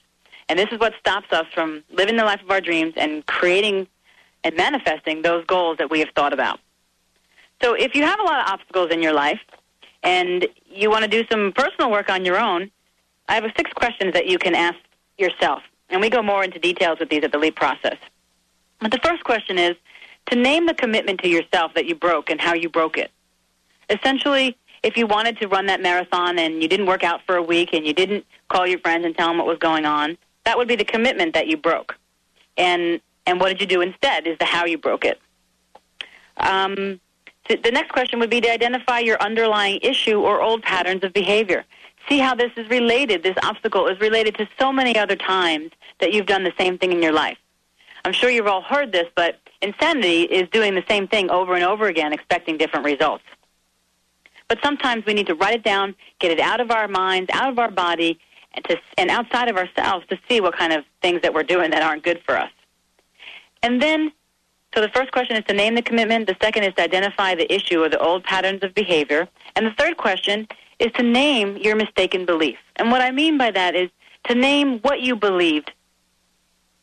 And 0.50 0.58
this 0.58 0.68
is 0.72 0.80
what 0.80 0.94
stops 1.00 1.32
us 1.32 1.46
from 1.54 1.84
living 1.92 2.18
the 2.18 2.26
life 2.26 2.42
of 2.42 2.50
our 2.50 2.60
dreams 2.60 2.94
and 2.98 3.26
creating 3.28 3.88
and 4.44 4.56
manifesting 4.58 5.22
those 5.22 5.46
goals 5.46 5.78
that 5.78 5.92
we 5.92 6.00
have 6.00 6.10
thought 6.16 6.34
about. 6.34 6.60
So 7.62 7.74
if 7.74 7.94
you 7.94 8.04
have 8.04 8.20
a 8.20 8.24
lot 8.24 8.40
of 8.42 8.54
obstacles 8.54 8.90
in 8.92 9.04
your 9.04 9.14
life 9.14 9.40
and 10.02 10.48
you 10.66 10.90
want 10.90 11.04
to 11.04 11.10
do 11.10 11.24
some 11.30 11.52
personal 11.54 11.92
work 11.92 12.10
on 12.10 12.26
your 12.26 12.40
own, 12.40 12.72
I 13.28 13.36
have 13.36 13.44
six 13.56 13.72
questions 13.74 14.14
that 14.14 14.28
you 14.28 14.40
can 14.40 14.56
ask 14.56 14.78
yourself. 15.18 15.62
And 15.90 16.02
we 16.02 16.10
go 16.10 16.24
more 16.24 16.44
into 16.44 16.58
details 16.58 17.00
with 17.00 17.10
these 17.10 17.24
at 17.24 17.32
the 17.32 17.38
LEAP 17.38 17.56
process. 17.56 17.98
But 18.80 18.92
the 18.92 19.00
first 19.00 19.24
question 19.24 19.60
is 19.60 19.76
to 20.28 20.36
name 20.36 20.66
the 20.66 20.74
commitment 20.74 21.20
to 21.22 21.28
yourself 21.28 21.74
that 21.76 21.86
you 21.86 21.96
broke 21.96 22.30
and 22.30 22.40
how 22.40 22.54
you 22.54 22.70
broke 22.70 22.98
it. 22.98 23.12
Essentially, 23.90 24.56
if 24.84 24.96
you 24.96 25.06
wanted 25.06 25.38
to 25.40 25.48
run 25.48 25.66
that 25.66 25.82
marathon 25.82 26.40
and 26.40 26.62
you 26.62 26.70
didn't 26.70 26.86
work 26.86 27.04
out 27.04 27.22
for 27.26 27.36
a 27.36 27.44
week 27.44 27.74
and 27.74 27.86
you 27.86 27.94
didn't 27.94 28.26
call 28.48 28.66
your 28.66 28.80
friends 28.80 29.06
and 29.06 29.16
tell 29.18 29.28
them 29.28 29.38
what 29.38 29.48
was 29.48 29.58
going 29.58 29.86
on, 29.86 30.18
that 30.50 30.58
would 30.58 30.68
be 30.68 30.76
the 30.76 30.84
commitment 30.84 31.36
that 31.36 31.46
you 31.46 31.58
broke. 31.58 31.96
And 32.58 33.00
and 33.28 33.40
what 33.40 33.50
did 33.50 33.62
you 33.62 33.68
do 33.68 33.82
instead 33.82 34.26
is 34.26 34.36
the 34.40 34.46
how 34.46 34.66
you 34.66 34.80
broke 34.80 35.06
it. 35.06 35.20
Um, 36.38 37.00
th- 37.48 37.62
the 37.62 37.70
next 37.70 37.92
question 37.92 38.18
would 38.20 38.32
be 38.32 38.42
to 38.42 38.52
identify 38.52 38.98
your 38.98 39.22
underlying 39.22 39.78
issue 39.84 40.20
or 40.20 40.42
old 40.42 40.64
patterns 40.64 41.04
of 41.04 41.14
behavior. 41.14 41.66
See 42.10 42.18
how 42.18 42.34
this 42.34 42.52
is 42.58 42.68
related. 42.68 43.22
This 43.22 43.36
obstacle 43.44 43.86
is 43.90 44.00
related 44.00 44.40
to 44.40 44.50
so 44.60 44.74
many 44.74 44.98
other 44.98 45.16
times 45.16 45.70
that 46.00 46.14
you've 46.14 46.26
done 46.26 46.44
the 46.44 46.54
same 46.58 46.80
thing 46.80 46.92
in 46.92 47.04
your 47.04 47.14
life. 47.14 47.38
I'm 48.04 48.14
sure 48.14 48.32
you've 48.32 48.48
all 48.48 48.64
heard 48.64 48.92
this, 48.92 49.06
but 49.16 49.40
insanity 49.62 50.24
is 50.24 50.50
doing 50.50 50.74
the 50.74 50.86
same 50.90 51.08
thing 51.08 51.30
over 51.30 51.54
and 51.54 51.64
over 51.64 51.86
again, 51.86 52.12
expecting 52.12 52.58
different 52.58 52.86
results. 52.86 53.26
But 54.48 54.58
sometimes 54.64 55.06
we 55.06 55.14
need 55.14 55.28
to 55.28 55.36
write 55.36 55.58
it 55.58 55.64
down, 55.64 55.94
get 56.20 56.32
it 56.32 56.40
out 56.40 56.60
of 56.60 56.72
our 56.72 56.88
minds, 56.88 57.30
out 57.34 57.50
of 57.50 57.60
our 57.60 57.70
body, 57.70 58.20
and, 58.54 58.66
to, 58.66 58.78
and 58.98 59.10
outside 59.10 59.50
of 59.50 59.58
ourselves 59.58 60.06
to 60.10 60.18
see 60.28 60.42
what 60.42 60.58
kind 60.58 60.74
of 60.74 60.84
things 61.02 61.22
that 61.22 61.34
we're 61.34 61.44
doing 61.44 61.72
that 61.72 61.82
aren't 61.82 62.04
good 62.04 62.22
for 62.26 62.38
us. 62.38 62.52
And 63.62 63.82
then, 63.82 64.12
so 64.74 64.82
the 64.82 64.90
first 64.90 65.12
question 65.12 65.36
is 65.38 65.44
to 65.46 65.54
name 65.54 65.76
the 65.76 65.82
commitment. 65.82 66.28
The 66.28 66.38
second 66.42 66.64
is 66.64 66.74
to 66.76 66.84
identify 66.84 67.36
the 67.36 67.52
issue 67.54 67.84
or 67.84 67.90
the 67.90 68.00
old 68.00 68.24
patterns 68.24 68.64
of 68.64 68.74
behavior. 68.74 69.28
And 69.56 69.66
the 69.66 69.72
third 69.72 69.98
question 69.98 70.48
is 70.80 70.92
to 70.94 71.04
name 71.04 71.58
your 71.58 71.76
mistaken 71.76 72.26
belief. 72.26 72.58
And 72.78 72.92
what 72.92 73.02
I 73.02 73.12
mean 73.12 73.38
by 73.38 73.52
that 73.52 73.76
is 73.76 73.90
to 74.26 74.36
name 74.36 74.80
what 74.80 75.02
you 75.02 75.16
believed 75.16 75.72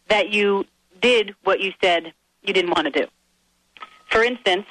that 0.09 0.31
you 0.31 0.65
did 1.01 1.35
what 1.45 1.61
you 1.61 1.73
said 1.83 2.13
you 2.43 2.53
didn't 2.53 2.71
want 2.71 2.85
to 2.87 2.91
do. 2.91 3.07
For 4.11 4.23
instance, 4.23 4.67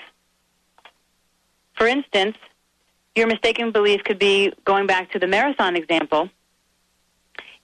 for 1.75 1.87
instance, 1.87 2.37
your 3.15 3.27
mistaken 3.27 3.71
belief 3.71 4.03
could 4.03 4.19
be 4.19 4.53
going 4.63 4.87
back 4.87 5.11
to 5.11 5.19
the 5.19 5.27
marathon 5.27 5.75
example. 5.75 6.29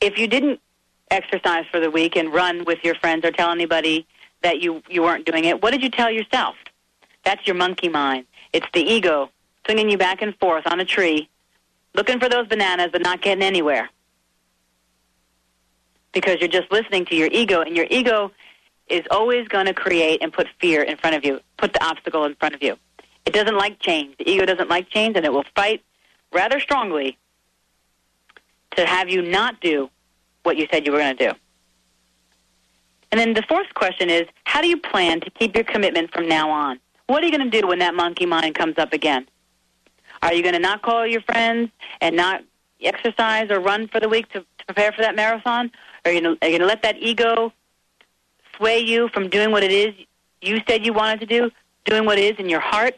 If 0.01 0.17
you 0.17 0.27
didn't 0.27 0.59
exercise 1.11 1.65
for 1.71 1.79
the 1.79 1.91
week 1.91 2.15
and 2.15 2.33
run 2.33 2.65
with 2.65 2.79
your 2.83 2.95
friends 2.95 3.23
or 3.23 3.31
tell 3.31 3.51
anybody 3.51 4.07
that 4.41 4.59
you, 4.61 4.81
you 4.89 5.03
weren't 5.03 5.25
doing 5.25 5.45
it, 5.45 5.61
what 5.61 5.71
did 5.71 5.83
you 5.83 5.89
tell 5.89 6.09
yourself? 6.09 6.55
That's 7.23 7.45
your 7.45 7.55
monkey 7.55 7.87
mind. 7.87 8.25
It's 8.51 8.65
the 8.73 8.81
ego 8.81 9.29
swinging 9.65 9.89
you 9.89 9.97
back 9.97 10.23
and 10.23 10.35
forth 10.37 10.65
on 10.65 10.79
a 10.79 10.85
tree, 10.85 11.29
looking 11.93 12.19
for 12.19 12.27
those 12.27 12.47
bananas 12.47 12.89
but 12.91 13.01
not 13.01 13.21
getting 13.21 13.43
anywhere. 13.43 13.89
Because 16.13 16.39
you're 16.39 16.49
just 16.49 16.71
listening 16.71 17.05
to 17.05 17.15
your 17.15 17.29
ego, 17.31 17.61
and 17.61 17.77
your 17.77 17.85
ego 17.89 18.31
is 18.89 19.03
always 19.11 19.47
going 19.47 19.67
to 19.67 19.73
create 19.73 20.21
and 20.21 20.33
put 20.33 20.47
fear 20.59 20.81
in 20.81 20.97
front 20.97 21.15
of 21.15 21.23
you, 21.23 21.39
put 21.57 21.73
the 21.73 21.85
obstacle 21.85 22.25
in 22.25 22.35
front 22.35 22.55
of 22.55 22.63
you. 22.63 22.75
It 23.25 23.33
doesn't 23.33 23.55
like 23.55 23.79
change. 23.79 24.17
The 24.17 24.29
ego 24.29 24.45
doesn't 24.45 24.67
like 24.67 24.89
change, 24.89 25.15
and 25.15 25.25
it 25.25 25.31
will 25.31 25.45
fight 25.55 25.83
rather 26.33 26.59
strongly 26.59 27.17
to 28.77 28.85
have 28.85 29.09
you 29.09 29.21
not 29.21 29.59
do 29.61 29.89
what 30.43 30.57
you 30.57 30.67
said 30.71 30.85
you 30.85 30.91
were 30.91 30.99
going 30.99 31.15
to 31.15 31.29
do. 31.29 31.33
And 33.11 33.19
then 33.19 33.33
the 33.33 33.43
fourth 33.43 33.73
question 33.73 34.09
is, 34.09 34.25
how 34.45 34.61
do 34.61 34.67
you 34.67 34.77
plan 34.77 35.19
to 35.21 35.29
keep 35.31 35.55
your 35.55 35.65
commitment 35.65 36.11
from 36.13 36.27
now 36.27 36.49
on? 36.49 36.79
What 37.07 37.23
are 37.23 37.25
you 37.25 37.37
going 37.37 37.49
to 37.49 37.61
do 37.61 37.67
when 37.67 37.79
that 37.79 37.93
monkey 37.93 38.25
mind 38.25 38.55
comes 38.55 38.77
up 38.77 38.93
again? 38.93 39.27
Are 40.21 40.33
you 40.33 40.41
going 40.41 40.53
to 40.53 40.59
not 40.59 40.81
call 40.81 41.05
your 41.05 41.21
friends 41.21 41.71
and 41.99 42.15
not 42.15 42.43
exercise 42.81 43.51
or 43.51 43.59
run 43.59 43.87
for 43.89 43.99
the 43.99 44.07
week 44.07 44.29
to, 44.29 44.39
to 44.39 44.65
prepare 44.65 44.91
for 44.93 45.01
that 45.01 45.15
marathon? 45.15 45.71
Are 46.05 46.11
you 46.11 46.21
going 46.21 46.59
to 46.59 46.65
let 46.65 46.83
that 46.83 46.97
ego 46.97 47.51
sway 48.55 48.79
you 48.79 49.09
from 49.09 49.29
doing 49.29 49.51
what 49.51 49.63
it 49.63 49.71
is 49.71 49.93
you 50.41 50.59
said 50.67 50.85
you 50.85 50.93
wanted 50.93 51.19
to 51.19 51.25
do, 51.25 51.51
doing 51.85 52.05
what 52.05 52.17
is 52.17 52.35
in 52.37 52.49
your 52.49 52.59
heart? 52.59 52.95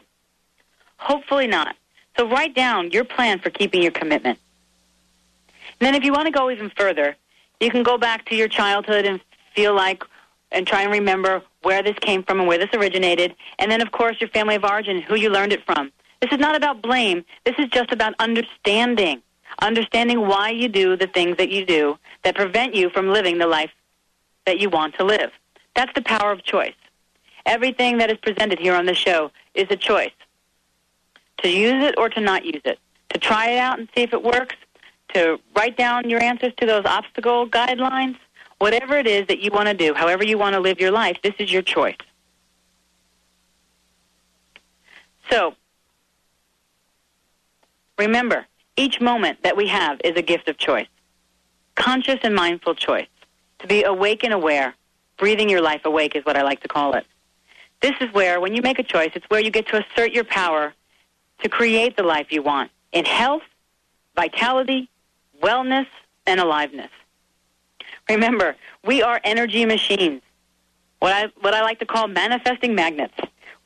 Hopefully 0.96 1.46
not. 1.46 1.76
So 2.16 2.28
write 2.28 2.54
down 2.54 2.90
your 2.90 3.04
plan 3.04 3.38
for 3.38 3.50
keeping 3.50 3.82
your 3.82 3.90
commitment. 3.92 4.38
And 5.80 5.86
then 5.86 5.94
if 5.94 6.04
you 6.04 6.12
want 6.12 6.26
to 6.26 6.32
go 6.32 6.50
even 6.50 6.70
further, 6.76 7.16
you 7.60 7.70
can 7.70 7.82
go 7.82 7.98
back 7.98 8.26
to 8.26 8.36
your 8.36 8.48
childhood 8.48 9.04
and 9.04 9.20
feel 9.54 9.74
like 9.74 10.02
and 10.52 10.66
try 10.66 10.82
and 10.82 10.92
remember 10.92 11.42
where 11.62 11.82
this 11.82 11.96
came 12.00 12.22
from 12.22 12.38
and 12.38 12.48
where 12.48 12.58
this 12.58 12.70
originated. 12.74 13.34
And 13.58 13.70
then, 13.70 13.80
of 13.80 13.90
course, 13.90 14.20
your 14.20 14.30
family 14.30 14.54
of 14.54 14.64
origin, 14.64 15.02
who 15.02 15.16
you 15.16 15.30
learned 15.30 15.52
it 15.52 15.64
from. 15.64 15.90
This 16.20 16.32
is 16.32 16.38
not 16.38 16.56
about 16.56 16.80
blame. 16.80 17.24
This 17.44 17.56
is 17.58 17.66
just 17.68 17.92
about 17.92 18.14
understanding. 18.18 19.20
Understanding 19.60 20.26
why 20.26 20.50
you 20.50 20.68
do 20.68 20.96
the 20.96 21.06
things 21.06 21.36
that 21.36 21.50
you 21.50 21.64
do 21.64 21.98
that 22.22 22.34
prevent 22.34 22.74
you 22.74 22.90
from 22.90 23.08
living 23.08 23.38
the 23.38 23.46
life 23.46 23.70
that 24.46 24.60
you 24.60 24.68
want 24.68 24.94
to 24.96 25.04
live. 25.04 25.30
That's 25.74 25.92
the 25.94 26.02
power 26.02 26.32
of 26.32 26.42
choice. 26.42 26.74
Everything 27.46 27.98
that 27.98 28.10
is 28.10 28.18
presented 28.18 28.58
here 28.58 28.74
on 28.74 28.86
the 28.86 28.94
show 28.94 29.30
is 29.54 29.66
a 29.70 29.76
choice 29.76 30.12
to 31.42 31.50
use 31.50 31.84
it 31.84 31.94
or 31.98 32.08
to 32.08 32.20
not 32.20 32.44
use 32.44 32.62
it, 32.64 32.78
to 33.10 33.18
try 33.18 33.50
it 33.50 33.58
out 33.58 33.78
and 33.78 33.88
see 33.94 34.02
if 34.02 34.12
it 34.12 34.22
works, 34.22 34.56
to 35.14 35.38
write 35.56 35.76
down 35.76 36.08
your 36.10 36.22
answers 36.22 36.52
to 36.58 36.66
those 36.66 36.84
obstacle 36.84 37.48
guidelines, 37.48 38.16
whatever 38.58 38.96
it 38.96 39.06
is 39.06 39.26
that 39.28 39.40
you 39.40 39.50
want 39.50 39.68
to 39.68 39.74
do, 39.74 39.94
however 39.94 40.24
you 40.24 40.38
want 40.38 40.54
to 40.54 40.60
live 40.60 40.80
your 40.80 40.90
life, 40.90 41.16
this 41.22 41.34
is 41.38 41.52
your 41.52 41.62
choice. 41.62 41.96
So, 45.30 45.54
remember, 47.98 48.46
each 48.76 49.00
moment 49.00 49.38
that 49.42 49.56
we 49.56 49.68
have 49.68 50.00
is 50.04 50.12
a 50.16 50.22
gift 50.22 50.48
of 50.48 50.58
choice. 50.58 50.88
Conscious 51.76 52.18
and 52.22 52.34
mindful 52.34 52.74
choice. 52.74 53.08
To 53.60 53.66
be 53.66 53.84
awake 53.84 54.24
and 54.24 54.32
aware. 54.32 54.74
Breathing 55.16 55.48
your 55.48 55.62
life 55.62 55.82
awake 55.84 56.16
is 56.16 56.24
what 56.24 56.36
I 56.36 56.42
like 56.42 56.60
to 56.60 56.68
call 56.68 56.94
it. 56.94 57.06
This 57.80 57.94
is 58.00 58.12
where, 58.12 58.40
when 58.40 58.54
you 58.54 58.62
make 58.62 58.78
a 58.78 58.82
choice, 58.82 59.10
it's 59.14 59.26
where 59.28 59.40
you 59.40 59.50
get 59.50 59.68
to 59.68 59.84
assert 59.84 60.12
your 60.12 60.24
power 60.24 60.74
to 61.42 61.48
create 61.48 61.96
the 61.96 62.02
life 62.02 62.28
you 62.30 62.42
want 62.42 62.70
in 62.92 63.04
health, 63.04 63.42
vitality, 64.16 64.88
wellness, 65.44 65.86
and 66.26 66.40
aliveness. 66.40 66.90
Remember, 68.08 68.56
we 68.84 69.02
are 69.02 69.20
energy 69.24 69.64
machines. 69.66 70.22
What 71.00 71.12
I, 71.12 71.28
what 71.40 71.54
I 71.54 71.60
like 71.62 71.78
to 71.80 71.86
call 71.86 72.08
manifesting 72.08 72.74
magnets. 72.74 73.14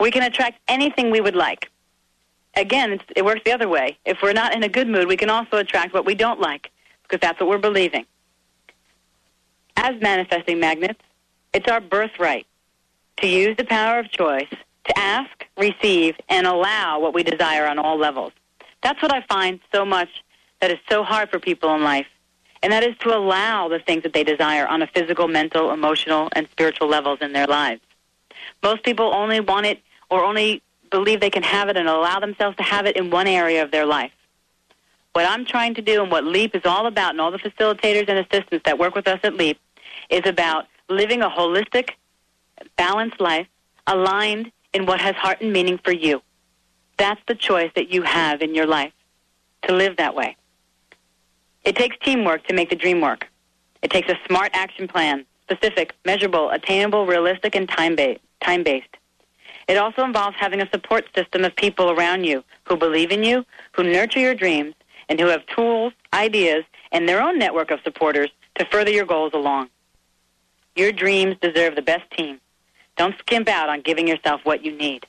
We 0.00 0.10
can 0.10 0.24
attract 0.24 0.58
anything 0.66 1.10
we 1.10 1.20
would 1.20 1.36
like. 1.36 1.70
Again, 2.56 3.00
it 3.14 3.24
works 3.24 3.42
the 3.44 3.52
other 3.52 3.68
way. 3.68 3.96
If 4.04 4.18
we're 4.22 4.32
not 4.32 4.54
in 4.54 4.62
a 4.64 4.68
good 4.68 4.88
mood, 4.88 5.06
we 5.06 5.16
can 5.16 5.30
also 5.30 5.58
attract 5.58 5.94
what 5.94 6.04
we 6.04 6.14
don't 6.14 6.40
like 6.40 6.70
because 7.02 7.20
that's 7.20 7.38
what 7.40 7.48
we're 7.48 7.58
believing. 7.58 8.04
As 9.76 10.00
manifesting 10.00 10.58
magnets, 10.58 11.00
it's 11.54 11.68
our 11.68 11.80
birthright 11.80 12.46
to 13.18 13.28
use 13.28 13.56
the 13.56 13.64
power 13.64 14.00
of 14.00 14.10
choice 14.10 14.50
to 14.50 14.98
ask, 14.98 15.46
receive, 15.56 16.16
and 16.28 16.46
allow 16.46 16.98
what 16.98 17.14
we 17.14 17.22
desire 17.22 17.66
on 17.66 17.78
all 17.78 17.96
levels. 17.96 18.32
That's 18.82 19.00
what 19.02 19.12
I 19.12 19.22
find 19.28 19.60
so 19.72 19.84
much 19.84 20.08
that 20.60 20.70
is 20.70 20.78
so 20.88 21.02
hard 21.02 21.30
for 21.30 21.38
people 21.38 21.74
in 21.74 21.82
life, 21.82 22.06
and 22.62 22.72
that 22.72 22.82
is 22.82 22.96
to 22.98 23.16
allow 23.16 23.68
the 23.68 23.78
things 23.78 24.02
that 24.02 24.12
they 24.12 24.24
desire 24.24 24.66
on 24.66 24.82
a 24.82 24.86
physical, 24.86 25.28
mental, 25.28 25.70
emotional, 25.70 26.28
and 26.32 26.48
spiritual 26.50 26.88
levels 26.88 27.18
in 27.20 27.32
their 27.32 27.46
lives. 27.46 27.80
Most 28.62 28.82
people 28.82 29.12
only 29.14 29.40
want 29.40 29.66
it 29.66 29.80
or 30.10 30.24
only 30.24 30.62
believe 30.90 31.20
they 31.20 31.30
can 31.30 31.42
have 31.42 31.68
it 31.68 31.76
and 31.76 31.88
allow 31.88 32.18
themselves 32.18 32.56
to 32.56 32.62
have 32.62 32.86
it 32.86 32.96
in 32.96 33.10
one 33.10 33.26
area 33.26 33.62
of 33.62 33.70
their 33.70 33.86
life. 33.86 34.12
What 35.12 35.28
I'm 35.28 35.44
trying 35.44 35.74
to 35.74 35.82
do 35.82 36.02
and 36.02 36.10
what 36.10 36.24
LEAP 36.24 36.54
is 36.54 36.62
all 36.64 36.86
about 36.86 37.10
and 37.10 37.20
all 37.20 37.30
the 37.30 37.38
facilitators 37.38 38.08
and 38.08 38.18
assistants 38.18 38.64
that 38.64 38.78
work 38.78 38.94
with 38.94 39.08
us 39.08 39.20
at 39.22 39.34
LEAP 39.34 39.58
is 40.10 40.22
about 40.26 40.66
living 40.88 41.22
a 41.22 41.28
holistic, 41.28 41.90
balanced 42.76 43.20
life 43.20 43.46
aligned 43.86 44.50
in 44.72 44.86
what 44.86 45.00
has 45.00 45.14
heart 45.16 45.40
and 45.40 45.52
meaning 45.52 45.78
for 45.82 45.92
you. 45.92 46.22
That's 46.98 47.20
the 47.26 47.34
choice 47.34 47.70
that 47.74 47.90
you 47.92 48.02
have 48.02 48.42
in 48.42 48.54
your 48.54 48.66
life 48.66 48.92
to 49.62 49.74
live 49.74 49.96
that 49.96 50.14
way. 50.14 50.36
It 51.68 51.76
takes 51.76 51.98
teamwork 52.02 52.46
to 52.46 52.54
make 52.54 52.70
the 52.70 52.76
dream 52.76 53.02
work. 53.02 53.26
It 53.82 53.90
takes 53.90 54.08
a 54.08 54.16
smart 54.26 54.52
action 54.54 54.88
plan, 54.88 55.26
specific, 55.42 55.94
measurable, 56.06 56.48
attainable, 56.48 57.04
realistic, 57.04 57.54
and 57.54 57.68
time-based. 57.68 58.96
It 59.68 59.76
also 59.76 60.02
involves 60.02 60.38
having 60.40 60.62
a 60.62 60.70
support 60.70 61.04
system 61.14 61.44
of 61.44 61.54
people 61.56 61.90
around 61.90 62.24
you 62.24 62.42
who 62.64 62.78
believe 62.78 63.12
in 63.12 63.22
you, 63.22 63.44
who 63.72 63.82
nurture 63.82 64.18
your 64.18 64.34
dreams, 64.34 64.76
and 65.10 65.20
who 65.20 65.26
have 65.26 65.44
tools, 65.44 65.92
ideas, 66.14 66.64
and 66.90 67.06
their 67.06 67.20
own 67.20 67.38
network 67.38 67.70
of 67.70 67.80
supporters 67.84 68.30
to 68.54 68.64
further 68.64 68.90
your 68.90 69.04
goals 69.04 69.32
along. 69.34 69.68
Your 70.74 70.90
dreams 70.90 71.36
deserve 71.42 71.76
the 71.76 71.82
best 71.82 72.10
team. 72.12 72.40
Don't 72.96 73.14
skimp 73.18 73.46
out 73.46 73.68
on 73.68 73.82
giving 73.82 74.08
yourself 74.08 74.40
what 74.44 74.64
you 74.64 74.72
need. 74.72 75.04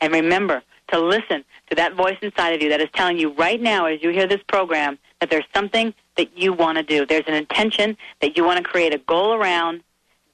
And 0.00 0.14
remember 0.14 0.62
to 0.88 0.98
listen 0.98 1.44
to 1.68 1.76
that 1.76 1.94
voice 1.94 2.16
inside 2.22 2.54
of 2.54 2.62
you 2.62 2.70
that 2.70 2.80
is 2.80 2.88
telling 2.94 3.18
you 3.18 3.34
right 3.34 3.60
now 3.60 3.84
as 3.84 4.02
you 4.02 4.08
hear 4.08 4.26
this 4.26 4.42
program 4.48 4.98
that 5.24 5.30
there's 5.30 5.46
something 5.54 5.94
that 6.18 6.36
you 6.36 6.52
want 6.52 6.76
to 6.76 6.82
do. 6.82 7.06
There's 7.06 7.24
an 7.26 7.32
intention 7.32 7.96
that 8.20 8.36
you 8.36 8.44
want 8.44 8.58
to 8.58 8.62
create 8.62 8.92
a 8.92 8.98
goal 8.98 9.32
around 9.32 9.82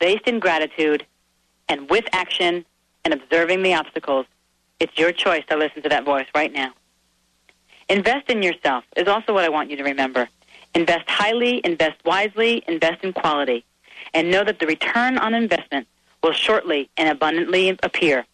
based 0.01 0.27
in 0.27 0.41
gratitude 0.41 1.07
and 1.69 1.89
with 1.89 2.07
action 2.13 2.65
and 3.05 3.15
observing 3.15 3.63
the 3.63 3.73
obstacles. 3.75 4.27
It's 4.81 4.99
your 4.99 5.13
choice 5.13 5.45
to 5.49 5.57
listen 5.57 5.81
to 5.83 5.89
that 5.91 6.05
voice 6.05 6.27
right 6.35 6.53
now. 6.53 6.73
Invest 7.89 8.31
in 8.31 8.43
yourself 8.43 8.83
is 8.97 9.07
also 9.07 9.33
what 9.33 9.45
I 9.45 9.49
want 9.49 9.71
you 9.71 9.77
to 9.77 9.85
remember. 9.85 10.29
Invest 10.75 11.09
highly, 11.09 11.61
invest 11.63 12.05
wisely, 12.05 12.65
invest 12.67 13.05
in 13.05 13.13
quality, 13.13 13.65
and 14.13 14.29
know 14.29 14.43
that 14.43 14.59
the 14.59 14.67
return 14.67 15.19
on 15.19 15.35
investment 15.35 15.87
will 16.21 16.33
shortly 16.33 16.91
and 16.97 17.09
abundantly 17.09 17.79
appear. 17.85 18.27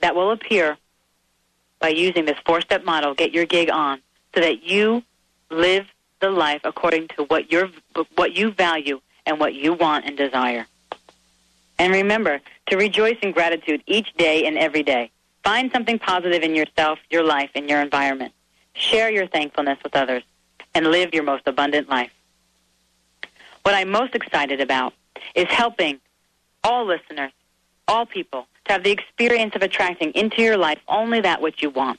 That 0.00 0.16
will 0.16 0.32
appear 0.32 0.76
by 1.78 1.90
using 1.90 2.24
this 2.24 2.38
four-step 2.44 2.84
model, 2.84 3.14
get 3.14 3.32
your 3.32 3.46
gig 3.46 3.70
on, 3.70 4.00
so 4.34 4.40
that 4.40 4.64
you 4.64 5.04
live 5.50 5.86
the 6.20 6.30
life 6.30 6.62
according 6.64 7.08
to 7.08 7.24
what 7.24 7.50
you 7.50 7.70
what 8.14 8.36
you 8.36 8.50
value 8.52 9.00
and 9.26 9.38
what 9.40 9.54
you 9.54 9.72
want 9.74 10.04
and 10.06 10.16
desire. 10.16 10.66
And 11.78 11.92
remember 11.92 12.40
to 12.66 12.76
rejoice 12.76 13.16
in 13.22 13.32
gratitude 13.32 13.82
each 13.86 14.12
day 14.16 14.46
and 14.46 14.58
every 14.58 14.82
day. 14.82 15.10
Find 15.42 15.72
something 15.72 15.98
positive 15.98 16.42
in 16.42 16.54
yourself, 16.54 16.98
your 17.08 17.24
life, 17.24 17.50
and 17.54 17.68
your 17.68 17.80
environment. 17.80 18.32
Share 18.74 19.10
your 19.10 19.26
thankfulness 19.26 19.78
with 19.82 19.96
others 19.96 20.22
and 20.74 20.86
live 20.88 21.14
your 21.14 21.22
most 21.22 21.46
abundant 21.46 21.88
life. 21.88 22.10
What 23.62 23.74
I'm 23.74 23.90
most 23.90 24.14
excited 24.14 24.60
about 24.60 24.94
is 25.34 25.46
helping 25.48 26.00
all 26.62 26.86
listeners, 26.86 27.32
all 27.88 28.06
people, 28.06 28.46
to 28.66 28.72
have 28.72 28.84
the 28.84 28.90
experience 28.90 29.54
of 29.56 29.62
attracting 29.62 30.12
into 30.12 30.42
your 30.42 30.56
life 30.56 30.78
only 30.88 31.20
that 31.22 31.40
which 31.40 31.62
you 31.62 31.70
want. 31.70 31.98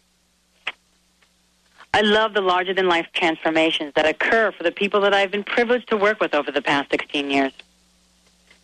I 1.94 2.02
love 2.02 2.34
the 2.34 2.42
larger 2.42 2.74
than 2.74 2.88
life 2.88 3.08
transformations 3.14 3.94
that 3.96 4.06
occur 4.06 4.52
for 4.52 4.64
the 4.64 4.72
people 4.72 5.02
that 5.02 5.14
I've 5.14 5.32
been 5.32 5.44
privileged 5.44 5.90
to 5.90 5.98
work 5.98 6.22
with 6.22 6.34
over 6.34 6.52
the 6.52 6.62
past 6.62 6.90
16 6.90 7.30
years. 7.30 7.52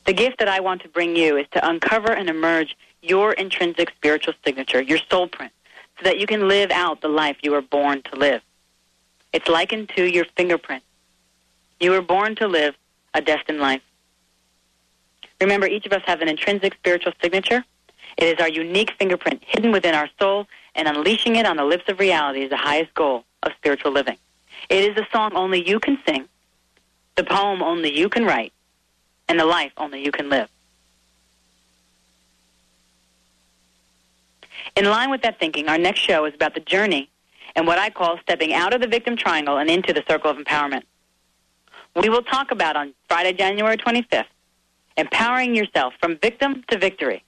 The 0.05 0.13
gift 0.13 0.39
that 0.39 0.47
I 0.47 0.61
want 0.61 0.81
to 0.83 0.87
bring 0.87 1.17
you 1.17 1.35
is 1.35 1.45
to 1.51 1.67
uncover 1.67 2.13
and 2.13 2.29
emerge 2.29 2.77
your 3.01 3.33
intrinsic 3.33 3.89
spiritual 3.91 4.33
signature, 4.45 4.81
your 4.81 4.99
soul 5.09 5.27
print, 5.27 5.51
so 5.97 6.05
that 6.05 6.19
you 6.19 6.25
can 6.25 6.47
live 6.47 6.71
out 6.71 7.01
the 7.01 7.09
life 7.09 7.37
you 7.41 7.51
were 7.51 7.61
born 7.61 8.01
to 8.03 8.15
live. 8.15 8.41
It's 9.33 9.49
likened 9.49 9.89
to 9.97 10.05
your 10.05 10.25
fingerprint. 10.37 10.83
You 11.81 11.91
were 11.91 12.01
born 12.01 12.35
to 12.37 12.47
live 12.47 12.75
a 13.13 13.21
destined 13.21 13.59
life. 13.59 13.81
Remember, 15.41 15.67
each 15.67 15.85
of 15.85 15.91
us 15.91 16.01
have 16.05 16.21
an 16.21 16.29
intrinsic 16.29 16.75
spiritual 16.75 17.11
signature. 17.21 17.65
It 18.17 18.25
is 18.25 18.39
our 18.39 18.49
unique 18.49 18.91
fingerprint 18.97 19.43
hidden 19.45 19.71
within 19.71 19.93
our 19.93 20.09
soul, 20.17 20.47
and 20.77 20.87
unleashing 20.87 21.35
it 21.35 21.45
on 21.45 21.57
the 21.57 21.65
lips 21.65 21.83
of 21.89 21.99
reality 21.99 22.43
is 22.43 22.51
the 22.51 22.57
highest 22.57 22.93
goal 22.93 23.25
of 23.43 23.51
spiritual 23.57 23.91
living. 23.91 24.17
It 24.69 24.83
is 24.83 24.95
the 24.95 25.05
song 25.11 25.35
only 25.35 25.67
you 25.67 25.79
can 25.79 25.97
sing, 26.07 26.29
the 27.15 27.23
poem 27.23 27.61
only 27.61 27.97
you 27.97 28.07
can 28.07 28.25
write, 28.25 28.53
and 29.27 29.39
the 29.39 29.45
life 29.45 29.71
only 29.77 30.03
you 30.03 30.11
can 30.11 30.29
live. 30.29 30.47
In 34.75 34.85
line 34.85 35.09
with 35.09 35.23
that 35.23 35.39
thinking, 35.39 35.67
our 35.67 35.77
next 35.79 35.99
show 35.99 36.25
is 36.25 36.35
about 36.35 36.53
the 36.53 36.59
journey 36.59 37.09
and 37.55 37.65
what 37.65 37.79
I 37.79 37.89
call 37.89 38.19
stepping 38.19 38.53
out 38.53 38.73
of 38.75 38.81
the 38.81 38.87
victim 38.87 39.17
triangle 39.17 39.57
and 39.57 39.69
into 39.69 39.91
the 39.91 40.03
circle 40.07 40.29
of 40.29 40.37
empowerment. 40.37 40.83
We 41.95 42.09
will 42.09 42.21
talk 42.21 42.51
about 42.51 42.75
on 42.75 42.93
Friday, 43.07 43.33
January 43.33 43.77
25th, 43.77 44.25
empowering 44.95 45.55
yourself 45.55 45.95
from 45.99 46.17
victim 46.17 46.63
to 46.69 46.77
victory. 46.77 47.23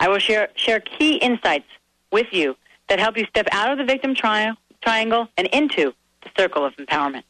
I 0.00 0.08
will 0.08 0.18
share, 0.18 0.48
share 0.54 0.80
key 0.80 1.16
insights 1.16 1.66
with 2.10 2.28
you 2.32 2.56
that 2.88 2.98
help 2.98 3.16
you 3.16 3.26
step 3.26 3.46
out 3.52 3.70
of 3.70 3.78
the 3.78 3.84
victim 3.84 4.14
tri- 4.14 4.54
triangle 4.82 5.28
and 5.36 5.46
into 5.48 5.94
the 6.22 6.30
circle 6.36 6.64
of 6.64 6.74
empowerment. 6.76 7.24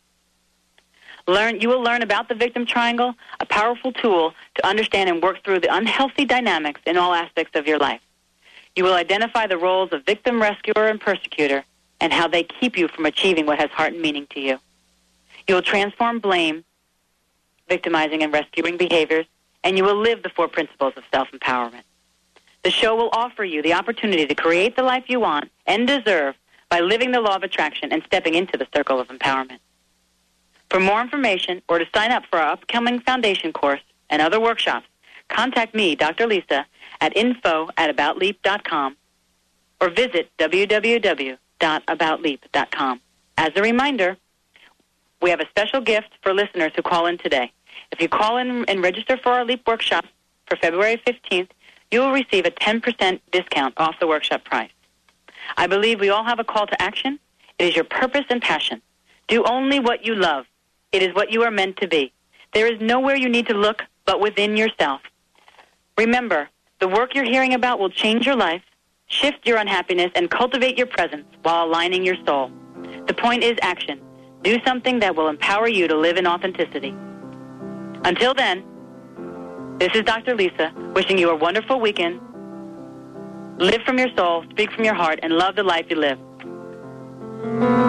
Learn, 1.28 1.61
you 1.61 1.68
will 1.68 1.82
learn 1.82 2.02
about 2.02 2.28
the 2.28 2.34
victim 2.34 2.66
triangle, 2.66 3.14
a 3.40 3.46
powerful 3.46 3.92
tool 3.92 4.32
to 4.54 4.66
understand 4.66 5.11
and 5.11 5.22
work 5.22 5.42
through 5.42 5.61
the 5.61 5.74
unhealthy 5.74 6.24
dynamics 6.24 6.80
in 6.86 6.96
all 6.96 7.12
aspects 7.12 7.59
of 7.59 7.66
your 7.66 7.78
life. 7.78 8.00
You 8.76 8.84
will 8.84 8.94
identify 8.94 9.46
the 9.46 9.59
roles 9.59 9.92
of 9.92 10.04
victim, 10.04 10.40
rescuer, 10.40 10.86
and 10.86 11.00
persecutor 11.00 11.64
and 12.00 12.12
how 12.12 12.28
they 12.28 12.44
keep 12.44 12.76
you 12.76 12.88
from 12.88 13.07
achieving 13.07 13.46
what 13.46 13.59
has 13.59 13.70
heart 13.70 13.92
and 13.94 14.02
meaning 14.02 14.26
to 14.30 14.40
you. 14.40 14.59
You 15.48 15.54
will 15.54 15.62
transform 15.62 16.18
blame, 16.18 16.64
victimizing, 17.68 18.22
and 18.22 18.32
rescuing 18.32 18.76
behaviors, 18.76 19.26
and 19.64 19.76
you 19.76 19.84
will 19.84 19.96
live 19.96 20.22
the 20.22 20.28
four 20.28 20.46
principles 20.46 20.92
of 20.96 21.04
self-empowerment. 21.12 21.82
The 22.66 22.72
show 22.72 22.96
will 22.96 23.10
offer 23.12 23.44
you 23.44 23.62
the 23.62 23.74
opportunity 23.74 24.26
to 24.26 24.34
create 24.34 24.74
the 24.74 24.82
life 24.82 25.04
you 25.06 25.20
want 25.20 25.52
and 25.68 25.86
deserve 25.86 26.34
by 26.68 26.80
living 26.80 27.12
the 27.12 27.20
law 27.20 27.36
of 27.36 27.44
attraction 27.44 27.92
and 27.92 28.02
stepping 28.06 28.34
into 28.34 28.58
the 28.58 28.66
circle 28.74 28.98
of 28.98 29.06
empowerment. 29.06 29.60
For 30.68 30.80
more 30.80 31.00
information 31.00 31.62
or 31.68 31.78
to 31.78 31.86
sign 31.94 32.10
up 32.10 32.24
for 32.28 32.40
our 32.40 32.54
upcoming 32.54 32.98
foundation 32.98 33.52
course 33.52 33.82
and 34.10 34.20
other 34.20 34.40
workshops, 34.40 34.88
contact 35.28 35.76
me, 35.76 35.94
Dr. 35.94 36.26
Lisa, 36.26 36.66
at 37.00 37.16
info 37.16 37.70
at 37.76 37.96
aboutleap.com 37.96 38.96
or 39.80 39.88
visit 39.88 40.28
www.aboutleap.com. 40.36 43.00
As 43.38 43.52
a 43.54 43.62
reminder, 43.62 44.16
we 45.22 45.30
have 45.30 45.38
a 45.38 45.48
special 45.50 45.80
gift 45.80 46.08
for 46.20 46.34
listeners 46.34 46.72
who 46.74 46.82
call 46.82 47.06
in 47.06 47.16
today. 47.18 47.52
If 47.92 48.00
you 48.00 48.08
call 48.08 48.38
in 48.38 48.64
and 48.64 48.82
register 48.82 49.16
for 49.16 49.30
our 49.30 49.44
LEAP 49.44 49.64
workshop 49.68 50.04
for 50.46 50.56
February 50.56 51.00
15th, 51.06 51.50
you 51.91 52.01
will 52.01 52.12
receive 52.12 52.47
a 52.47 52.51
10% 52.51 53.20
discount 53.32 53.74
off 53.76 53.99
the 54.01 54.07
workshop 54.07 54.45
price. 54.45 54.70
I 55.57 55.66
believe 55.66 56.01
we 56.01 56.11
all 56.11 56.24
have 56.24 56.41
a 56.41 56.45
call 56.45 56.66
to 56.66 56.82
action. 56.82 57.18
It 57.59 57.66
is 57.66 57.76
your 57.76 57.84
purpose 57.84 58.24
and 58.28 58.43
passion. 58.43 58.82
Do 59.28 59.45
only 59.45 59.80
what 59.80 60.05
you 60.05 60.14
love. 60.14 60.47
It 60.93 61.03
is 61.03 61.14
what 61.14 61.30
you 61.30 61.43
are 61.43 61.51
meant 61.51 61.76
to 61.78 61.89
be. 61.89 62.12
There 62.53 62.72
is 62.72 62.80
nowhere 62.80 63.16
you 63.16 63.28
need 63.28 63.47
to 63.49 63.55
look 63.55 63.82
but 64.05 64.20
within 64.20 64.57
yourself. 64.57 65.01
Remember, 65.99 66.49
the 66.80 66.89
work 66.89 67.14
you're 67.14 67.24
hearing 67.24 67.55
about 67.55 67.78
will 67.78 67.91
change 67.91 68.26
your 68.26 68.37
life, 68.37 68.62
shift 69.07 69.47
your 69.47 69.59
unhappiness, 69.59 70.11
and 70.14 70.30
cultivate 70.30 70.76
your 70.76 70.87
presence 70.87 71.26
while 71.43 71.66
aligning 71.66 72.05
your 72.05 72.16
soul. 72.26 72.51
The 73.07 73.14
point 73.14 73.43
is 73.43 73.57
action. 73.62 74.01
Do 74.43 74.59
something 74.64 75.01
that 75.01 75.16
will 75.16 75.28
empower 75.28 75.68
you 75.68 75.89
to 75.89 75.97
live 75.97 76.16
in 76.16 76.26
authenticity. 76.26 76.95
Until 78.05 78.34
then, 78.34 78.62
this 79.79 79.91
is 79.95 80.03
Dr. 80.05 80.35
Lisa 80.35 80.72
wishing 80.95 81.18
you 81.18 81.29
a 81.31 81.37
wonderful 81.37 81.81
weekend. 81.81 82.20
Live 83.59 83.83
from 83.83 83.99
your 83.99 84.09
soul, 84.16 84.45
speak 84.51 84.72
from 84.72 84.85
your 84.85 84.95
heart, 84.95 85.20
and 85.22 85.35
love 85.35 85.55
the 85.57 85.62
life 85.62 85.87
you 85.91 85.97
live. 85.97 87.86